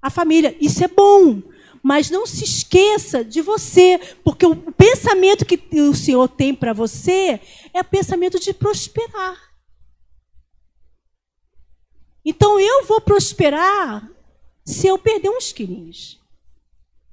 a 0.00 0.10
família. 0.10 0.56
Isso 0.60 0.84
é 0.84 0.88
bom. 0.88 1.42
Mas 1.82 2.10
não 2.10 2.26
se 2.26 2.42
esqueça 2.42 3.24
de 3.24 3.40
você, 3.40 3.98
porque 4.24 4.44
o 4.44 4.56
pensamento 4.72 5.46
que 5.46 5.60
o 5.80 5.94
Senhor 5.94 6.28
tem 6.28 6.52
para 6.54 6.72
você 6.72 7.40
é 7.72 7.80
o 7.80 7.84
pensamento 7.84 8.40
de 8.40 8.52
prosperar. 8.52 9.40
Então 12.24 12.58
eu 12.58 12.84
vou 12.84 13.00
prosperar 13.00 14.10
se 14.64 14.88
eu 14.88 14.98
perder 14.98 15.30
uns 15.30 15.52
quilinhos. 15.52 16.20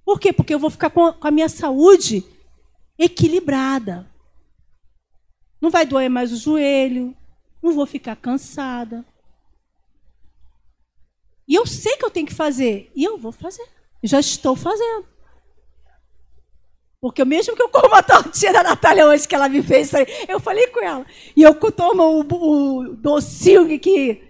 Por 0.04 0.20
quê? 0.20 0.34
Porque 0.34 0.54
eu 0.54 0.60
vou 0.60 0.72
ficar 0.72 0.90
com 0.90 1.16
a 1.22 1.32
minha 1.32 1.48
saúde 1.48 2.26
equilibrada. 2.98 4.10
Não 5.62 5.70
vai 5.70 5.86
doer 5.86 6.10
mais 6.10 6.34
o 6.34 6.38
joelho, 6.38 7.16
não 7.62 7.74
vou 7.74 7.86
ficar 7.86 8.16
cansada. 8.16 9.06
E 11.48 11.56
eu 11.56 11.66
sei 11.66 11.98
que 11.98 12.06
eu 12.06 12.10
tenho 12.12 12.28
que 12.28 12.34
fazer, 12.34 12.92
e 12.96 13.04
eu 13.04 13.18
vou 13.18 13.32
fazer. 13.32 13.66
Já 14.04 14.20
estou 14.20 14.56
fazendo. 14.56 15.06
Porque 17.02 17.26
mesmo 17.26 17.54
que 17.54 17.62
eu 17.62 17.68
coma 17.68 17.98
a 17.98 18.04
tortinha 18.04 18.54
da 18.54 18.64
Natália 18.64 19.06
hoje, 19.06 19.28
que 19.28 19.36
ela 19.36 19.50
me 19.50 19.62
fez, 19.62 19.92
eu 20.28 20.40
falei 20.40 20.68
com 20.68 20.82
ela. 20.82 21.06
E 21.36 21.44
eu 21.44 21.54
tomo 21.72 22.04
o, 22.04 22.22
o 22.22 22.96
docinho 22.96 23.78
que 23.78 24.24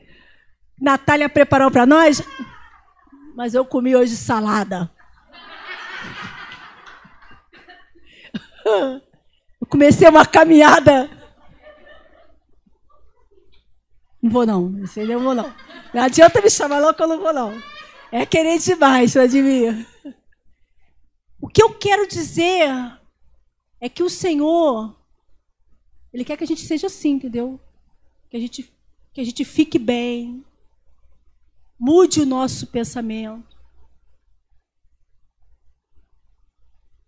Natália 0.81 1.29
preparou 1.29 1.69
para 1.69 1.85
nós, 1.85 2.21
mas 3.35 3.53
eu 3.53 3.63
comi 3.63 3.95
hoje 3.95 4.15
salada. 4.15 4.89
Eu 8.65 9.67
comecei 9.67 10.07
uma 10.07 10.25
caminhada. 10.25 11.09
Não 14.21 14.31
vou 14.31 14.45
não, 14.45 14.61
não 14.69 15.19
vou 15.19 15.35
não. 15.35 15.53
Não 15.93 16.01
adianta 16.03 16.41
me 16.41 16.49
chamar 16.49 16.79
louco, 16.79 17.01
eu 17.01 17.07
não 17.07 17.19
vou 17.19 17.33
não. 17.33 17.61
É 18.11 18.25
querer 18.25 18.57
demais, 18.59 19.13
Vladimir. 19.13 19.87
O 21.39 21.47
que 21.47 21.61
eu 21.61 21.73
quero 21.73 22.07
dizer 22.07 22.69
é 23.79 23.89
que 23.89 24.01
o 24.01 24.09
Senhor, 24.09 24.95
Ele 26.13 26.23
quer 26.23 26.37
que 26.37 26.43
a 26.43 26.47
gente 26.47 26.65
seja 26.65 26.87
assim, 26.87 27.11
entendeu? 27.11 27.59
Que 28.29 28.37
a 28.37 28.39
gente, 28.39 28.73
que 29.13 29.21
a 29.21 29.23
gente 29.23 29.43
fique 29.43 29.77
bem, 29.77 30.43
Mude 31.85 32.21
o 32.21 32.25
nosso 32.25 32.67
pensamento. 32.67 33.57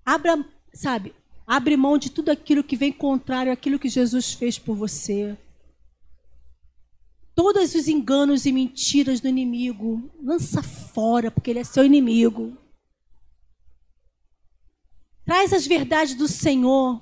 Abra, 0.06 0.46
sabe, 0.74 1.16
abre 1.48 1.78
mão 1.78 1.98
de 1.98 2.12
tudo 2.12 2.30
aquilo 2.30 2.62
que 2.62 2.76
vem 2.76 2.92
contrário 2.92 3.54
àquilo 3.54 3.80
que 3.80 3.88
Jesus 3.88 4.34
fez 4.34 4.60
por 4.60 4.76
você. 4.76 5.38
Todos 7.36 7.76
os 7.76 7.88
enganos 7.88 8.46
e 8.46 8.52
mentiras 8.52 9.20
do 9.20 9.28
inimigo, 9.28 10.10
lança 10.24 10.64
fora, 10.64 11.30
porque 11.30 11.52
ele 11.52 11.60
é 11.60 11.64
seu 11.64 11.86
inimigo. 11.86 12.58
Traz 15.26 15.52
as 15.52 15.68
verdades 15.68 16.16
do 16.16 16.28
Senhor 16.28 17.02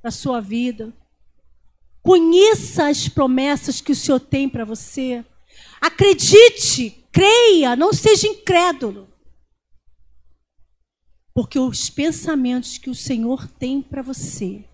para 0.00 0.08
a 0.08 0.12
sua 0.12 0.40
vida. 0.40 0.92
Conheça 2.02 2.88
as 2.88 3.08
promessas 3.08 3.80
que 3.80 3.92
o 3.92 3.96
Senhor 3.96 4.20
tem 4.20 4.48
para 4.48 4.64
você. 4.64 5.24
Acredite 5.80 7.02
Creia, 7.12 7.76
não 7.76 7.92
seja 7.92 8.26
incrédulo. 8.26 9.06
Porque 11.34 11.58
os 11.58 11.90
pensamentos 11.90 12.78
que 12.78 12.88
o 12.88 12.94
Senhor 12.94 13.46
tem 13.46 13.82
para 13.82 14.02
você 14.02 14.64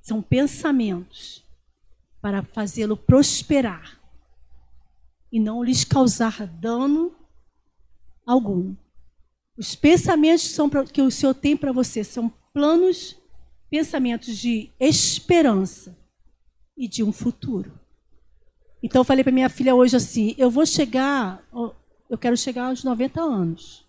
são 0.00 0.22
pensamentos 0.22 1.44
para 2.20 2.42
fazê-lo 2.42 2.96
prosperar 2.96 4.00
e 5.30 5.38
não 5.38 5.62
lhes 5.62 5.84
causar 5.84 6.46
dano 6.46 7.14
algum. 8.26 8.74
Os 9.56 9.74
pensamentos 9.74 10.56
que 10.92 11.02
o 11.02 11.10
Senhor 11.10 11.34
tem 11.34 11.56
para 11.56 11.72
você 11.72 12.04
são 12.04 12.28
planos, 12.52 13.16
pensamentos 13.70 14.36
de 14.36 14.70
esperança 14.78 15.96
e 16.76 16.86
de 16.88 17.02
um 17.02 17.12
futuro. 17.12 17.78
Então 18.82 19.00
eu 19.00 19.04
falei 19.04 19.24
para 19.24 19.32
minha 19.32 19.48
filha 19.48 19.74
hoje 19.74 19.96
assim: 19.96 20.34
eu 20.38 20.50
vou 20.50 20.64
chegar, 20.64 21.44
eu 22.08 22.16
quero 22.16 22.36
chegar 22.36 22.66
aos 22.66 22.84
90 22.84 23.20
anos. 23.20 23.86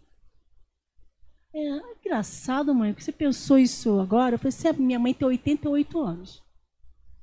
É 1.54 1.80
engraçado, 2.00 2.74
mãe, 2.74 2.94
que 2.94 3.04
você 3.04 3.12
pensou 3.12 3.58
isso 3.58 4.00
agora. 4.00 4.36
Eu 4.36 4.40
falei 4.40 4.50
assim: 4.50 4.82
minha 4.82 5.00
mãe 5.00 5.14
tem 5.14 5.28
88 5.28 6.00
anos. 6.00 6.44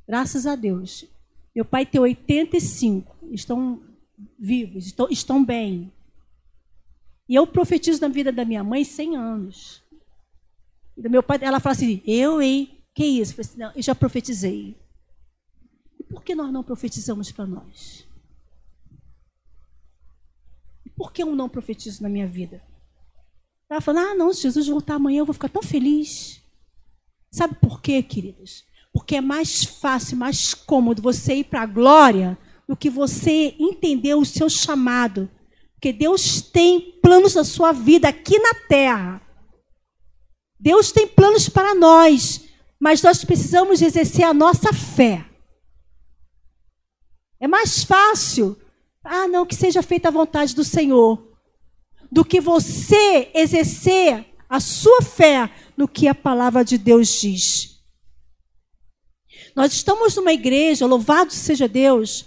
Graças 0.07 0.47
a 0.47 0.55
Deus. 0.55 1.05
Meu 1.55 1.65
pai 1.65 1.85
tem 1.85 2.01
85. 2.01 3.17
Estão 3.33 3.83
vivos, 4.39 4.87
estão, 4.87 5.09
estão 5.11 5.45
bem. 5.45 5.93
E 7.29 7.35
eu 7.35 7.47
profetizo 7.47 8.01
na 8.01 8.09
vida 8.09 8.31
da 8.31 8.45
minha 8.45 8.63
mãe 8.63 8.85
100 8.85 9.17
anos. 9.17 9.83
E 10.97 11.03
do 11.03 11.11
meu 11.11 11.23
pai, 11.23 11.39
ela 11.41 11.61
fala 11.61 11.75
assim: 11.75 12.03
eu, 12.07 12.41
hein? 12.41 12.79
Que 12.95 13.05
isso? 13.05 13.35
Eu 13.37 13.41
assim, 13.41 13.59
não, 13.59 13.73
eu 13.75 13.83
já 13.83 13.95
profetizei 13.95 14.77
por 16.09 16.23
que 16.23 16.35
nós 16.35 16.53
não 16.53 16.63
profetizamos 16.63 17.31
para 17.33 17.47
nós? 17.47 18.07
Por 20.97 21.13
que 21.13 21.23
eu 21.23 21.35
não 21.35 21.49
profetizo 21.49 22.03
na 22.03 22.09
minha 22.09 22.27
vida? 22.27 22.63
Ela 23.69 23.81
fala, 23.81 24.01
ah, 24.01 24.15
não, 24.15 24.33
se 24.33 24.43
Jesus 24.43 24.67
voltar 24.69 24.95
amanhã 24.95 25.19
eu 25.19 25.27
vou 25.27 25.35
ficar 25.35 25.49
tão 25.49 25.63
feliz. 25.63 26.41
Sabe 27.31 27.57
por 27.57 27.83
quê, 27.83 28.03
queridos? 28.03 28.65
Porque 28.97 29.17
é 29.17 29.21
mais 29.21 29.63
fácil, 29.63 30.17
mais 30.17 30.55
cômodo 30.55 31.03
você 31.03 31.35
ir 31.35 31.45
para 31.45 31.61
a 31.61 31.67
glória 31.67 32.37
do 32.67 32.75
que 32.75 32.89
você 32.89 33.55
entender 33.61 34.15
o 34.15 34.25
seu 34.25 34.49
chamado. 34.49 35.31
Porque 35.75 35.93
Deus 35.93 36.41
tem 36.41 36.99
planos 37.03 37.35
na 37.35 37.45
sua 37.45 37.73
vida 37.73 38.09
aqui 38.09 38.39
na 38.39 38.55
terra. 38.55 39.21
Deus 40.59 40.93
tem 40.93 41.07
planos 41.07 41.47
para 41.47 41.75
nós, 41.75 42.47
mas 42.81 43.03
nós 43.03 43.23
precisamos 43.23 43.83
exercer 43.83 44.25
a 44.25 44.33
nossa 44.33 44.73
fé. 44.73 45.27
É 47.39 47.47
mais 47.47 47.85
fácil, 47.85 48.59
ah, 49.05 49.29
não, 49.29 49.45
que 49.45 49.55
seja 49.55 49.83
feita 49.83 50.09
a 50.09 50.11
vontade 50.11 50.55
do 50.55 50.65
Senhor, 50.65 51.37
do 52.11 52.25
que 52.25 52.41
você 52.41 53.31
exercer 53.35 54.25
a 54.49 54.59
sua 54.59 55.03
fé 55.03 55.51
no 55.77 55.87
que 55.87 56.09
a 56.09 56.15
palavra 56.15 56.65
de 56.65 56.79
Deus 56.79 57.09
diz. 57.21 57.76
Nós 59.57 59.73
estamos 59.73 60.15
numa 60.15 60.35
igreja, 60.35 60.87
louvado 60.87 61.33
seja 61.33 61.67
Deus, 61.67 62.27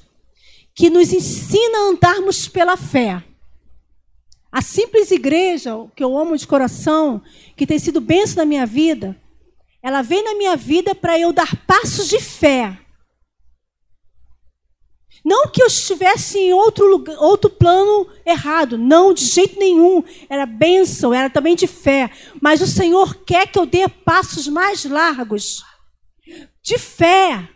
que 0.75 0.89
nos 0.89 1.13
ensina 1.13 1.77
a 1.77 1.89
andarmos 1.91 2.47
pela 2.47 2.75
fé. 2.75 3.23
A 4.51 4.63
simples 4.63 5.11
igreja, 5.11 5.73
que 5.95 6.03
eu 6.03 6.17
amo 6.17 6.35
de 6.35 6.47
coração, 6.47 7.21
que 7.55 7.67
tem 7.67 7.77
sido 7.77 8.01
benção 8.01 8.37
na 8.37 8.45
minha 8.45 8.65
vida, 8.65 9.15
ela 9.81 10.01
vem 10.01 10.23
na 10.23 10.33
minha 10.33 10.55
vida 10.55 10.95
para 10.95 11.19
eu 11.19 11.31
dar 11.31 11.55
passos 11.67 12.09
de 12.09 12.19
fé 12.19 12.79
não 15.23 15.47
que 15.47 15.61
eu 15.61 15.67
estivesse 15.67 16.39
em 16.39 16.53
outro, 16.53 16.89
lugar, 16.89 17.17
outro 17.19 17.49
plano 17.49 18.07
errado, 18.25 18.77
não, 18.77 19.13
de 19.13 19.25
jeito 19.25 19.59
nenhum. 19.59 20.03
Era 20.29 20.45
bênção, 20.45 21.13
era 21.13 21.29
também 21.29 21.55
de 21.55 21.67
fé. 21.67 22.09
Mas 22.41 22.61
o 22.61 22.67
Senhor 22.67 23.15
quer 23.25 23.47
que 23.47 23.59
eu 23.59 23.65
dê 23.65 23.87
passos 23.87 24.47
mais 24.47 24.85
largos, 24.85 25.63
de 26.69 26.77
fé. 26.77 27.49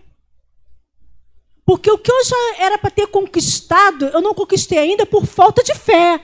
Porque 1.65 1.89
o 1.89 1.97
que 1.97 2.11
eu 2.11 2.25
já 2.25 2.55
era 2.57 2.77
para 2.77 2.89
ter 2.89 3.07
conquistado, 3.07 4.07
eu 4.07 4.21
não 4.21 4.33
conquistei 4.33 4.79
ainda 4.79 5.05
por 5.05 5.25
falta 5.25 5.63
de 5.63 5.75
fé. 5.75 6.19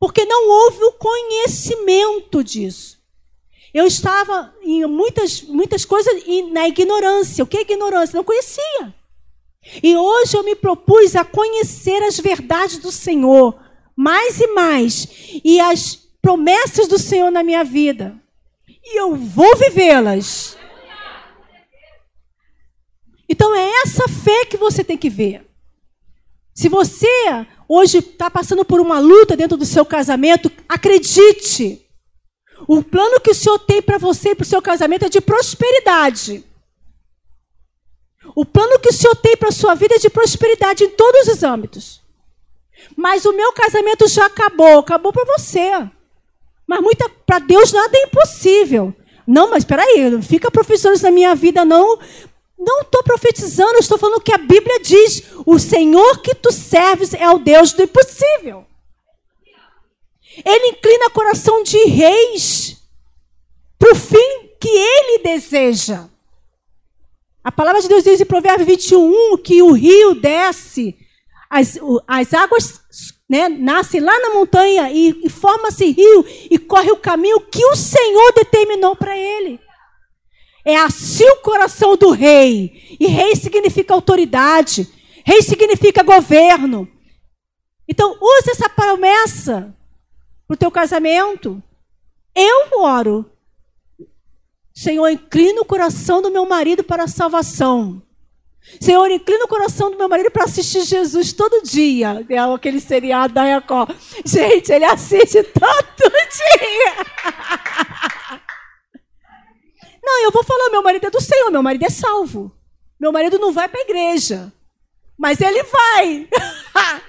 Porque 0.00 0.24
não 0.24 0.48
houve 0.48 0.82
o 0.84 0.92
conhecimento 0.92 2.42
disso. 2.42 2.96
Eu 3.72 3.86
estava 3.86 4.54
em 4.62 4.84
muitas, 4.86 5.42
muitas 5.42 5.84
coisas 5.84 6.22
na 6.50 6.66
ignorância. 6.66 7.44
O 7.44 7.46
que 7.46 7.58
é 7.58 7.60
ignorância? 7.60 8.16
Não 8.16 8.24
conhecia. 8.24 8.94
E 9.82 9.96
hoje 9.96 10.36
eu 10.36 10.42
me 10.42 10.54
propus 10.54 11.14
a 11.14 11.24
conhecer 11.24 12.02
as 12.02 12.18
verdades 12.18 12.78
do 12.78 12.90
Senhor, 12.90 13.54
mais 13.94 14.40
e 14.40 14.46
mais, 14.48 15.08
e 15.44 15.60
as 15.60 15.96
promessas 16.22 16.88
do 16.88 16.98
Senhor 16.98 17.30
na 17.30 17.42
minha 17.42 17.64
vida. 17.64 18.16
E 18.84 18.98
eu 19.00 19.14
vou 19.16 19.56
vivê-las. 19.56 20.56
Então 23.28 23.54
é 23.54 23.82
essa 23.82 24.08
fé 24.08 24.46
que 24.46 24.56
você 24.56 24.84
tem 24.84 24.96
que 24.96 25.10
ver. 25.10 25.44
Se 26.54 26.68
você 26.68 27.06
hoje 27.68 27.98
está 27.98 28.30
passando 28.30 28.64
por 28.64 28.80
uma 28.80 28.98
luta 28.98 29.36
dentro 29.36 29.56
do 29.56 29.66
seu 29.66 29.84
casamento, 29.84 30.50
acredite. 30.68 31.86
O 32.66 32.82
plano 32.82 33.20
que 33.20 33.30
o 33.30 33.34
Senhor 33.34 33.58
tem 33.58 33.82
para 33.82 33.98
você 33.98 34.30
e 34.30 34.34
para 34.34 34.44
o 34.44 34.46
seu 34.46 34.62
casamento 34.62 35.04
é 35.04 35.08
de 35.08 35.20
prosperidade. 35.20 36.44
O 38.34 38.44
plano 38.44 38.78
que 38.78 38.88
o 38.88 38.92
Senhor 38.92 39.14
tem 39.16 39.36
para 39.36 39.50
a 39.50 39.52
sua 39.52 39.74
vida 39.74 39.96
é 39.96 39.98
de 39.98 40.10
prosperidade 40.10 40.84
em 40.84 40.90
todos 40.90 41.28
os 41.28 41.42
âmbitos. 41.42 42.02
Mas 42.96 43.24
o 43.24 43.32
meu 43.32 43.52
casamento 43.52 44.08
já 44.08 44.26
acabou, 44.26 44.78
acabou 44.78 45.12
para 45.12 45.24
você. 45.36 45.70
Mas 46.66 46.80
para 47.24 47.38
Deus 47.38 47.72
nada 47.72 47.96
é 47.96 48.04
impossível. 48.04 48.94
Não, 49.26 49.50
mas 49.50 49.58
espera 49.58 49.82
aí, 49.82 50.08
não 50.10 50.22
fica 50.22 50.50
professores 50.50 51.02
na 51.02 51.10
minha 51.10 51.34
vida, 51.34 51.64
não. 51.64 51.98
Não 52.58 52.80
estou 52.80 53.02
profetizando, 53.02 53.78
estou 53.78 53.98
falando 53.98 54.22
que 54.22 54.32
a 54.32 54.38
Bíblia 54.38 54.80
diz. 54.80 55.22
O 55.44 55.58
Senhor 55.58 56.18
que 56.22 56.34
tu 56.34 56.50
serves 56.50 57.12
é 57.14 57.28
o 57.30 57.38
Deus 57.38 57.72
do 57.72 57.82
impossível. 57.82 58.66
Ele 60.44 60.68
inclina 60.68 61.06
o 61.06 61.12
coração 61.12 61.62
de 61.62 61.78
reis 61.84 62.76
para 63.78 63.92
o 63.92 63.94
fim 63.94 64.50
que 64.60 64.68
ele 64.68 65.22
deseja. 65.22 66.08
A 67.44 67.52
palavra 67.52 67.80
de 67.80 67.88
Deus 67.88 68.02
diz 68.02 68.20
em 68.20 68.24
Provérbios 68.24 68.66
21 68.66 69.36
que 69.38 69.62
o 69.62 69.72
rio 69.72 70.14
desce, 70.14 70.96
as, 71.48 71.78
as 72.06 72.34
águas 72.34 72.80
né, 73.28 73.48
nascem 73.48 74.00
lá 74.00 74.18
na 74.18 74.30
montanha 74.34 74.90
e, 74.90 75.20
e 75.24 75.30
forma-se 75.30 75.90
rio 75.90 76.24
e 76.50 76.58
corre 76.58 76.90
o 76.90 76.96
caminho 76.96 77.40
que 77.40 77.64
o 77.66 77.76
Senhor 77.76 78.32
determinou 78.32 78.96
para 78.96 79.16
ele. 79.16 79.60
É 80.66 80.76
assim 80.76 81.24
o 81.30 81.36
coração 81.36 81.96
do 81.96 82.10
rei. 82.10 82.96
E 82.98 83.06
rei 83.06 83.36
significa 83.36 83.94
autoridade. 83.94 84.92
Rei 85.24 85.40
significa 85.40 86.02
governo. 86.02 86.88
Então, 87.88 88.18
use 88.20 88.50
essa 88.50 88.68
promessa 88.68 89.72
para 90.44 90.54
o 90.54 90.56
teu 90.56 90.68
casamento. 90.72 91.62
Eu 92.34 92.82
oro. 92.82 93.30
Senhor, 94.74 95.08
inclina 95.08 95.60
o 95.60 95.64
coração 95.64 96.20
do 96.20 96.32
meu 96.32 96.44
marido 96.46 96.82
para 96.82 97.04
a 97.04 97.08
salvação. 97.08 98.02
Senhor, 98.80 99.08
inclina 99.08 99.44
o 99.44 99.48
coração 99.48 99.90
do 99.92 99.96
meu 99.96 100.08
marido 100.08 100.32
para 100.32 100.44
assistir 100.44 100.82
Jesus 100.82 101.32
todo 101.32 101.62
dia. 101.62 102.26
É 102.28 102.38
aquele 102.38 102.80
seriado 102.80 103.32
da 103.32 103.44
Record. 103.44 103.94
Gente, 104.24 104.72
ele 104.72 104.84
assiste 104.84 105.44
todo 105.44 106.10
dia. 106.10 107.06
Não, 110.06 110.22
eu 110.22 110.30
vou 110.30 110.44
falar, 110.44 110.70
meu 110.70 110.84
marido 110.84 111.08
é 111.08 111.10
do 111.10 111.20
Senhor, 111.20 111.50
meu 111.50 111.64
marido 111.64 111.84
é 111.84 111.90
salvo. 111.90 112.56
Meu 112.98 113.10
marido 113.10 113.40
não 113.40 113.52
vai 113.52 113.66
para 113.66 113.80
a 113.80 113.82
igreja. 113.82 114.52
Mas 115.18 115.40
ele 115.40 115.64
vai. 115.64 116.28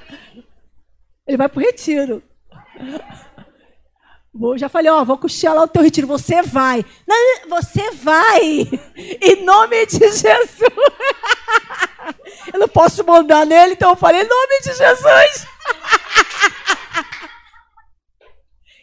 ele 1.27 1.37
vai 1.37 1.47
para 1.47 1.59
o 1.59 1.61
retiro. 1.63 2.23
Vou, 4.33 4.57
já 4.57 4.67
falei, 4.67 4.91
ó, 4.91 5.03
vou 5.03 5.19
cochilar 5.19 5.63
o 5.63 5.67
teu 5.67 5.83
retiro. 5.83 6.07
Você 6.07 6.41
vai. 6.41 6.83
Não, 7.07 7.49
você 7.49 7.91
vai. 7.91 8.67
Em 8.95 9.43
nome 9.45 9.85
de 9.85 9.99
Jesus. 9.99 10.57
Eu 12.51 12.59
não 12.59 12.67
posso 12.67 13.05
mandar 13.05 13.45
nele, 13.45 13.73
então 13.73 13.89
eu 13.89 13.95
falei, 13.95 14.21
em 14.21 14.27
nome 14.27 14.61
de 14.61 14.73
Jesus. 14.73 15.47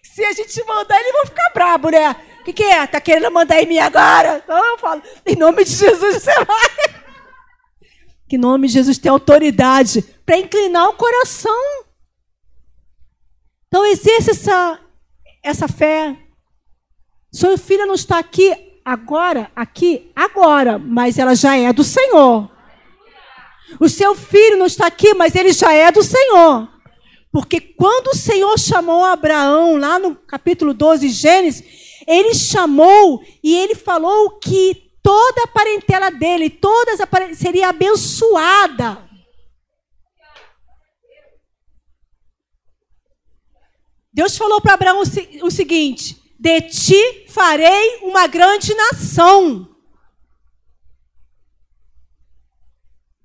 Se 0.05 0.23
a 0.23 0.33
gente 0.33 0.63
mandar, 0.65 1.01
ele 1.01 1.13
vai 1.13 1.27
ficar 1.27 1.51
brabo, 1.55 1.89
né? 1.89 2.15
O 2.45 2.53
que, 2.53 2.53
que 2.53 2.63
é? 2.63 2.87
Tá 2.87 3.01
querendo 3.01 3.33
mandar 3.33 3.63
em 3.63 3.67
mim 3.67 3.79
agora? 3.79 4.43
Então 4.45 4.73
eu 4.73 4.77
falo, 4.77 5.03
em 5.25 5.35
nome 5.35 5.65
de 5.65 5.71
Jesus 5.71 6.23
você 6.23 6.45
vai. 6.45 7.03
Que 8.29 8.37
em 8.37 8.39
nome 8.39 8.67
de 8.67 8.75
Jesus 8.75 8.99
tem 8.99 9.11
autoridade 9.11 10.03
para 10.27 10.37
inclinar 10.37 10.91
o 10.91 10.93
coração. 10.93 11.59
Então 13.67 13.87
exerça 13.87 14.33
essa, 14.33 14.79
essa 15.43 15.69
fé. 15.69 16.19
Sua 17.33 17.57
filha 17.57 17.87
não 17.87 17.95
está 17.95 18.19
aqui 18.19 18.55
agora, 18.85 19.51
aqui, 19.57 20.13
agora, 20.15 20.79
mas 20.79 21.19
ela 21.19 21.35
já 21.35 21.57
é 21.57 21.73
do 21.73 21.83
Senhor. 21.83 22.51
O 23.81 23.89
seu 23.89 24.15
filho 24.15 24.59
não 24.59 24.67
está 24.67 24.87
aqui, 24.87 25.15
mas 25.15 25.35
ele 25.35 25.51
já 25.51 25.73
é 25.73 25.91
do 25.91 26.03
Senhor. 26.03 26.69
Porque 27.33 27.59
quando 27.59 28.09
o 28.09 28.15
Senhor 28.15 28.59
chamou 28.59 29.03
Abraão, 29.03 29.79
lá 29.79 29.99
no 29.99 30.15
capítulo 30.15 30.75
12 30.75 31.09
de 31.09 31.15
Gênesis, 31.15 31.84
ele 32.07 32.35
chamou 32.35 33.25
e 33.43 33.55
ele 33.55 33.75
falou 33.75 34.39
que 34.39 34.93
toda 35.03 35.43
a 35.45 35.49
parentela 35.49 36.11
dele, 36.11 36.49
todas 36.49 37.01
a 37.01 37.07
parentela, 37.07 37.37
seria 37.37 37.69
abençoada. 37.69 39.05
Deus 44.13 44.37
falou 44.37 44.61
para 44.61 44.75
Abraão 44.75 45.03
o 45.43 45.51
seguinte: 45.51 46.23
De 46.39 46.61
ti 46.63 47.27
farei 47.29 47.99
uma 48.03 48.27
grande 48.27 48.73
nação. 48.75 49.69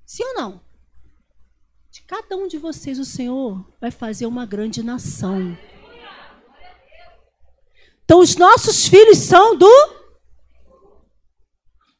Sim 0.03 0.23
ou 0.23 0.33
não? 0.33 0.61
De 1.91 2.01
cada 2.01 2.35
um 2.35 2.47
de 2.47 2.57
vocês, 2.57 2.97
o 2.97 3.05
Senhor 3.05 3.63
vai 3.79 3.91
fazer 3.91 4.25
uma 4.25 4.45
grande 4.45 4.81
nação. 4.81 5.55
Então, 8.09 8.21
os 8.21 8.35
nossos 8.35 8.87
filhos 8.87 9.19
são 9.19 9.55
do. 9.55 9.69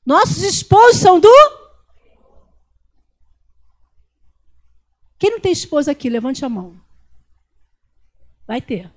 Nossos 0.04 0.42
esposos 0.42 1.00
são 1.00 1.20
do. 1.20 1.30
Quem 5.20 5.30
não 5.30 5.40
tem 5.40 5.52
esposa 5.52 5.92
aqui, 5.92 6.10
levante 6.10 6.44
a 6.44 6.50
mão. 6.50 6.82
Vai 8.48 8.60
ter. 8.60 8.92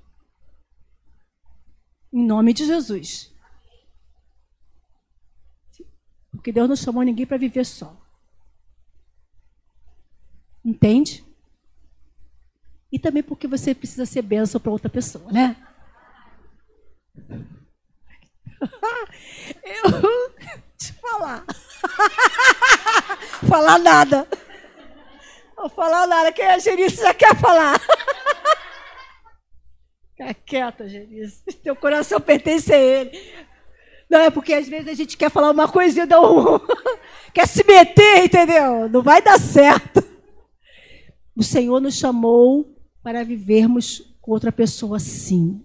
Em 2.10 2.24
nome 2.24 2.54
de 2.54 2.64
Jesus. 2.64 3.30
Porque 6.30 6.50
Deus 6.50 6.66
não 6.66 6.76
chamou 6.76 7.02
ninguém 7.02 7.26
para 7.26 7.36
viver 7.36 7.66
só. 7.66 7.94
Entende? 10.64 11.22
E 12.90 12.98
também 12.98 13.22
porque 13.22 13.46
você 13.46 13.74
precisa 13.74 14.06
ser 14.06 14.22
bênção 14.22 14.58
para 14.58 14.72
outra 14.72 14.88
pessoa, 14.88 15.30
né? 15.30 15.71
Eu 19.64 19.82
te 20.76 20.92
falar. 20.94 21.44
falar 23.48 23.78
nada. 23.78 24.26
Vou 25.56 25.68
falar 25.68 26.06
nada. 26.06 26.32
Quem 26.32 26.44
é 26.44 26.58
Gerice 26.58 27.02
já 27.02 27.14
quer 27.14 27.36
falar. 27.36 27.80
Fica 30.16 30.34
quieta, 30.34 30.88
Gerice. 30.88 31.44
Teu 31.62 31.76
coração 31.76 32.20
pertence 32.20 32.72
a 32.72 32.78
ele. 32.78 33.32
Não, 34.08 34.20
é 34.20 34.30
porque 34.30 34.54
às 34.54 34.68
vezes 34.68 34.88
a 34.88 34.94
gente 34.94 35.16
quer 35.16 35.30
falar 35.30 35.50
uma 35.50 35.68
coisinha, 35.68 36.06
dá 36.06 36.20
um... 36.20 36.60
quer 37.32 37.46
se 37.46 37.64
meter, 37.64 38.24
entendeu? 38.24 38.88
Não 38.88 39.02
vai 39.02 39.22
dar 39.22 39.40
certo. 39.40 40.02
O 41.34 41.42
Senhor 41.42 41.80
nos 41.80 41.96
chamou 41.96 42.76
para 43.02 43.24
vivermos 43.24 44.14
com 44.20 44.32
outra 44.32 44.52
pessoa 44.52 44.98
assim 44.98 45.64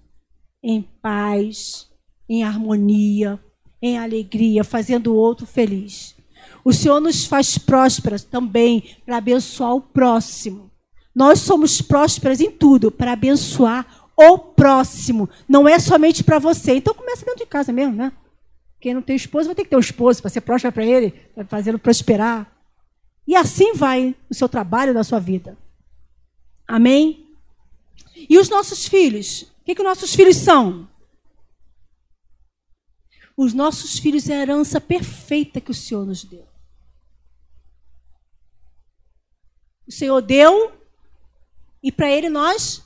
em 0.70 0.82
paz, 0.82 1.88
em 2.28 2.44
harmonia, 2.44 3.40
em 3.82 3.98
alegria, 3.98 4.66
fazendo 4.66 5.14
o 5.14 5.16
outro 5.16 5.46
feliz. 5.46 6.14
O 6.62 6.74
Senhor 6.74 7.00
nos 7.00 7.24
faz 7.24 7.58
prósperas 7.58 8.22
também 8.22 8.98
para 9.06 9.16
abençoar 9.16 9.74
o 9.74 9.82
próximo. 9.82 10.70
Nós 11.16 11.40
somos 11.40 11.82
prósperas 11.82 12.42
em 12.42 12.52
tudo 12.52 12.92
para 12.92 13.14
abençoar 13.14 14.10
o 14.18 14.38
próximo. 14.38 15.30
Não 15.48 15.70
é 15.70 15.80
somente 15.80 16.22
para 16.22 16.38
você. 16.38 16.76
Então 16.76 16.94
começa 16.94 17.26
dentro 17.26 17.46
de 17.46 17.50
casa 17.50 17.72
mesmo, 17.72 17.96
né? 17.96 18.12
Quem 18.82 18.94
não 18.94 19.02
tem 19.02 19.16
esposo 19.16 19.46
vai 19.46 19.56
ter 19.56 19.64
que 19.64 19.70
ter 19.70 19.78
um 19.78 19.80
esposo 19.80 20.22
para 20.22 20.30
ser 20.30 20.42
próspero 20.42 20.74
para 20.74 20.86
ele, 20.86 21.12
para 21.34 21.46
fazê-lo 21.46 21.80
prosperar. 21.80 22.52
E 23.26 23.38
assim 23.38 23.74
vai 23.74 24.14
o 24.30 24.34
seu 24.34 24.50
trabalho 24.50 24.94
na 24.94 25.04
sua 25.06 25.20
vida. 25.20 25.58
Amém? 26.68 27.26
E 28.30 28.38
os 28.38 28.50
nossos 28.50 28.86
filhos? 28.86 29.48
Que, 29.68 29.76
que 29.76 29.84
nossos 29.84 30.16
filhos 30.16 30.38
são? 30.38 30.88
Os 33.36 33.54
nossos 33.54 34.00
filhos 34.00 34.30
é 34.30 34.38
a 34.38 34.42
herança 34.42 34.80
perfeita 34.80 35.60
que 35.60 35.72
o 35.72 35.74
Senhor 35.74 36.06
nos 36.06 36.24
deu. 36.24 36.48
O 39.86 39.92
Senhor 39.92 40.22
deu 40.22 40.74
e 41.84 41.92
para 41.92 42.10
Ele 42.10 42.30
nós 42.30 42.82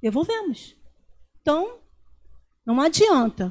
devolvemos. 0.00 0.76
Então, 1.40 1.78
não 2.64 2.78
adianta. 2.78 3.50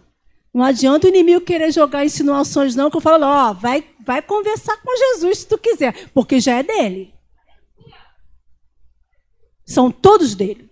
Não 0.53 0.63
adianta 0.63 1.07
o 1.07 1.09
inimigo 1.09 1.43
querer 1.43 1.71
jogar 1.71 2.05
insinuações, 2.05 2.75
não, 2.75 2.91
que 2.91 2.97
eu 2.97 3.01
falo, 3.01 3.25
ó, 3.25 3.53
vai, 3.53 3.93
vai 4.05 4.21
conversar 4.21 4.77
com 4.83 4.95
Jesus 4.95 5.39
se 5.39 5.47
tu 5.47 5.57
quiser, 5.57 6.11
porque 6.11 6.39
já 6.39 6.59
é 6.59 6.63
dele. 6.63 7.13
São 9.65 9.91
todos 9.91 10.35
dele 10.35 10.64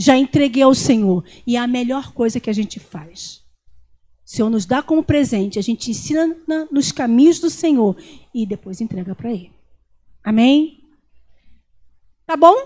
já 0.00 0.16
entreguei 0.16 0.62
ao 0.62 0.74
Senhor. 0.74 1.22
E 1.46 1.56
é 1.56 1.60
a 1.60 1.66
melhor 1.66 2.12
coisa 2.14 2.40
que 2.40 2.48
a 2.48 2.54
gente 2.54 2.80
faz. 2.80 3.44
O 4.24 4.30
Senhor 4.30 4.48
nos 4.48 4.64
dá 4.64 4.82
como 4.82 5.04
presente, 5.04 5.58
a 5.58 5.62
gente 5.62 5.90
ensina 5.90 6.34
na, 6.48 6.66
nos 6.72 6.90
caminhos 6.90 7.38
do 7.38 7.50
Senhor 7.50 7.94
e 8.32 8.46
depois 8.46 8.80
entrega 8.80 9.14
para 9.14 9.30
Ele. 9.30 9.52
Amém? 10.24 10.82
Tá 12.24 12.34
bom? 12.34 12.56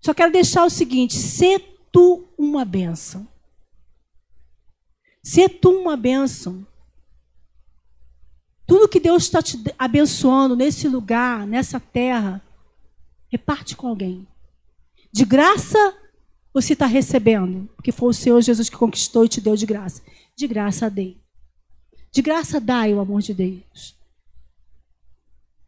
Só 0.00 0.12
quero 0.12 0.32
deixar 0.32 0.64
o 0.64 0.70
seguinte: 0.70 1.14
ser 1.14 1.60
tu 1.92 2.26
uma 2.36 2.64
bênção. 2.64 3.28
Ser 5.22 5.48
tu 5.48 5.70
uma 5.70 5.96
bênção. 5.96 6.66
Tudo 8.66 8.88
que 8.88 8.98
Deus 8.98 9.22
está 9.22 9.40
te 9.40 9.62
abençoando 9.78 10.56
nesse 10.56 10.88
lugar, 10.88 11.46
nessa 11.46 11.78
terra, 11.78 12.42
reparte 13.28 13.76
com 13.76 13.86
alguém. 13.86 14.26
De 15.12 15.24
graça 15.24 15.94
você 16.54 16.72
está 16.72 16.86
recebendo, 16.86 17.68
porque 17.74 17.90
foi 17.90 18.10
o 18.10 18.14
Senhor 18.14 18.40
Jesus 18.40 18.68
que 18.68 18.76
conquistou 18.76 19.24
e 19.24 19.28
te 19.28 19.40
deu 19.40 19.56
de 19.56 19.66
graça. 19.66 20.00
De 20.36 20.46
graça 20.46 20.88
dei. 20.88 21.20
De 22.12 22.22
graça 22.22 22.60
dai 22.60 22.94
o 22.94 23.00
amor 23.00 23.20
de 23.20 23.34
Deus. 23.34 23.98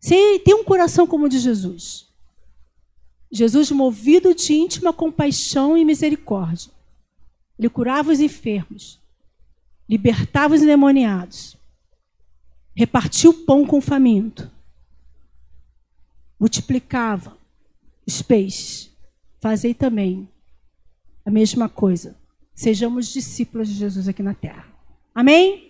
Se 0.01 0.39
tem 0.39 0.55
um 0.55 0.63
coração 0.63 1.05
como 1.05 1.27
o 1.27 1.29
de 1.29 1.41
Jesus. 1.41 2.07
Jesus 3.33 3.73
movido 3.73 4.33
de 4.33 4.55
íntima 4.55 4.93
compaixão 4.93 5.77
e 5.77 5.85
misericórdia. 5.85 6.71
Ele 7.59 7.69
curava 7.69 8.13
os 8.13 8.21
enfermos, 8.21 9.01
libertava 9.89 10.55
os 10.55 10.63
endemoniados, 10.63 11.57
repartia 12.77 13.31
o 13.31 13.35
pão 13.35 13.67
com 13.67 13.79
o 13.79 13.83
faminto, 13.83 14.49
multiplicava 16.39 17.37
os 18.07 18.23
peixes. 18.23 18.93
Fazei 19.41 19.75
também 19.75 20.29
a 21.27 21.31
mesma 21.31 21.69
coisa. 21.69 22.17
Sejamos 22.55 23.13
discípulos 23.13 23.69
de 23.69 23.75
Jesus 23.75 24.09
aqui 24.09 24.23
na 24.23 24.33
terra. 24.33 24.65
Amém? 25.13 25.66